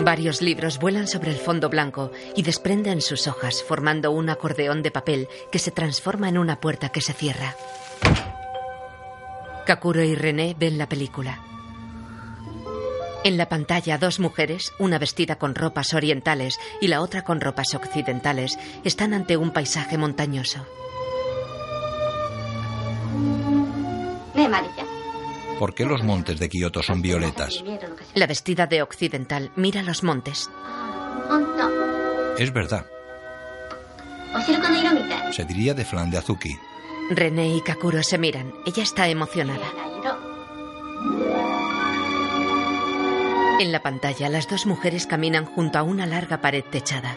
Varios 0.01 0.41
libros 0.41 0.77
vuelan 0.77 1.07
sobre 1.07 1.31
el 1.31 1.37
fondo 1.37 1.69
blanco 1.69 2.11
y 2.35 2.43
desprenden 2.43 2.99
sus 2.99 3.25
hojas, 3.27 3.63
formando 3.63 4.11
un 4.11 4.29
acordeón 4.29 4.83
de 4.83 4.91
papel 4.91 5.29
que 5.49 5.59
se 5.59 5.71
transforma 5.71 6.27
en 6.27 6.37
una 6.37 6.59
puerta 6.59 6.89
que 6.89 6.99
se 6.99 7.13
cierra. 7.13 7.55
Kakuro 9.65 10.03
y 10.03 10.13
René 10.13 10.57
ven 10.59 10.77
la 10.77 10.89
película. 10.89 11.54
En 13.25 13.37
la 13.37 13.49
pantalla, 13.49 13.97
dos 13.97 14.19
mujeres, 14.19 14.71
una 14.77 14.99
vestida 14.99 15.37
con 15.37 15.55
ropas 15.55 15.95
orientales 15.95 16.59
y 16.79 16.89
la 16.89 17.01
otra 17.01 17.23
con 17.23 17.41
ropas 17.41 17.73
occidentales, 17.73 18.59
están 18.83 19.15
ante 19.15 19.35
un 19.35 19.49
paisaje 19.49 19.97
montañoso. 19.97 20.63
¿Por 25.57 25.73
qué 25.73 25.85
los 25.85 26.03
montes 26.03 26.37
de 26.37 26.49
Kioto 26.49 26.83
son 26.83 27.01
violetas? 27.01 27.63
La 28.13 28.27
vestida 28.27 28.67
de 28.67 28.83
occidental 28.83 29.51
mira 29.55 29.81
los 29.81 30.03
montes. 30.03 30.47
Es 32.37 32.53
verdad. 32.53 32.85
Se 35.31 35.45
diría 35.45 35.73
de 35.73 35.83
flan 35.83 36.11
de 36.11 36.19
Azuki. 36.19 36.55
René 37.09 37.55
y 37.55 37.61
Kakuro 37.61 38.03
se 38.03 38.19
miran. 38.19 38.53
Ella 38.67 38.83
está 38.83 39.07
emocionada. 39.07 39.84
En 43.57 43.71
la 43.71 43.81
pantalla, 43.81 44.27
las 44.29 44.49
dos 44.49 44.65
mujeres 44.65 45.07
caminan 45.07 45.45
junto 45.45 45.79
a 45.79 45.83
una 45.83 46.05
larga 46.05 46.41
pared 46.41 46.63
techada. 46.63 47.15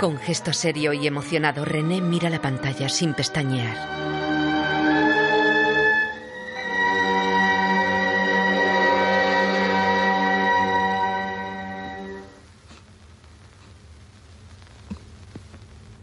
Con 0.00 0.18
gesto 0.18 0.52
serio 0.52 0.92
y 0.92 1.06
emocionado, 1.06 1.64
René 1.64 2.00
mira 2.00 2.30
la 2.30 2.40
pantalla 2.40 2.88
sin 2.88 3.14
pestañear. 3.14 4.21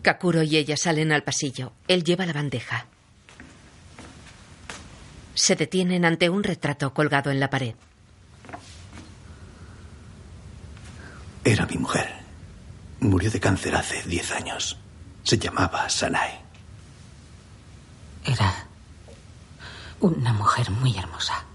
Kakuro 0.09 0.41
y 0.41 0.57
ella 0.57 0.75
salen 0.75 1.11
al 1.11 1.21
pasillo. 1.21 1.71
Él 1.87 2.03
lleva 2.03 2.25
la 2.25 2.33
bandeja. 2.33 2.87
Se 5.35 5.55
detienen 5.55 6.03
ante 6.03 6.31
un 6.31 6.43
retrato 6.43 6.95
colgado 6.95 7.29
en 7.29 7.39
la 7.39 7.51
pared. 7.51 7.75
Era 11.43 11.67
mi 11.67 11.77
mujer. 11.77 12.09
Murió 13.01 13.29
de 13.29 13.39
cáncer 13.39 13.75
hace 13.75 14.01
diez 14.01 14.31
años. 14.31 14.79
Se 15.21 15.37
llamaba 15.37 15.87
Sanae. 15.87 16.39
Era 18.25 18.65
una 19.99 20.33
mujer 20.33 20.71
muy 20.71 20.97
hermosa. 20.97 21.45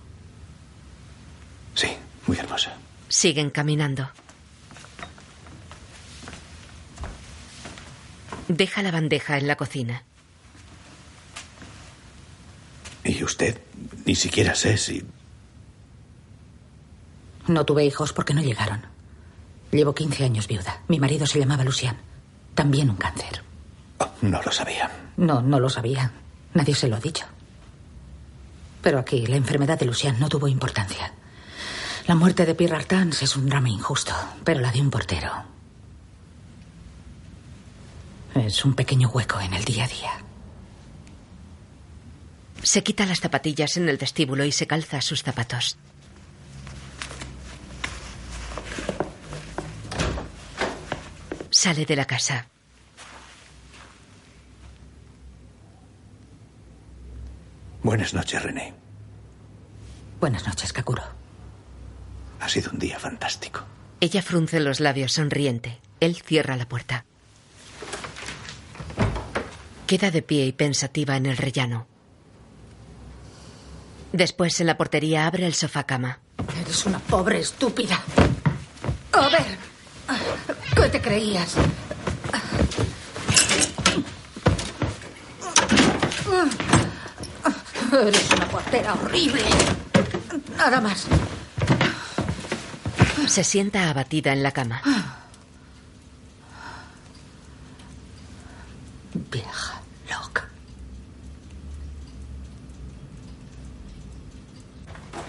Sí, 1.74 1.88
muy 2.28 2.38
hermosa. 2.38 2.72
Siguen 3.08 3.50
caminando. 3.50 4.08
Deja 8.48 8.82
la 8.82 8.90
bandeja 8.90 9.38
en 9.38 9.46
la 9.46 9.56
cocina. 9.56 10.04
¿Y 13.04 13.22
usted? 13.22 13.60
Ni 14.04 14.14
siquiera 14.14 14.54
sé 14.54 14.76
si... 14.76 15.04
No 17.46 17.64
tuve 17.64 17.84
hijos 17.84 18.12
porque 18.12 18.34
no 18.34 18.42
llegaron. 18.42 18.82
Llevo 19.70 19.94
15 19.94 20.24
años 20.24 20.46
viuda. 20.46 20.80
Mi 20.88 20.98
marido 20.98 21.26
se 21.26 21.38
llamaba 21.38 21.64
Lucian. 21.64 21.96
También 22.54 22.90
un 22.90 22.96
cáncer. 22.96 23.42
Oh, 23.98 24.10
no 24.22 24.40
lo 24.42 24.52
sabía. 24.52 24.90
No, 25.16 25.42
no 25.42 25.60
lo 25.60 25.68
sabía. 25.68 26.12
Nadie 26.54 26.74
se 26.74 26.88
lo 26.88 26.96
ha 26.96 27.00
dicho. 27.00 27.26
Pero 28.82 28.98
aquí 28.98 29.26
la 29.26 29.36
enfermedad 29.36 29.78
de 29.78 29.86
Lucian 29.86 30.18
no 30.20 30.28
tuvo 30.28 30.48
importancia. 30.48 31.12
La 32.06 32.14
muerte 32.14 32.46
de 32.46 32.54
Pierre 32.54 32.76
Artans 32.76 33.22
es 33.22 33.36
un 33.36 33.48
drama 33.48 33.68
injusto, 33.68 34.12
pero 34.44 34.60
la 34.60 34.70
de 34.70 34.80
un 34.80 34.90
portero 34.90 35.53
es 38.34 38.64
un 38.64 38.74
pequeño 38.74 39.08
hueco 39.08 39.40
en 39.40 39.54
el 39.54 39.64
día 39.64 39.84
a 39.84 39.88
día. 39.88 40.12
Se 42.62 42.82
quita 42.82 43.06
las 43.06 43.20
zapatillas 43.20 43.76
en 43.76 43.88
el 43.88 43.98
vestíbulo 43.98 44.44
y 44.44 44.52
se 44.52 44.66
calza 44.66 45.00
sus 45.00 45.22
zapatos. 45.22 45.76
Sale 51.50 51.84
de 51.86 51.96
la 51.96 52.04
casa. 52.04 52.46
Buenas 57.82 58.14
noches, 58.14 58.42
René. 58.42 58.74
Buenas 60.20 60.46
noches, 60.46 60.72
Kakuro. 60.72 61.02
Ha 62.40 62.48
sido 62.48 62.70
un 62.72 62.78
día 62.78 62.98
fantástico. 62.98 63.62
Ella 64.00 64.22
frunce 64.22 64.58
los 64.58 64.80
labios 64.80 65.12
sonriente. 65.12 65.80
Él 66.00 66.16
cierra 66.16 66.56
la 66.56 66.66
puerta. 66.66 67.04
Queda 69.86 70.10
de 70.10 70.22
pie 70.22 70.46
y 70.46 70.52
pensativa 70.52 71.16
en 71.16 71.26
el 71.26 71.36
rellano. 71.36 71.86
Después, 74.12 74.58
en 74.60 74.68
la 74.68 74.78
portería, 74.78 75.26
abre 75.26 75.44
el 75.44 75.54
sofá 75.54 75.84
cama. 75.84 76.20
Eres 76.62 76.86
una 76.86 76.98
pobre 77.00 77.40
estúpida. 77.40 78.00
A 79.12 79.28
ver, 79.28 79.58
¿qué 80.74 80.88
te 80.88 81.00
creías? 81.00 81.56
Eres 87.92 88.30
una 88.32 88.48
portera 88.48 88.94
horrible. 88.94 89.44
Nada 90.56 90.80
más. 90.80 91.06
Se 93.26 93.44
sienta 93.44 93.90
abatida 93.90 94.32
en 94.32 94.42
la 94.42 94.52
cama. 94.52 94.80
Vieja 99.30 99.73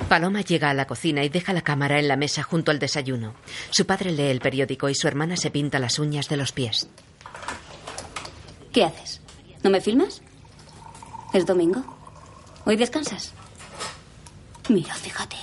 Paloma 0.10 0.42
llega 0.42 0.70
a 0.70 0.74
la 0.74 0.86
cocina 0.86 1.24
y 1.24 1.30
deja 1.30 1.52
la 1.54 1.62
cámara 1.62 2.00
en 2.00 2.08
la 2.08 2.16
mesa 2.16 2.44
junto 2.44 2.72
al 2.72 2.80
desayuno. 2.80 3.34
Su 3.72 3.86
padre 3.86 4.12
lee 4.12 4.30
el 4.30 4.40
periódico 4.40 4.88
y 4.88 4.96
su 4.96 5.08
hermana 5.08 5.36
se 5.36 5.50
pinta 5.50 5.80
las 5.80 5.98
uñas 6.00 6.30
de 6.30 6.38
los 6.38 6.52
pies. 6.52 6.88
¿Qué 8.72 8.84
haces? 8.84 9.22
¿No 9.64 9.70
me 9.70 9.82
filmas? 9.82 10.22
¿Es 11.34 11.46
domingo? 11.46 11.84
¿Hoy 12.66 12.76
descansas? 12.76 13.34
Mira, 14.70 14.94
fíjate. 14.94 15.38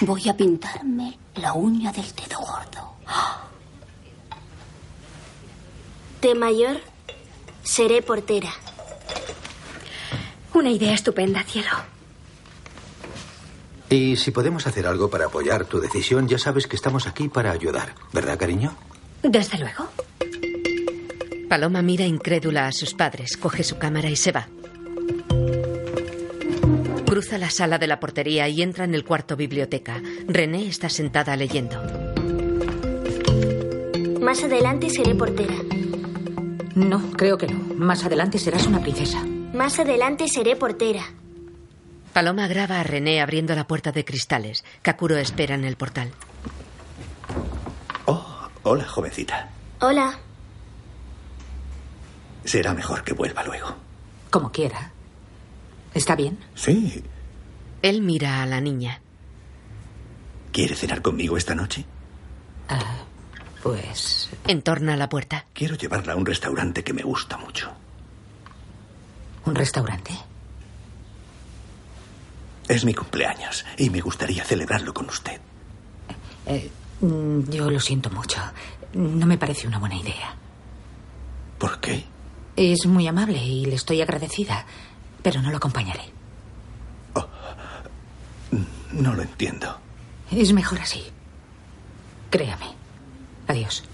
Voy 0.00 0.28
a 0.28 0.36
pintarme 0.36 1.18
la 1.36 1.52
uña 1.52 1.92
del 1.92 2.10
dedo 2.14 2.38
gordo. 2.40 2.96
De 6.20 6.34
mayor, 6.34 6.80
seré 7.62 8.00
portera. 8.02 8.52
Una 10.54 10.70
idea 10.70 10.94
estupenda, 10.94 11.42
cielo. 11.44 11.91
Y 13.92 14.16
si 14.16 14.30
podemos 14.30 14.66
hacer 14.66 14.86
algo 14.86 15.10
para 15.10 15.26
apoyar 15.26 15.66
tu 15.66 15.78
decisión, 15.78 16.26
ya 16.26 16.38
sabes 16.38 16.66
que 16.66 16.76
estamos 16.76 17.06
aquí 17.06 17.28
para 17.28 17.50
ayudar. 17.50 17.94
¿Verdad, 18.10 18.38
cariño? 18.38 18.74
Desde 19.22 19.58
luego. 19.58 19.86
Paloma 21.50 21.82
mira 21.82 22.06
incrédula 22.06 22.66
a 22.68 22.72
sus 22.72 22.94
padres, 22.94 23.36
coge 23.36 23.62
su 23.62 23.76
cámara 23.76 24.08
y 24.08 24.16
se 24.16 24.32
va. 24.32 24.48
Cruza 27.04 27.36
la 27.36 27.50
sala 27.50 27.78
de 27.78 27.86
la 27.86 28.00
portería 28.00 28.48
y 28.48 28.62
entra 28.62 28.84
en 28.86 28.94
el 28.94 29.04
cuarto 29.04 29.36
biblioteca. 29.36 30.00
René 30.26 30.68
está 30.68 30.88
sentada 30.88 31.36
leyendo. 31.36 31.78
Más 34.22 34.42
adelante 34.42 34.88
seré 34.88 35.14
portera. 35.14 35.56
No, 36.74 37.10
creo 37.10 37.36
que 37.36 37.48
no. 37.48 37.60
Más 37.74 38.06
adelante 38.06 38.38
serás 38.38 38.66
una 38.66 38.80
princesa. 38.80 39.22
Más 39.52 39.78
adelante 39.78 40.28
seré 40.28 40.56
portera. 40.56 41.04
Paloma 42.12 42.46
graba 42.46 42.78
a 42.78 42.82
René 42.82 43.22
abriendo 43.22 43.54
la 43.54 43.66
puerta 43.66 43.90
de 43.90 44.04
cristales. 44.04 44.64
Kakuro 44.82 45.16
espera 45.16 45.54
en 45.54 45.64
el 45.64 45.76
portal. 45.76 46.12
Oh, 48.06 48.48
hola, 48.64 48.84
jovencita. 48.84 49.48
Hola. 49.80 50.18
Será 52.44 52.74
mejor 52.74 53.02
que 53.02 53.14
vuelva 53.14 53.44
luego. 53.44 53.76
Como 54.30 54.52
quiera. 54.52 54.90
¿Está 55.94 56.14
bien? 56.14 56.38
Sí. 56.54 57.02
Él 57.80 58.02
mira 58.02 58.42
a 58.42 58.46
la 58.46 58.60
niña. 58.60 59.00
¿Quiere 60.52 60.76
cenar 60.76 61.00
conmigo 61.00 61.36
esta 61.36 61.54
noche? 61.54 61.84
Ah, 62.68 63.04
pues... 63.62 64.28
Entorna 64.46 64.96
la 64.96 65.08
puerta. 65.08 65.46
Quiero 65.54 65.76
llevarla 65.76 66.12
a 66.12 66.16
un 66.16 66.26
restaurante 66.26 66.84
que 66.84 66.92
me 66.92 67.02
gusta 67.02 67.38
mucho. 67.38 67.72
¿Un 69.46 69.54
restaurante? 69.54 70.12
Es 72.72 72.86
mi 72.86 72.94
cumpleaños 72.94 73.66
y 73.76 73.90
me 73.90 74.00
gustaría 74.00 74.42
celebrarlo 74.44 74.94
con 74.94 75.06
usted. 75.06 75.38
Eh, 76.46 76.70
mm, 77.02 77.50
yo 77.50 77.70
lo 77.70 77.78
siento 77.78 78.08
mucho. 78.08 78.40
No 78.94 79.26
me 79.26 79.36
parece 79.36 79.66
una 79.66 79.78
buena 79.78 79.96
idea. 79.96 80.34
¿Por 81.58 81.80
qué? 81.80 82.02
Es 82.56 82.86
muy 82.86 83.06
amable 83.06 83.36
y 83.44 83.66
le 83.66 83.74
estoy 83.74 84.00
agradecida, 84.00 84.64
pero 85.22 85.42
no 85.42 85.50
lo 85.50 85.58
acompañaré. 85.58 86.00
No 88.92 89.12
lo 89.12 89.20
entiendo. 89.20 89.78
Es 90.30 90.54
mejor 90.54 90.80
así. 90.80 91.04
Créame. 92.30 92.68
Adiós. 93.48 93.84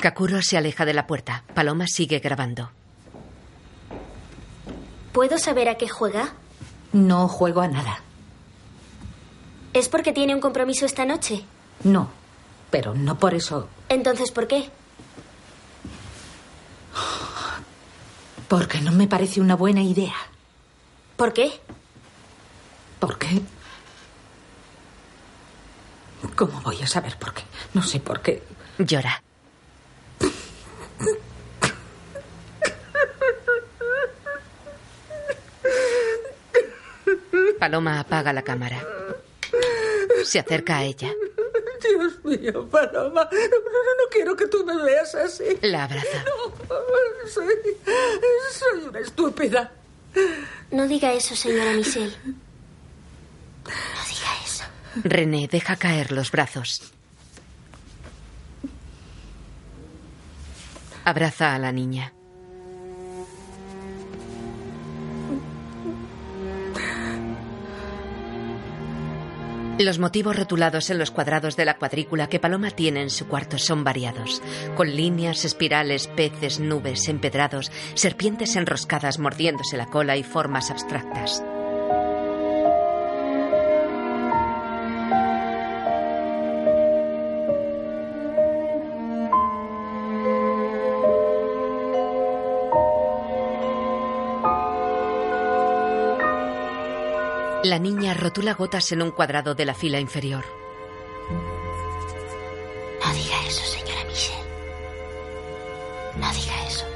Kakuro 0.00 0.42
se 0.42 0.56
aleja 0.58 0.84
de 0.84 0.94
la 0.94 1.06
puerta. 1.06 1.44
Paloma 1.54 1.86
sigue 1.86 2.18
grabando. 2.18 2.72
¿Puedo 5.12 5.38
saber 5.38 5.68
a 5.68 5.76
qué 5.76 5.88
juega? 5.88 6.34
No 6.96 7.28
juego 7.28 7.60
a 7.60 7.68
nada. 7.68 8.00
¿Es 9.74 9.90
porque 9.90 10.14
tiene 10.14 10.34
un 10.34 10.40
compromiso 10.40 10.86
esta 10.86 11.04
noche? 11.04 11.44
No, 11.84 12.08
pero 12.70 12.94
no 12.94 13.18
por 13.18 13.34
eso. 13.34 13.68
Entonces, 13.90 14.30
¿por 14.30 14.46
qué? 14.46 14.70
Porque 18.48 18.80
no 18.80 18.92
me 18.92 19.06
parece 19.08 19.42
una 19.42 19.56
buena 19.56 19.82
idea. 19.82 20.14
¿Por 21.18 21.34
qué? 21.34 21.60
¿Por 22.98 23.18
qué? 23.18 23.42
¿Cómo 26.34 26.62
voy 26.62 26.80
a 26.80 26.86
saber 26.86 27.18
por 27.18 27.34
qué? 27.34 27.42
No 27.74 27.82
sé 27.82 28.00
por 28.00 28.22
qué. 28.22 28.42
Llora. 28.78 29.22
Paloma 37.58 38.00
apaga 38.00 38.32
la 38.32 38.42
cámara. 38.42 38.82
Se 40.24 40.38
acerca 40.38 40.78
a 40.78 40.84
ella. 40.84 41.12
Dios 41.80 42.24
mío, 42.24 42.68
Paloma. 42.68 43.28
No, 43.32 43.38
no, 43.38 43.94
no 43.98 44.10
quiero 44.10 44.36
que 44.36 44.46
tú 44.46 44.64
me 44.64 44.74
veas 44.82 45.14
así. 45.14 45.44
La 45.62 45.84
abraza. 45.84 46.24
No, 46.24 47.28
soy, 47.28 47.46
soy 48.52 48.88
una 48.88 48.98
estúpida. 49.00 49.72
No 50.70 50.86
diga 50.88 51.12
eso, 51.12 51.36
señora 51.36 51.72
Michelle. 51.72 52.16
No 52.24 54.02
diga 54.08 54.30
eso. 54.44 54.64
René 55.04 55.48
deja 55.48 55.76
caer 55.76 56.12
los 56.12 56.30
brazos. 56.30 56.82
Abraza 61.04 61.54
a 61.54 61.58
la 61.58 61.70
niña. 61.72 62.12
Los 69.78 69.98
motivos 69.98 70.34
rotulados 70.34 70.88
en 70.88 70.98
los 70.98 71.10
cuadrados 71.10 71.54
de 71.54 71.66
la 71.66 71.76
cuadrícula 71.76 72.30
que 72.30 72.40
Paloma 72.40 72.70
tiene 72.70 73.02
en 73.02 73.10
su 73.10 73.28
cuarto 73.28 73.58
son 73.58 73.84
variados, 73.84 74.42
con 74.74 74.96
líneas, 74.96 75.44
espirales, 75.44 76.06
peces, 76.08 76.60
nubes, 76.60 77.08
empedrados, 77.08 77.70
serpientes 77.94 78.56
enroscadas 78.56 79.18
mordiéndose 79.18 79.76
la 79.76 79.86
cola 79.86 80.16
y 80.16 80.22
formas 80.22 80.70
abstractas. 80.70 81.42
La 97.66 97.80
niña 97.80 98.14
rotula 98.14 98.54
gotas 98.54 98.92
en 98.92 99.02
un 99.02 99.10
cuadrado 99.10 99.56
de 99.56 99.64
la 99.64 99.74
fila 99.74 99.98
inferior. 99.98 100.44
No 103.04 103.12
diga 103.12 103.44
eso, 103.48 103.64
señora 103.64 104.04
Michelle. 104.04 104.38
No 106.20 106.32
diga 106.32 106.66
eso. 106.68 106.86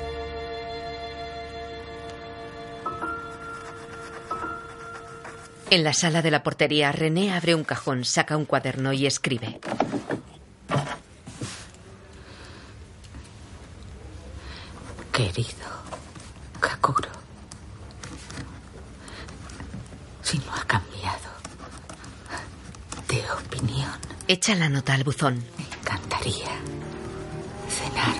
En 5.70 5.82
la 5.82 5.92
sala 5.92 6.22
de 6.22 6.30
la 6.30 6.44
portería, 6.44 6.92
René 6.92 7.32
abre 7.34 7.56
un 7.56 7.64
cajón, 7.64 8.04
saca 8.04 8.36
un 8.36 8.44
cuaderno 8.44 8.92
y 8.92 9.06
escribe. 9.06 9.58
Querido 15.12 15.68
Kakuro, 16.60 17.10
si 20.22 20.38
no 20.38 20.54
ha 20.54 20.64
cambiado 20.64 21.28
de 23.08 23.20
opinión, 23.32 23.98
Echa 24.32 24.54
la 24.54 24.68
nota 24.68 24.94
al 24.94 25.02
buzón. 25.02 25.42
me 25.58 25.64
encantaría 25.64 26.46
cenar 27.68 28.14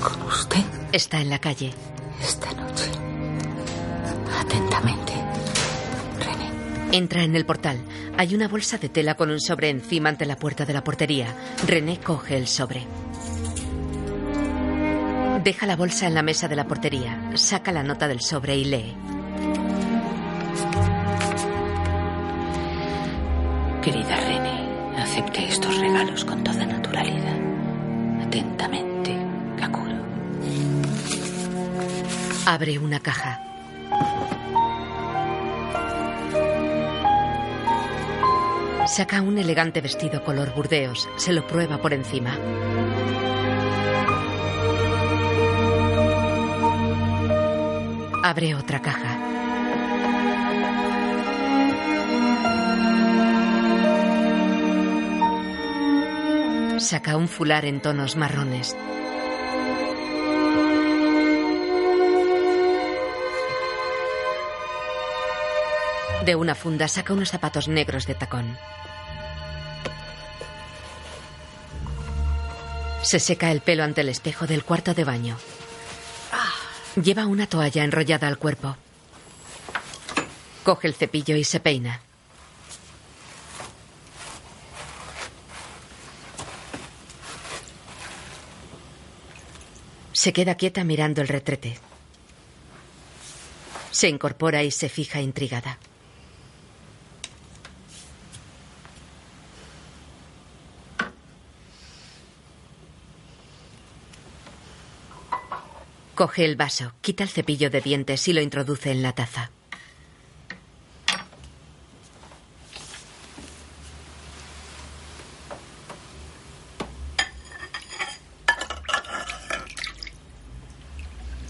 con 0.00 0.22
usted 0.22 0.62
Está 0.92 1.20
en 1.20 1.28
la 1.28 1.40
calle. 1.40 1.72
esta 2.22 2.52
noche. 2.52 2.84
Atentamente. 4.40 5.12
Entra 6.92 7.24
en 7.24 7.34
el 7.34 7.44
portal. 7.44 7.78
Hay 8.16 8.32
una 8.36 8.46
bolsa 8.46 8.78
de 8.78 8.88
tela 8.90 9.16
con 9.16 9.30
un 9.30 9.40
sobre 9.40 9.70
encima 9.70 10.08
ante 10.08 10.24
la 10.24 10.36
puerta 10.36 10.64
de 10.64 10.72
la 10.72 10.84
portería. 10.84 11.34
René 11.66 11.98
coge 11.98 12.36
el 12.36 12.46
sobre. 12.46 12.86
Deja 15.42 15.66
la 15.66 15.74
bolsa 15.74 16.06
en 16.06 16.14
la 16.14 16.22
mesa 16.22 16.46
de 16.46 16.54
la 16.54 16.68
portería. 16.68 17.32
Saca 17.34 17.72
la 17.72 17.82
nota 17.82 18.06
del 18.06 18.20
sobre 18.20 18.56
y 18.56 18.64
lee. 18.66 18.94
Querida 23.82 24.16
René, 24.16 24.27
regalos 25.98 26.24
con 26.24 26.44
toda 26.44 26.64
naturalidad. 26.64 27.36
Atentamente, 28.22 29.16
Kakuro. 29.58 29.96
Abre 32.46 32.78
una 32.78 33.00
caja. 33.00 33.40
Saca 38.86 39.20
un 39.22 39.38
elegante 39.38 39.80
vestido 39.80 40.22
color 40.22 40.54
burdeos. 40.54 41.08
Se 41.16 41.32
lo 41.32 41.44
prueba 41.46 41.78
por 41.78 41.92
encima. 41.92 42.38
Abre 48.22 48.54
otra 48.54 48.80
caja. 48.80 49.17
Saca 56.78 57.16
un 57.16 57.28
fular 57.28 57.64
en 57.64 57.80
tonos 57.80 58.14
marrones. 58.14 58.76
De 66.24 66.36
una 66.36 66.54
funda 66.54 66.86
saca 66.86 67.12
unos 67.12 67.30
zapatos 67.30 67.66
negros 67.66 68.06
de 68.06 68.14
tacón. 68.14 68.56
Se 73.02 73.18
seca 73.18 73.50
el 73.50 73.60
pelo 73.60 73.82
ante 73.82 74.02
el 74.02 74.08
espejo 74.08 74.46
del 74.46 74.62
cuarto 74.62 74.94
de 74.94 75.04
baño. 75.04 75.36
Lleva 77.02 77.26
una 77.26 77.46
toalla 77.48 77.82
enrollada 77.82 78.28
al 78.28 78.38
cuerpo. 78.38 78.76
Coge 80.62 80.86
el 80.86 80.94
cepillo 80.94 81.34
y 81.34 81.44
se 81.44 81.58
peina. 81.58 82.02
Se 90.28 90.34
queda 90.34 90.56
quieta 90.56 90.84
mirando 90.84 91.22
el 91.22 91.28
retrete. 91.28 91.78
Se 93.90 94.10
incorpora 94.10 94.62
y 94.62 94.70
se 94.70 94.90
fija 94.90 95.22
intrigada. 95.22 95.78
Coge 106.14 106.44
el 106.44 106.56
vaso, 106.56 106.92
quita 107.00 107.22
el 107.22 107.30
cepillo 107.30 107.70
de 107.70 107.80
dientes 107.80 108.28
y 108.28 108.34
lo 108.34 108.42
introduce 108.42 108.90
en 108.90 109.00
la 109.00 109.14
taza. 109.14 109.50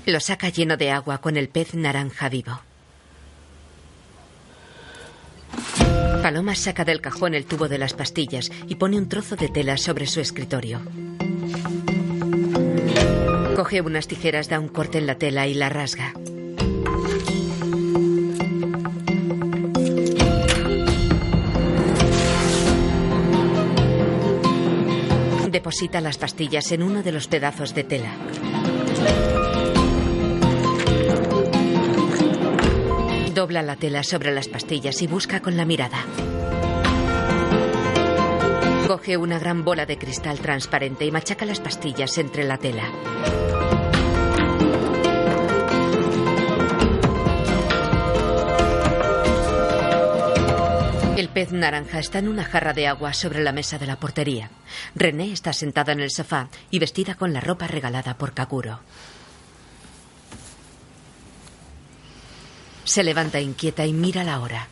Lo 0.09 0.21
saca 0.21 0.49
lleno 0.49 0.79
de 0.79 0.91
agua 0.91 1.19
con 1.19 1.37
el 1.37 1.51
pez 1.51 1.75
naranja 1.75 2.31
vivo. 2.31 2.63
Paloma 6.23 6.55
saca 6.55 6.87
del 6.87 7.03
cajón 7.03 7.35
el 7.35 7.45
tubo 7.45 7.69
de 7.69 7.77
las 7.77 7.93
pastillas 7.93 8.51
y 8.67 8.77
pone 8.77 8.97
un 8.97 9.11
trozo 9.11 9.37
de 9.37 9.51
tela 9.51 9.77
sobre 9.77 10.07
su 10.07 10.21
escritorio. 10.21 10.81
Coge 13.55 13.83
unas 13.83 14.09
tijeras, 14.09 14.49
da 14.49 14.59
un 14.59 14.69
corte 14.69 14.97
en 14.97 15.07
la 15.07 15.17
tela 15.17 15.47
y 15.47 15.53
la 15.53 15.69
rasga. 15.69 16.15
deposita 25.51 26.01
las 26.01 26.19
pastillas 26.19 26.71
en 26.73 26.83
uno 26.83 27.03
de 27.03 27.11
los 27.11 27.27
pedazos 27.27 27.75
de 27.75 27.83
tela. 27.83 28.15
Dobla 33.39 33.63
la 33.63 33.77
tela 33.77 34.03
sobre 34.03 34.35
las 34.35 34.49
pastillas 34.49 35.01
y 35.01 35.07
busca 35.07 35.39
con 35.39 35.57
la 35.57 35.65
mirada. 35.65 36.05
Coge 38.89 39.17
una 39.17 39.39
gran 39.39 39.65
bola 39.65 39.87
de 39.87 39.97
cristal 39.97 40.41
transparente 40.41 41.05
y 41.05 41.13
machaca 41.13 41.47
las 41.47 41.61
pastillas 41.61 42.19
entre 42.19 42.43
la 42.43 42.59
tela. 42.59 42.91
El 51.17 51.29
pez 51.29 51.53
naranja 51.53 52.01
está 52.01 52.19
en 52.19 52.27
una 52.27 52.43
jarra 52.43 52.73
de 52.73 52.89
agua 52.89 53.13
sobre 53.13 53.45
la 53.45 53.53
mesa 53.53 53.79
de 53.79 53.87
la 53.87 54.01
portería. 54.01 54.51
René 54.97 55.31
está 55.31 55.53
sentada 55.53 55.93
en 55.93 56.01
el 56.01 56.11
sofá 56.11 56.49
y 56.73 56.81
vestida 56.81 57.15
con 57.15 57.33
la 57.33 57.41
ropa 57.41 57.69
regalada 57.69 58.19
por 58.19 58.35
Kakuro. 58.35 58.81
Se 62.89 63.05
levanta 63.05 63.39
inquieta 63.39 63.85
y 63.85 63.93
mira 63.93 64.25
la 64.25 64.41
hora. 64.41 64.67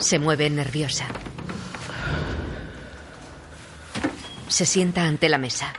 Se 0.00 0.18
mueve 0.18 0.50
nerviosa. 0.50 1.06
Se 4.48 4.66
sienta 4.66 5.04
ante 5.04 5.28
la 5.28 5.38
mesa. 5.38 5.72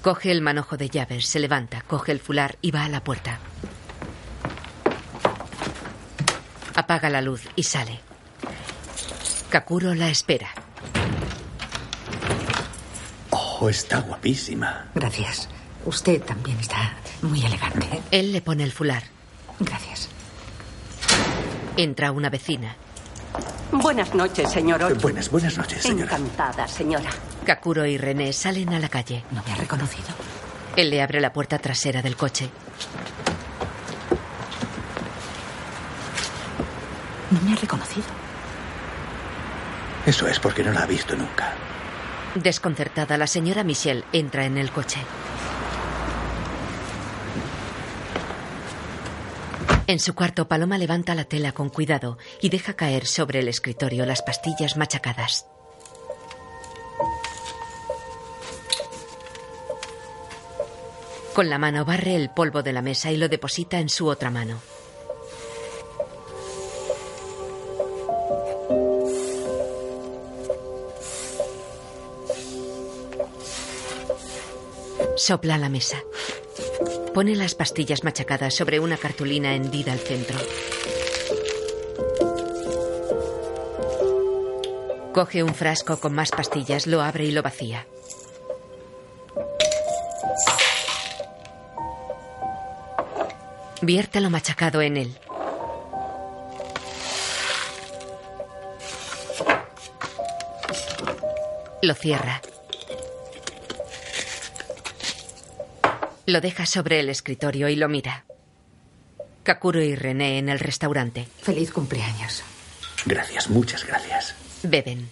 Coge 0.00 0.30
el 0.30 0.42
manojo 0.42 0.76
de 0.76 0.90
llaves, 0.90 1.26
se 1.26 1.40
levanta, 1.40 1.82
coge 1.82 2.12
el 2.12 2.20
fular 2.20 2.56
y 2.62 2.70
va 2.70 2.84
a 2.84 2.88
la 2.88 3.02
puerta. 3.02 3.40
Apaga 6.78 7.10
la 7.10 7.20
luz 7.20 7.42
y 7.56 7.64
sale. 7.64 7.98
Kakuro 9.50 9.96
la 9.96 10.10
espera. 10.10 10.46
Oh, 13.30 13.68
está 13.68 13.98
guapísima. 13.98 14.86
Gracias. 14.94 15.48
Usted 15.84 16.22
también 16.22 16.56
está 16.60 16.94
muy 17.20 17.44
elegante. 17.44 18.00
Él 18.12 18.30
le 18.30 18.42
pone 18.42 18.62
el 18.62 18.70
fular. 18.70 19.02
Gracias. 19.58 20.08
Entra 21.76 22.12
una 22.12 22.30
vecina. 22.30 22.76
Buenas 23.72 24.14
noches, 24.14 24.48
señor 24.48 24.80
Ochi. 24.80 25.02
Buenas, 25.02 25.32
buenas 25.32 25.58
noches, 25.58 25.82
señora. 25.82 26.16
Encantada, 26.16 26.68
señora. 26.68 27.10
Kakuro 27.44 27.86
y 27.86 27.98
René 27.98 28.32
salen 28.32 28.72
a 28.72 28.78
la 28.78 28.88
calle. 28.88 29.24
¿No 29.32 29.42
me 29.44 29.52
ha 29.52 29.56
reconocido? 29.56 30.10
Él 30.76 30.90
le 30.90 31.02
abre 31.02 31.20
la 31.20 31.32
puerta 31.32 31.58
trasera 31.58 32.02
del 32.02 32.14
coche. 32.16 32.48
No 37.30 37.40
me 37.42 37.52
ha 37.52 37.56
reconocido. 37.56 38.06
Eso 40.06 40.26
es 40.26 40.38
porque 40.40 40.62
no 40.62 40.72
la 40.72 40.82
ha 40.82 40.86
visto 40.86 41.14
nunca. 41.16 41.52
Desconcertada, 42.34 43.18
la 43.18 43.26
señora 43.26 43.64
Michelle 43.64 44.04
entra 44.12 44.44
en 44.44 44.56
el 44.58 44.70
coche. 44.70 45.00
En 49.86 50.00
su 50.00 50.14
cuarto, 50.14 50.48
Paloma 50.48 50.76
levanta 50.76 51.14
la 51.14 51.24
tela 51.24 51.52
con 51.52 51.70
cuidado 51.70 52.18
y 52.42 52.50
deja 52.50 52.74
caer 52.74 53.06
sobre 53.06 53.40
el 53.40 53.48
escritorio 53.48 54.04
las 54.04 54.22
pastillas 54.22 54.76
machacadas. 54.76 55.46
Con 61.34 61.48
la 61.48 61.58
mano 61.58 61.84
barre 61.84 62.16
el 62.16 62.30
polvo 62.30 62.62
de 62.62 62.72
la 62.72 62.82
mesa 62.82 63.10
y 63.10 63.16
lo 63.16 63.28
deposita 63.28 63.78
en 63.78 63.88
su 63.88 64.08
otra 64.08 64.30
mano. 64.30 64.60
Sopla 75.28 75.58
la 75.58 75.68
mesa. 75.68 76.02
Pone 77.12 77.36
las 77.36 77.54
pastillas 77.54 78.02
machacadas 78.02 78.54
sobre 78.54 78.80
una 78.80 78.96
cartulina 78.96 79.54
hendida 79.54 79.92
al 79.92 79.98
centro. 79.98 80.38
Coge 85.12 85.42
un 85.42 85.54
frasco 85.54 86.00
con 86.00 86.14
más 86.14 86.30
pastillas, 86.30 86.86
lo 86.86 87.02
abre 87.02 87.26
y 87.26 87.32
lo 87.32 87.42
vacía. 87.42 87.86
Vierte 93.82 94.22
lo 94.22 94.30
machacado 94.30 94.80
en 94.80 94.96
él. 94.96 95.18
Lo 101.82 101.92
cierra. 101.92 102.40
Lo 106.28 106.40
deja 106.42 106.66
sobre 106.66 107.00
el 107.00 107.08
escritorio 107.08 107.70
y 107.70 107.76
lo 107.76 107.88
mira. 107.88 108.26
Kakuro 109.44 109.82
y 109.82 109.94
René 109.94 110.38
en 110.38 110.50
el 110.50 110.58
restaurante. 110.58 111.26
Feliz 111.40 111.70
cumpleaños. 111.70 112.42
Gracias, 113.06 113.48
muchas 113.48 113.86
gracias. 113.86 114.34
Beben. 114.62 115.08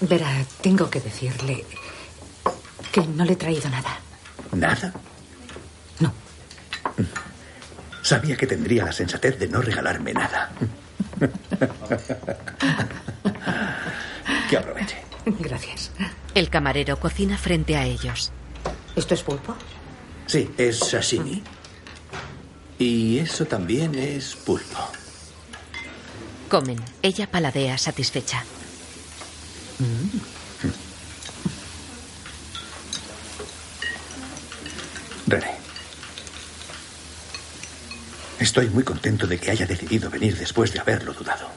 Verá, 0.00 0.44
tengo 0.60 0.90
que 0.90 1.00
decirle 1.00 1.64
que 2.92 3.06
no 3.06 3.24
le 3.24 3.32
he 3.32 3.36
traído 3.36 3.70
nada. 3.70 4.00
¿Nada? 4.52 4.92
No. 6.00 6.12
Sabía 8.02 8.36
que 8.36 8.46
tendría 8.46 8.84
la 8.84 8.92
sensatez 8.92 9.38
de 9.38 9.48
no 9.48 9.62
regalarme 9.62 10.12
nada. 10.12 10.50
que 14.50 14.56
aproveche. 14.58 14.98
Gracias. 15.24 15.90
El 16.36 16.50
camarero 16.50 17.00
cocina 17.00 17.38
frente 17.38 17.78
a 17.78 17.86
ellos. 17.86 18.30
¿Esto 18.94 19.14
es 19.14 19.22
pulpo? 19.22 19.56
Sí, 20.26 20.50
es 20.58 20.80
sashimi. 20.80 21.42
Y 22.78 23.20
eso 23.20 23.46
también 23.46 23.94
es 23.94 24.36
pulpo. 24.36 24.76
Comen. 26.50 26.78
Ella 27.00 27.30
paladea 27.30 27.78
satisfecha. 27.78 28.44
René. 35.26 35.52
Estoy 38.38 38.68
muy 38.68 38.84
contento 38.84 39.26
de 39.26 39.38
que 39.38 39.52
haya 39.52 39.64
decidido 39.64 40.10
venir 40.10 40.36
después 40.36 40.70
de 40.74 40.80
haberlo 40.80 41.14
dudado. 41.14 41.48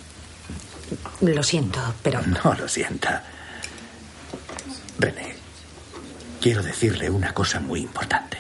Lo 1.20 1.44
siento, 1.44 1.82
pero... 2.02 2.22
No 2.22 2.54
lo 2.54 2.70
sienta. 2.70 3.26
René, 5.00 5.34
quiero 6.42 6.62
decirle 6.62 7.10
una 7.10 7.34
cosa 7.34 7.62
muy 7.62 7.80
importante. 7.80 8.38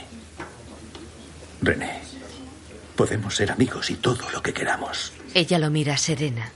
René, 1.61 2.01
podemos 2.97 3.35
ser 3.35 3.51
amigos 3.51 3.89
y 3.89 3.95
todo 3.95 4.29
lo 4.31 4.43
que 4.43 4.53
queramos. 4.53 5.13
Ella 5.33 5.57
lo 5.57 5.69
mira 5.69 5.97
serena. 5.97 6.51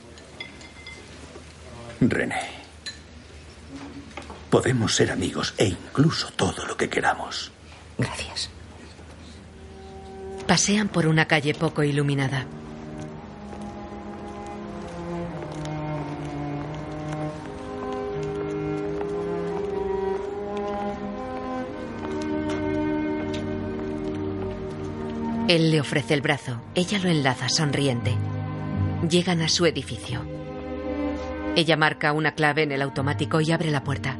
René, 2.01 2.41
podemos 4.49 4.93
ser 4.93 5.09
amigos 5.09 5.53
e 5.57 5.67
incluso 5.67 6.31
todo 6.31 6.65
lo 6.65 6.75
que 6.75 6.89
queramos. 6.89 7.53
Gracias. 7.97 8.49
Pasean 10.45 10.89
por 10.89 11.07
una 11.07 11.25
calle 11.25 11.53
poco 11.53 11.83
iluminada. 11.83 12.45
Él 25.53 25.69
le 25.69 25.79
ofrece 25.79 26.15
el 26.15 26.21
brazo, 26.21 26.59
ella 26.73 26.97
lo 26.97 27.09
enlaza 27.09 27.47
sonriente. 27.47 28.15
Llegan 29.07 29.39
a 29.43 29.47
su 29.47 29.67
edificio. 29.67 30.25
Ella 31.55 31.77
marca 31.77 32.11
una 32.11 32.31
clave 32.31 32.63
en 32.63 32.71
el 32.71 32.81
automático 32.81 33.39
y 33.39 33.51
abre 33.51 33.69
la 33.69 33.83
puerta. 33.83 34.17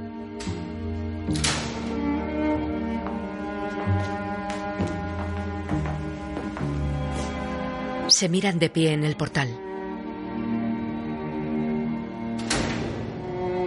Se 8.09 8.29
miran 8.29 8.59
de 8.59 8.69
pie 8.69 8.93
en 8.93 9.03
el 9.03 9.15
portal. 9.15 9.49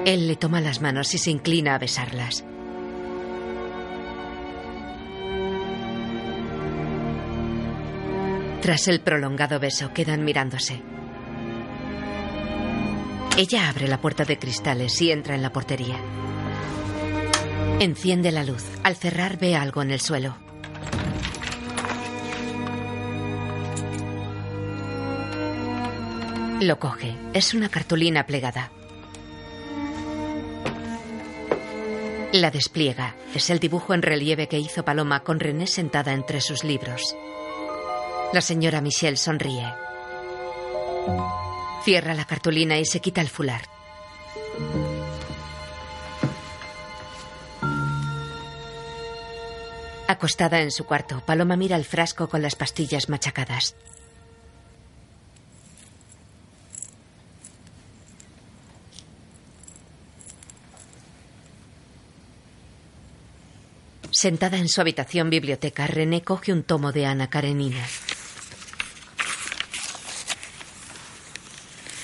Él 0.05 0.29
le 0.29 0.37
toma 0.37 0.61
las 0.61 0.81
manos 0.81 1.13
y 1.15 1.19
se 1.19 1.33
inclina 1.33 1.75
a 1.75 1.81
besarlas. 1.81 2.45
Tras 8.67 8.89
el 8.89 8.99
prolongado 8.99 9.61
beso 9.61 9.93
quedan 9.95 10.25
mirándose. 10.25 10.83
Ella 13.37 13.69
abre 13.69 13.87
la 13.87 14.01
puerta 14.01 14.25
de 14.25 14.41
cristales 14.41 15.01
y 15.01 15.13
entra 15.13 15.37
en 15.37 15.43
la 15.43 15.53
portería. 15.53 16.01
Enciende 17.79 18.33
la 18.33 18.43
luz. 18.43 18.65
Al 18.83 18.97
cerrar 18.97 19.39
ve 19.39 19.55
algo 19.55 19.83
en 19.83 19.93
el 19.93 20.01
suelo. 20.01 20.37
Lo 26.61 26.81
coge. 26.81 27.15
Es 27.35 27.55
una 27.55 27.69
cartulina 27.69 28.27
plegada. 28.27 28.73
La 32.33 32.51
despliega. 32.51 33.15
Es 33.33 33.49
el 33.49 33.61
dibujo 33.61 33.95
en 33.95 34.03
relieve 34.03 34.49
que 34.49 34.59
hizo 34.59 34.85
Paloma 34.85 35.21
con 35.21 35.39
René 35.39 35.69
sentada 35.69 36.15
entre 36.15 36.41
sus 36.41 36.65
libros. 36.65 37.17
La 38.33 38.41
señora 38.41 38.81
Michelle 38.81 39.17
sonríe. 39.17 39.73
Cierra 41.85 42.15
la 42.15 42.25
cartulina 42.25 42.79
y 42.79 42.85
se 42.85 43.01
quita 43.01 43.21
el 43.21 43.29
fular. 43.29 43.63
Acostada 50.09 50.61
en 50.61 50.71
su 50.71 50.85
cuarto, 50.85 51.21
Paloma 51.25 51.57
mira 51.57 51.77
el 51.77 51.85
frasco 51.85 52.29
con 52.29 52.43
las 52.43 52.55
pastillas 52.55 53.09
machacadas. 53.09 53.75
Sentada 64.27 64.59
en 64.59 64.69
su 64.69 64.81
habitación 64.81 65.31
biblioteca, 65.31 65.87
René 65.87 66.25
coge 66.25 66.53
un 66.53 66.65
tomo 66.65 66.91
de 66.91 67.07
Ana 67.07 67.31
Karenina. 67.31 67.87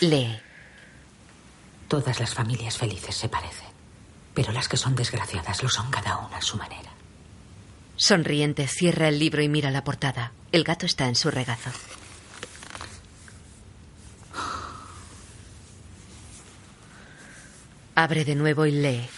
Lee. 0.02 0.38
Todas 1.88 2.20
las 2.20 2.32
familias 2.32 2.78
felices 2.78 3.16
se 3.16 3.28
parecen, 3.28 3.66
pero 4.34 4.52
las 4.52 4.68
que 4.68 4.76
son 4.76 4.94
desgraciadas 4.94 5.64
lo 5.64 5.68
son 5.68 5.90
cada 5.90 6.18
una 6.18 6.36
a 6.36 6.42
su 6.42 6.56
manera. 6.56 6.92
Sonriente, 7.96 8.68
cierra 8.68 9.08
el 9.08 9.18
libro 9.18 9.42
y 9.42 9.48
mira 9.48 9.72
la 9.72 9.82
portada. 9.82 10.30
El 10.52 10.62
gato 10.62 10.86
está 10.86 11.08
en 11.08 11.16
su 11.16 11.28
regazo. 11.28 11.72
Abre 17.96 18.24
de 18.24 18.36
nuevo 18.36 18.64
y 18.64 18.70
lee. 18.70 19.08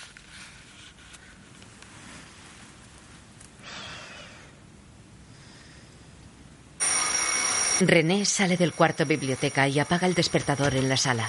René 7.80 8.24
sale 8.24 8.56
del 8.56 8.72
cuarto 8.72 9.04
biblioteca 9.04 9.66
y 9.66 9.80
apaga 9.80 10.06
el 10.06 10.14
despertador 10.14 10.76
en 10.76 10.88
la 10.88 10.96
sala. 10.96 11.28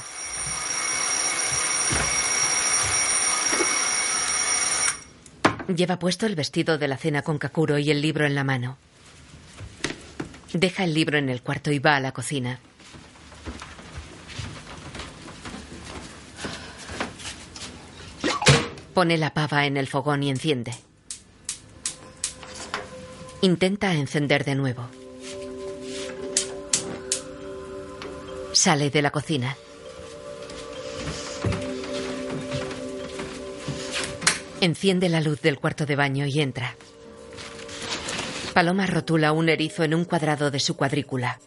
Lleva 5.75 5.97
puesto 5.97 6.27
el 6.27 6.35
vestido 6.35 6.77
de 6.77 6.87
la 6.87 6.97
cena 6.97 7.23
con 7.23 7.39
Kakuro 7.39 7.79
y 7.79 7.89
el 7.89 7.99
libro 7.99 8.27
en 8.27 8.35
la 8.35 8.43
mano. 8.43 8.77
Deja 10.53 10.83
el 10.83 10.93
libro 10.93 11.17
en 11.17 11.29
el 11.29 11.41
cuarto 11.41 11.71
y 11.71 11.79
va 11.79 11.95
a 11.95 11.99
la 11.99 12.11
cocina. 12.11 12.59
Pone 18.93 19.17
la 19.17 19.33
pava 19.33 19.65
en 19.65 19.77
el 19.77 19.87
fogón 19.87 20.21
y 20.21 20.29
enciende. 20.29 20.75
Intenta 23.41 23.93
encender 23.93 24.45
de 24.45 24.55
nuevo. 24.55 24.87
Sale 28.55 28.89
de 28.89 29.01
la 29.01 29.11
cocina. 29.11 29.57
Enciende 34.61 35.09
la 35.09 35.19
luz 35.19 35.41
del 35.41 35.59
cuarto 35.59 35.85
de 35.85 35.97
baño 35.97 36.25
y 36.25 36.39
entra. 36.39 36.77
Paloma 38.53 38.87
rotula 38.87 39.33
un 39.33 39.49
erizo 39.49 39.83
en 39.83 39.93
un 39.93 40.05
cuadrado 40.05 40.51
de 40.51 40.61
su 40.61 40.77
cuadrícula. 40.77 41.37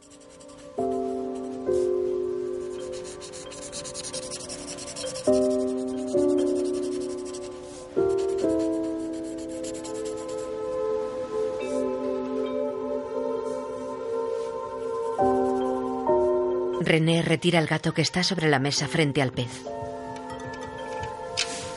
René 16.99 17.23
retira 17.23 17.61
el 17.61 17.69
gato 17.69 17.95
que 17.95 18.03
está 18.03 18.25
sobre 18.25 18.49
la 18.49 18.59
mesa 18.59 18.89
frente 18.89 19.23
al 19.23 19.31
pez. 19.31 19.63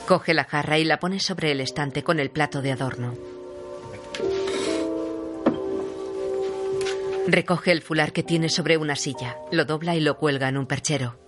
Coge 0.07 0.34
la 0.34 0.45
jarra 0.45 0.80
y 0.80 0.84
la 0.84 0.99
pone 0.99 1.19
sobre 1.19 1.52
el 1.52 1.61
estante 1.61 2.02
con 2.02 2.19
el 2.19 2.31
plato 2.31 2.64
de 2.64 2.72
adorno. 2.72 3.14
Recoge 7.27 7.72
el 7.72 7.84
fular 7.84 8.14
que 8.14 8.23
tiene 8.23 8.49
sobre 8.49 8.77
una 8.77 8.95
silla, 8.95 9.38
lo 9.52 9.64
dobla 9.64 9.95
y 9.95 9.99
lo 9.99 10.18
cuelga 10.18 10.49
en 10.49 10.57
un 10.57 10.65
perchero. 10.65 11.19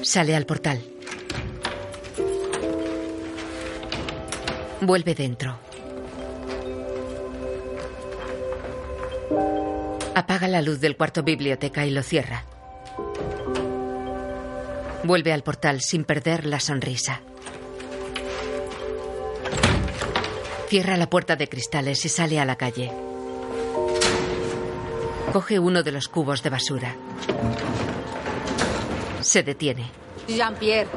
Sale 0.00 0.34
al 0.34 0.46
portal. 0.46 0.80
Vuelve 4.80 5.14
dentro. 5.14 5.58
Apaga 10.18 10.48
la 10.48 10.62
luz 10.62 10.80
del 10.80 10.96
cuarto 10.96 11.22
biblioteca 11.22 11.84
y 11.84 11.90
lo 11.90 12.02
cierra. 12.02 12.42
Vuelve 15.04 15.30
al 15.30 15.42
portal 15.42 15.82
sin 15.82 16.04
perder 16.04 16.46
la 16.46 16.58
sonrisa. 16.58 17.20
Cierra 20.68 20.96
la 20.96 21.10
puerta 21.10 21.36
de 21.36 21.50
cristales 21.50 22.02
y 22.06 22.08
sale 22.08 22.40
a 22.40 22.46
la 22.46 22.56
calle. 22.56 22.90
Coge 25.34 25.58
uno 25.58 25.82
de 25.82 25.92
los 25.92 26.08
cubos 26.08 26.42
de 26.42 26.48
basura. 26.48 26.96
Se 29.20 29.42
detiene. 29.42 29.90
Jean-Pierre. 30.28 30.88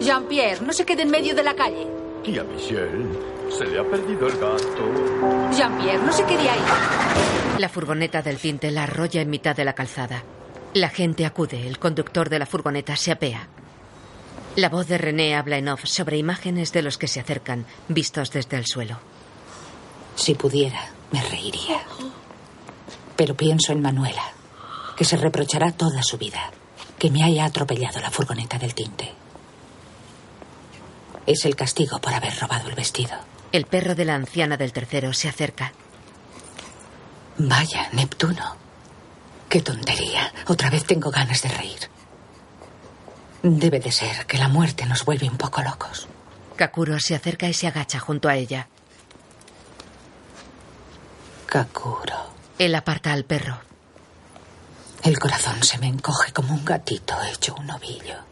Jean-Pierre, 0.00 0.64
no 0.64 0.72
se 0.72 0.86
quede 0.86 1.02
en 1.02 1.10
medio 1.10 1.34
de 1.34 1.42
la 1.42 1.54
calle. 1.54 1.86
Tía 2.28 2.44
Michelle, 2.44 3.06
se 3.50 3.64
le 3.64 3.80
ha 3.80 3.84
perdido 3.84 4.26
el 4.26 4.38
gato. 4.38 5.50
Jean-Pierre, 5.50 6.02
no 6.04 6.12
se 6.12 6.26
quede 6.26 6.50
ahí. 6.50 6.60
La 7.58 7.70
furgoneta 7.70 8.20
del 8.20 8.36
tinte 8.36 8.70
la 8.70 8.82
arrolla 8.82 9.22
en 9.22 9.30
mitad 9.30 9.56
de 9.56 9.64
la 9.64 9.72
calzada. 9.72 10.22
La 10.74 10.90
gente 10.90 11.24
acude, 11.24 11.66
el 11.66 11.78
conductor 11.78 12.28
de 12.28 12.38
la 12.38 12.44
furgoneta 12.44 12.96
se 12.96 13.12
apea. 13.12 13.48
La 14.56 14.68
voz 14.68 14.88
de 14.88 14.98
René 14.98 15.36
habla 15.36 15.56
en 15.56 15.68
off 15.68 15.86
sobre 15.86 16.18
imágenes 16.18 16.70
de 16.74 16.82
los 16.82 16.98
que 16.98 17.08
se 17.08 17.20
acercan, 17.20 17.64
vistos 17.88 18.30
desde 18.30 18.58
el 18.58 18.66
suelo. 18.66 18.98
Si 20.14 20.34
pudiera, 20.34 20.90
me 21.10 21.22
reiría. 21.22 21.80
Pero 23.16 23.34
pienso 23.34 23.72
en 23.72 23.80
Manuela, 23.80 24.24
que 24.98 25.06
se 25.06 25.16
reprochará 25.16 25.72
toda 25.72 26.02
su 26.02 26.18
vida 26.18 26.50
que 26.98 27.10
me 27.10 27.24
haya 27.24 27.46
atropellado 27.46 28.00
la 28.00 28.10
furgoneta 28.10 28.58
del 28.58 28.74
tinte. 28.74 29.14
Es 31.28 31.44
el 31.44 31.56
castigo 31.56 31.98
por 31.98 32.14
haber 32.14 32.34
robado 32.40 32.70
el 32.70 32.74
vestido. 32.74 33.10
El 33.52 33.66
perro 33.66 33.94
de 33.94 34.06
la 34.06 34.14
anciana 34.14 34.56
del 34.56 34.72
tercero 34.72 35.12
se 35.12 35.28
acerca. 35.28 35.74
Vaya, 37.36 37.90
Neptuno. 37.92 38.56
Qué 39.46 39.60
tontería. 39.60 40.32
Otra 40.46 40.70
vez 40.70 40.86
tengo 40.86 41.10
ganas 41.10 41.42
de 41.42 41.50
reír. 41.50 41.80
Debe 43.42 43.78
de 43.78 43.92
ser 43.92 44.24
que 44.24 44.38
la 44.38 44.48
muerte 44.48 44.86
nos 44.86 45.04
vuelve 45.04 45.28
un 45.28 45.36
poco 45.36 45.60
locos. 45.60 46.08
Kakuro 46.56 46.98
se 46.98 47.14
acerca 47.14 47.46
y 47.46 47.52
se 47.52 47.66
agacha 47.66 47.98
junto 47.98 48.30
a 48.30 48.34
ella. 48.34 48.70
Kakuro. 51.44 52.32
Él 52.58 52.74
aparta 52.74 53.12
al 53.12 53.26
perro. 53.26 53.58
El 55.02 55.18
corazón 55.18 55.62
se 55.62 55.76
me 55.76 55.88
encoge 55.88 56.32
como 56.32 56.54
un 56.54 56.64
gatito 56.64 57.14
hecho 57.30 57.54
un 57.54 57.70
ovillo. 57.70 58.27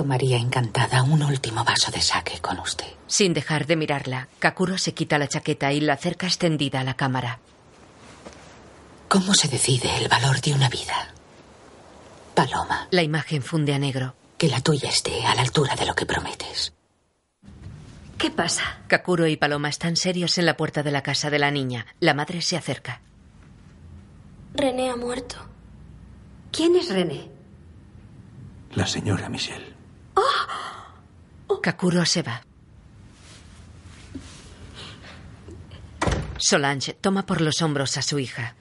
Tomaría 0.00 0.38
encantada 0.38 1.02
un 1.02 1.22
último 1.22 1.62
vaso 1.62 1.90
de 1.90 2.00
saque 2.00 2.38
con 2.40 2.58
usted. 2.58 2.86
Sin 3.06 3.34
dejar 3.34 3.66
de 3.66 3.76
mirarla, 3.76 4.28
Kakuro 4.38 4.78
se 4.78 4.94
quita 4.94 5.18
la 5.18 5.28
chaqueta 5.28 5.74
y 5.74 5.80
la 5.82 5.92
acerca 5.92 6.26
extendida 6.26 6.80
a 6.80 6.84
la 6.84 6.94
cámara. 6.94 7.38
¿Cómo 9.08 9.34
se 9.34 9.48
decide 9.48 9.94
el 9.98 10.08
valor 10.08 10.40
de 10.40 10.54
una 10.54 10.70
vida? 10.70 11.12
Paloma. 12.34 12.88
La 12.90 13.02
imagen 13.02 13.42
funde 13.42 13.74
a 13.74 13.78
negro. 13.78 14.14
Que 14.38 14.48
la 14.48 14.62
tuya 14.62 14.88
esté 14.88 15.26
a 15.26 15.34
la 15.34 15.42
altura 15.42 15.76
de 15.76 15.84
lo 15.84 15.94
que 15.94 16.06
prometes. 16.06 16.72
¿Qué 18.16 18.30
pasa? 18.30 18.78
Kakuro 18.88 19.26
y 19.26 19.36
Paloma 19.36 19.68
están 19.68 19.96
serios 19.96 20.38
en 20.38 20.46
la 20.46 20.56
puerta 20.56 20.82
de 20.82 20.92
la 20.92 21.02
casa 21.02 21.28
de 21.28 21.40
la 21.40 21.50
niña. 21.50 21.84
La 22.00 22.14
madre 22.14 22.40
se 22.40 22.56
acerca. 22.56 23.02
René 24.54 24.88
ha 24.88 24.96
muerto. 24.96 25.36
¿Quién 26.50 26.74
es 26.76 26.88
René? 26.88 27.28
La 28.72 28.86
señora 28.86 29.28
Michelle. 29.28 29.69
Kakuro 31.62 32.06
se 32.06 32.22
va. 32.22 32.42
Solange 36.38 36.94
toma 36.94 37.26
por 37.26 37.40
los 37.40 37.60
hombros 37.60 37.96
a 37.98 38.02
su 38.02 38.18
hija. 38.18 38.54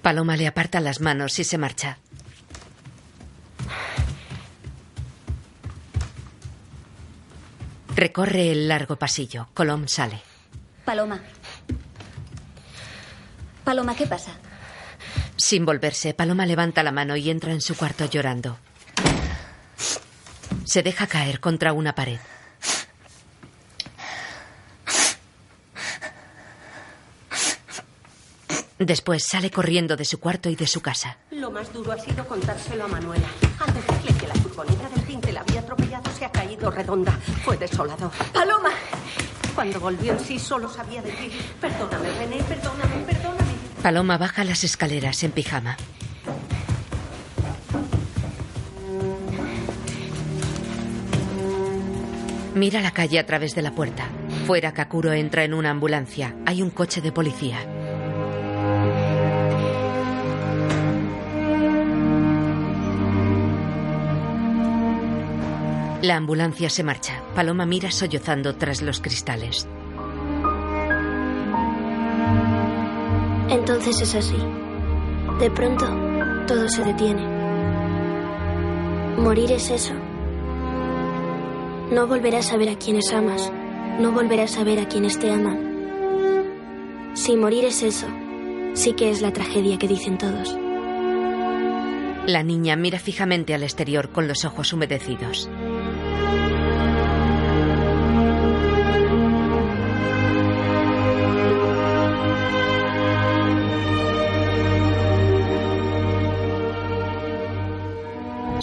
Paloma 0.00 0.36
le 0.36 0.46
aparta 0.46 0.80
las 0.80 1.00
manos 1.00 1.38
y 1.40 1.44
se 1.44 1.58
marcha. 1.58 1.98
Recorre 7.96 8.52
el 8.52 8.68
largo 8.68 8.96
pasillo. 8.96 9.48
Colom 9.54 9.88
sale. 9.88 10.22
Paloma. 10.84 11.20
Paloma, 13.64 13.96
¿qué 13.96 14.06
pasa? 14.06 14.32
Sin 15.36 15.66
volverse, 15.66 16.14
Paloma 16.14 16.46
levanta 16.46 16.82
la 16.82 16.92
mano 16.92 17.16
y 17.16 17.30
entra 17.30 17.52
en 17.52 17.60
su 17.60 17.76
cuarto 17.76 18.06
llorando. 18.06 18.58
Se 20.64 20.82
deja 20.82 21.06
caer 21.06 21.40
contra 21.40 21.72
una 21.72 21.94
pared. 21.94 22.18
Después 28.78 29.24
sale 29.26 29.50
corriendo 29.50 29.96
de 29.96 30.04
su 30.04 30.20
cuarto 30.20 30.50
y 30.50 30.56
de 30.56 30.66
su 30.66 30.80
casa. 30.82 31.16
Lo 31.30 31.50
más 31.50 31.72
duro 31.72 31.92
ha 31.92 31.98
sido 31.98 32.26
contárselo 32.26 32.84
a 32.84 32.88
Manuela. 32.88 33.26
Al 33.58 33.72
decirle 33.72 34.18
que 34.18 34.26
la 34.26 34.34
furgoneta 34.34 34.88
del 34.90 35.02
tinte 35.06 35.32
la 35.32 35.40
había 35.40 35.60
atropellado, 35.60 36.10
se 36.12 36.26
ha 36.26 36.32
caído 36.32 36.70
redonda. 36.70 37.12
Fue 37.44 37.56
desolador. 37.56 38.10
¡Paloma! 38.34 38.70
Cuando 39.54 39.80
volvió 39.80 40.12
en 40.12 40.20
sí, 40.20 40.38
solo 40.38 40.68
sabía 40.68 41.00
decir: 41.00 41.32
Perdóname, 41.58 42.10
René, 42.18 42.42
perdóname, 42.42 42.96
perdóname. 43.06 43.35
Paloma 43.86 44.18
baja 44.18 44.42
las 44.42 44.64
escaleras 44.64 45.22
en 45.22 45.30
pijama. 45.30 45.76
Mira 52.56 52.80
la 52.80 52.90
calle 52.90 53.20
a 53.20 53.26
través 53.26 53.54
de 53.54 53.62
la 53.62 53.76
puerta. 53.76 54.08
Fuera, 54.44 54.72
Kakuro 54.72 55.12
entra 55.12 55.44
en 55.44 55.54
una 55.54 55.70
ambulancia. 55.70 56.34
Hay 56.46 56.62
un 56.62 56.70
coche 56.70 57.00
de 57.00 57.12
policía. 57.12 57.60
La 66.02 66.16
ambulancia 66.16 66.70
se 66.70 66.82
marcha. 66.82 67.22
Paloma 67.36 67.66
mira 67.66 67.92
sollozando 67.92 68.56
tras 68.56 68.82
los 68.82 69.00
cristales. 69.00 69.68
Entonces 73.48 74.00
es 74.00 74.14
así. 74.14 74.36
De 75.38 75.50
pronto, 75.50 75.86
todo 76.46 76.68
se 76.68 76.84
detiene. 76.84 77.22
Morir 79.18 79.52
es 79.52 79.70
eso. 79.70 79.94
No 81.90 82.06
volverás 82.06 82.52
a 82.52 82.56
ver 82.56 82.70
a 82.70 82.76
quienes 82.76 83.12
amas. 83.12 83.52
No 84.00 84.12
volverás 84.12 84.58
a 84.58 84.64
ver 84.64 84.80
a 84.80 84.88
quienes 84.88 85.18
te 85.18 85.30
aman. 85.30 87.12
Si 87.14 87.36
morir 87.36 87.64
es 87.64 87.82
eso, 87.82 88.06
sí 88.74 88.92
que 88.92 89.10
es 89.10 89.22
la 89.22 89.32
tragedia 89.32 89.78
que 89.78 89.88
dicen 89.88 90.18
todos. 90.18 90.56
La 92.26 92.42
niña 92.42 92.76
mira 92.76 92.98
fijamente 92.98 93.54
al 93.54 93.62
exterior 93.62 94.10
con 94.10 94.26
los 94.26 94.44
ojos 94.44 94.72
humedecidos. 94.72 95.48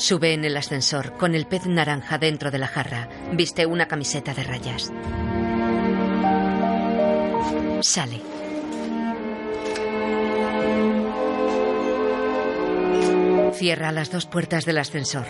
Sube 0.04 0.34
en 0.34 0.44
el 0.44 0.58
ascensor 0.58 1.16
con 1.16 1.34
el 1.34 1.46
pez 1.46 1.66
naranja 1.66 2.18
dentro 2.18 2.52
de 2.52 2.58
la 2.58 2.68
jarra. 2.68 3.08
Viste 3.32 3.66
una 3.66 3.88
camiseta 3.88 4.34
de 4.34 4.44
rayas. 4.44 4.92
Sale. 7.80 8.20
Cierra 13.54 13.94
las 13.94 14.12
dos 14.12 14.26
puertas 14.26 14.66
del 14.66 14.80
ascensor. 14.80 15.26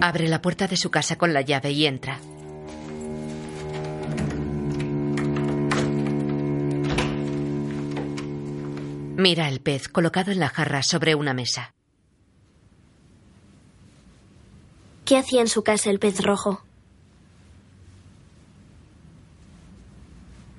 Abre 0.00 0.28
la 0.28 0.40
puerta 0.40 0.68
de 0.68 0.76
su 0.76 0.92
casa 0.92 1.16
con 1.16 1.32
la 1.32 1.40
llave 1.40 1.72
y 1.72 1.86
entra. 1.86 2.20
Mira 9.22 9.48
el 9.48 9.60
pez 9.60 9.86
colocado 9.86 10.32
en 10.32 10.40
la 10.40 10.48
jarra 10.48 10.82
sobre 10.82 11.14
una 11.14 11.32
mesa. 11.32 11.74
¿Qué 15.04 15.16
hacía 15.16 15.42
en 15.42 15.46
su 15.46 15.62
casa 15.62 15.90
el 15.90 16.00
pez 16.00 16.24
rojo? 16.24 16.64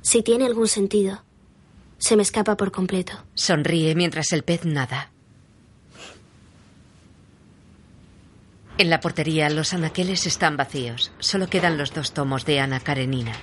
Si 0.02 0.24
tiene 0.24 0.46
algún 0.46 0.70
sentido, 0.70 1.26
se 1.98 2.16
me 2.16 2.24
escapa 2.24 2.56
por 2.56 2.72
completo. 2.72 3.26
Sonríe 3.34 3.96
mientras 3.96 4.32
el 4.32 4.44
pez 4.44 4.64
nada. 4.64 5.12
En 8.78 8.90
la 8.90 9.02
portería 9.02 9.50
los 9.50 9.74
anaqueles 9.74 10.26
están 10.26 10.56
vacíos. 10.56 11.12
Solo 11.20 11.48
quedan 11.48 11.78
los 11.78 11.94
dos 11.94 12.14
tomos 12.14 12.46
de 12.46 12.62
Ana 12.62 12.80
Karenina. 12.80 13.34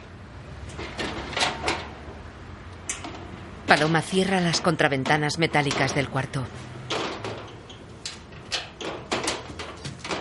Paloma 3.71 4.03
cierra 4.03 4.41
las 4.41 4.61
contraventanas 4.61 5.39
metálicas 5.39 5.95
del 5.95 6.09
cuarto. 6.09 6.45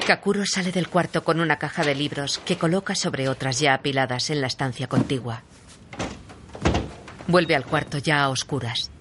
Kakuro 0.05 0.45
sale 0.45 0.71
del 0.71 0.87
cuarto 0.87 1.23
con 1.23 1.39
una 1.39 1.57
caja 1.57 1.83
de 1.83 1.95
libros 1.95 2.37
que 2.45 2.59
coloca 2.59 2.93
sobre 2.93 3.27
otras 3.27 3.59
ya 3.59 3.73
apiladas 3.73 4.29
en 4.29 4.41
la 4.41 4.45
estancia 4.45 4.85
contigua. 4.85 5.41
Vuelve 7.25 7.55
al 7.55 7.65
cuarto 7.65 7.97
ya 7.97 8.21
a 8.21 8.29
oscuras. 8.29 8.91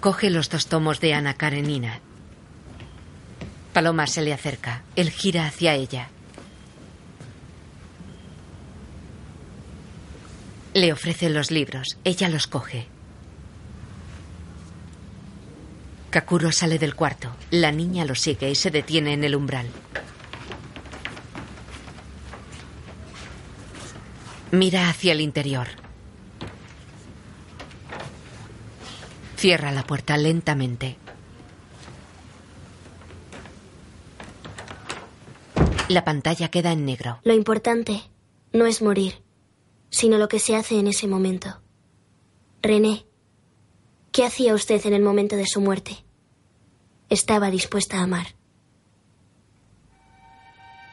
Coge 0.00 0.28
los 0.28 0.50
dos 0.50 0.66
tomos 0.66 1.00
de 1.00 1.14
Ana 1.14 1.32
Karenina. 1.32 2.00
Paloma 3.72 4.06
se 4.06 4.20
le 4.20 4.34
acerca. 4.34 4.82
Él 4.96 5.08
gira 5.08 5.46
hacia 5.46 5.72
ella. 5.72 6.10
Le 10.76 10.92
ofrece 10.92 11.30
los 11.30 11.50
libros. 11.50 11.96
Ella 12.04 12.28
los 12.28 12.46
coge. 12.46 12.86
Kakuro 16.10 16.52
sale 16.52 16.78
del 16.78 16.94
cuarto. 16.94 17.34
La 17.50 17.72
niña 17.72 18.04
lo 18.04 18.14
sigue 18.14 18.50
y 18.50 18.54
se 18.54 18.70
detiene 18.70 19.14
en 19.14 19.24
el 19.24 19.34
umbral. 19.36 19.66
Mira 24.50 24.90
hacia 24.90 25.12
el 25.12 25.22
interior. 25.22 25.66
Cierra 29.38 29.72
la 29.72 29.82
puerta 29.82 30.18
lentamente. 30.18 30.98
La 35.88 36.04
pantalla 36.04 36.50
queda 36.50 36.72
en 36.72 36.84
negro. 36.84 37.20
Lo 37.24 37.32
importante 37.32 38.02
no 38.52 38.66
es 38.66 38.82
morir, 38.82 39.14
sino 39.96 40.18
lo 40.18 40.28
que 40.28 40.38
se 40.38 40.54
hace 40.54 40.78
en 40.78 40.88
ese 40.88 41.08
momento. 41.08 41.62
René, 42.60 43.06
¿qué 44.12 44.26
hacía 44.26 44.52
usted 44.52 44.84
en 44.84 44.92
el 44.92 45.00
momento 45.00 45.36
de 45.36 45.46
su 45.46 45.62
muerte? 45.62 46.04
Estaba 47.08 47.50
dispuesta 47.50 48.00
a 48.00 48.02
amar. 48.02 48.26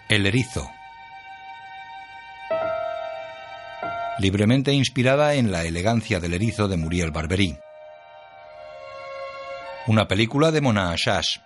El 0.08 0.26
erizo. 0.26 0.66
Libremente 4.20 4.72
inspirada 4.72 5.34
en 5.34 5.52
La 5.52 5.66
elegancia 5.66 6.22
del 6.22 6.36
erizo 6.36 6.70
de 6.70 6.78
Muriel 6.78 7.12
Barberí. 7.12 7.58
Una 9.88 10.08
película 10.08 10.50
de 10.52 10.62
Mona 10.62 10.92
Achage. 10.92 11.42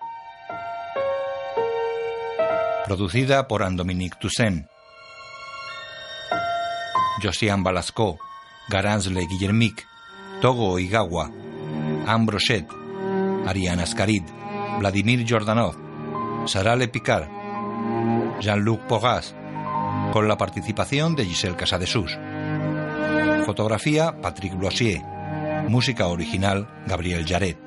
Producida 2.85 3.47
por 3.47 3.63
Anne-Dominique 3.63 4.19
Toussaint. 4.19 4.67
Josiane 7.21 7.63
Balasco, 7.63 8.17
Garanzle 8.69 9.25
Guillermic, 9.27 9.87
Togo 10.41 10.71
Oigawa, 10.73 11.31
Anne 12.05 12.25
Brochet, 12.25 12.67
Ariane 13.45 13.83
Ascarid, 13.83 14.23
Vladimir 14.79 15.25
Jordanov, 15.27 15.75
Sarah 16.47 16.77
Picard, 16.87 17.27
Jean-Luc 18.39 18.81
Porras, 18.81 19.35
con 20.13 20.27
la 20.27 20.37
participación 20.37 21.15
de 21.15 21.25
Giselle 21.25 21.55
Casadesús. 21.55 22.17
Fotografía 23.45 24.21
Patrick 24.21 24.55
Bloisier. 24.55 25.01
Música 25.69 26.07
original 26.07 26.67
Gabriel 26.85 27.25
Jaret. 27.25 27.57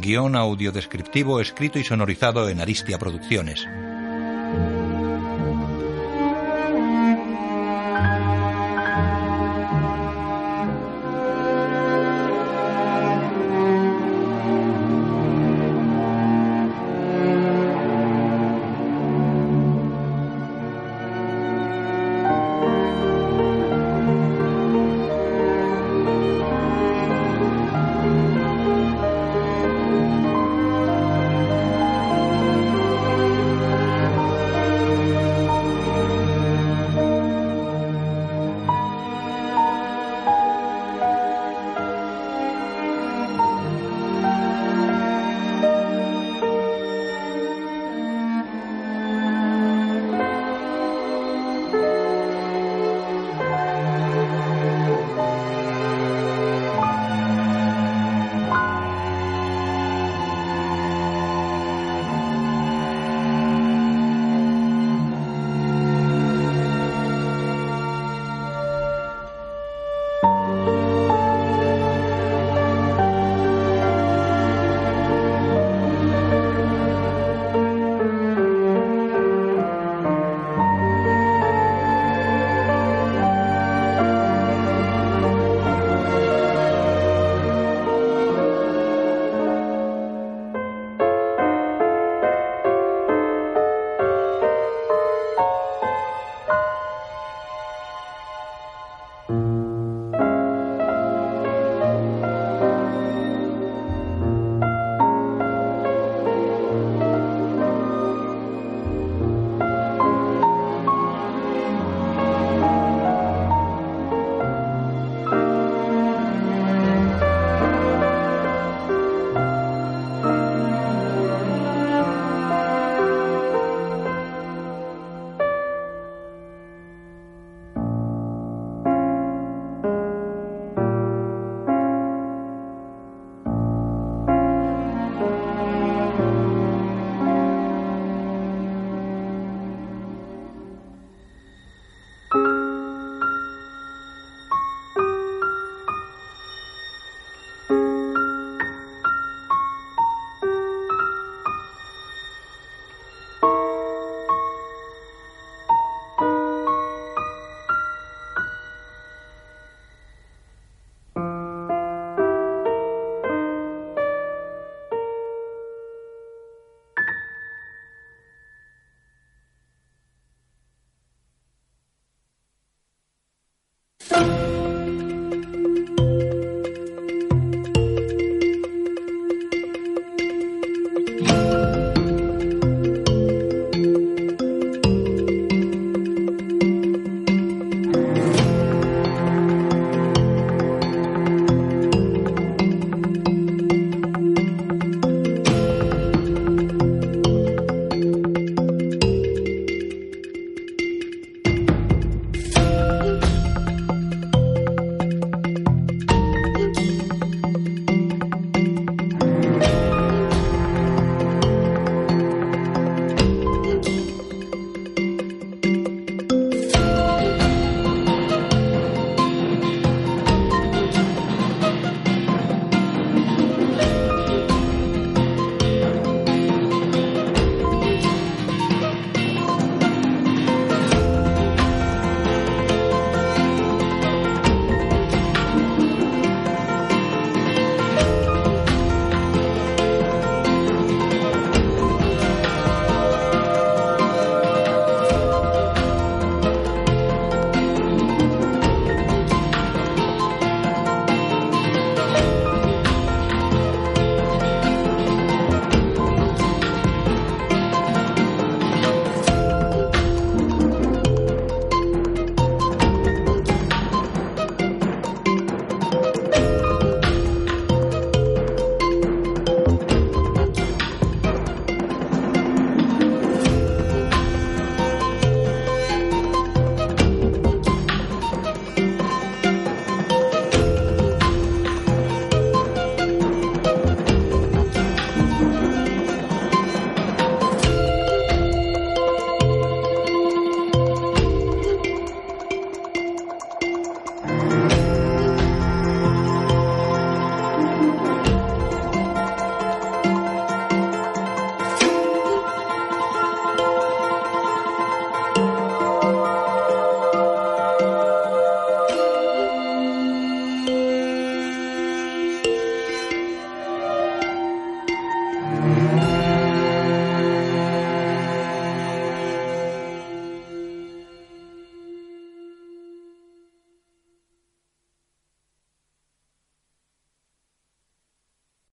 Guión 0.00 0.36
audio 0.36 0.72
descriptivo 0.72 1.40
escrito 1.40 1.78
y 1.78 1.84
sonorizado 1.84 2.48
en 2.48 2.60
Aristia 2.60 2.98
Producciones. 2.98 3.66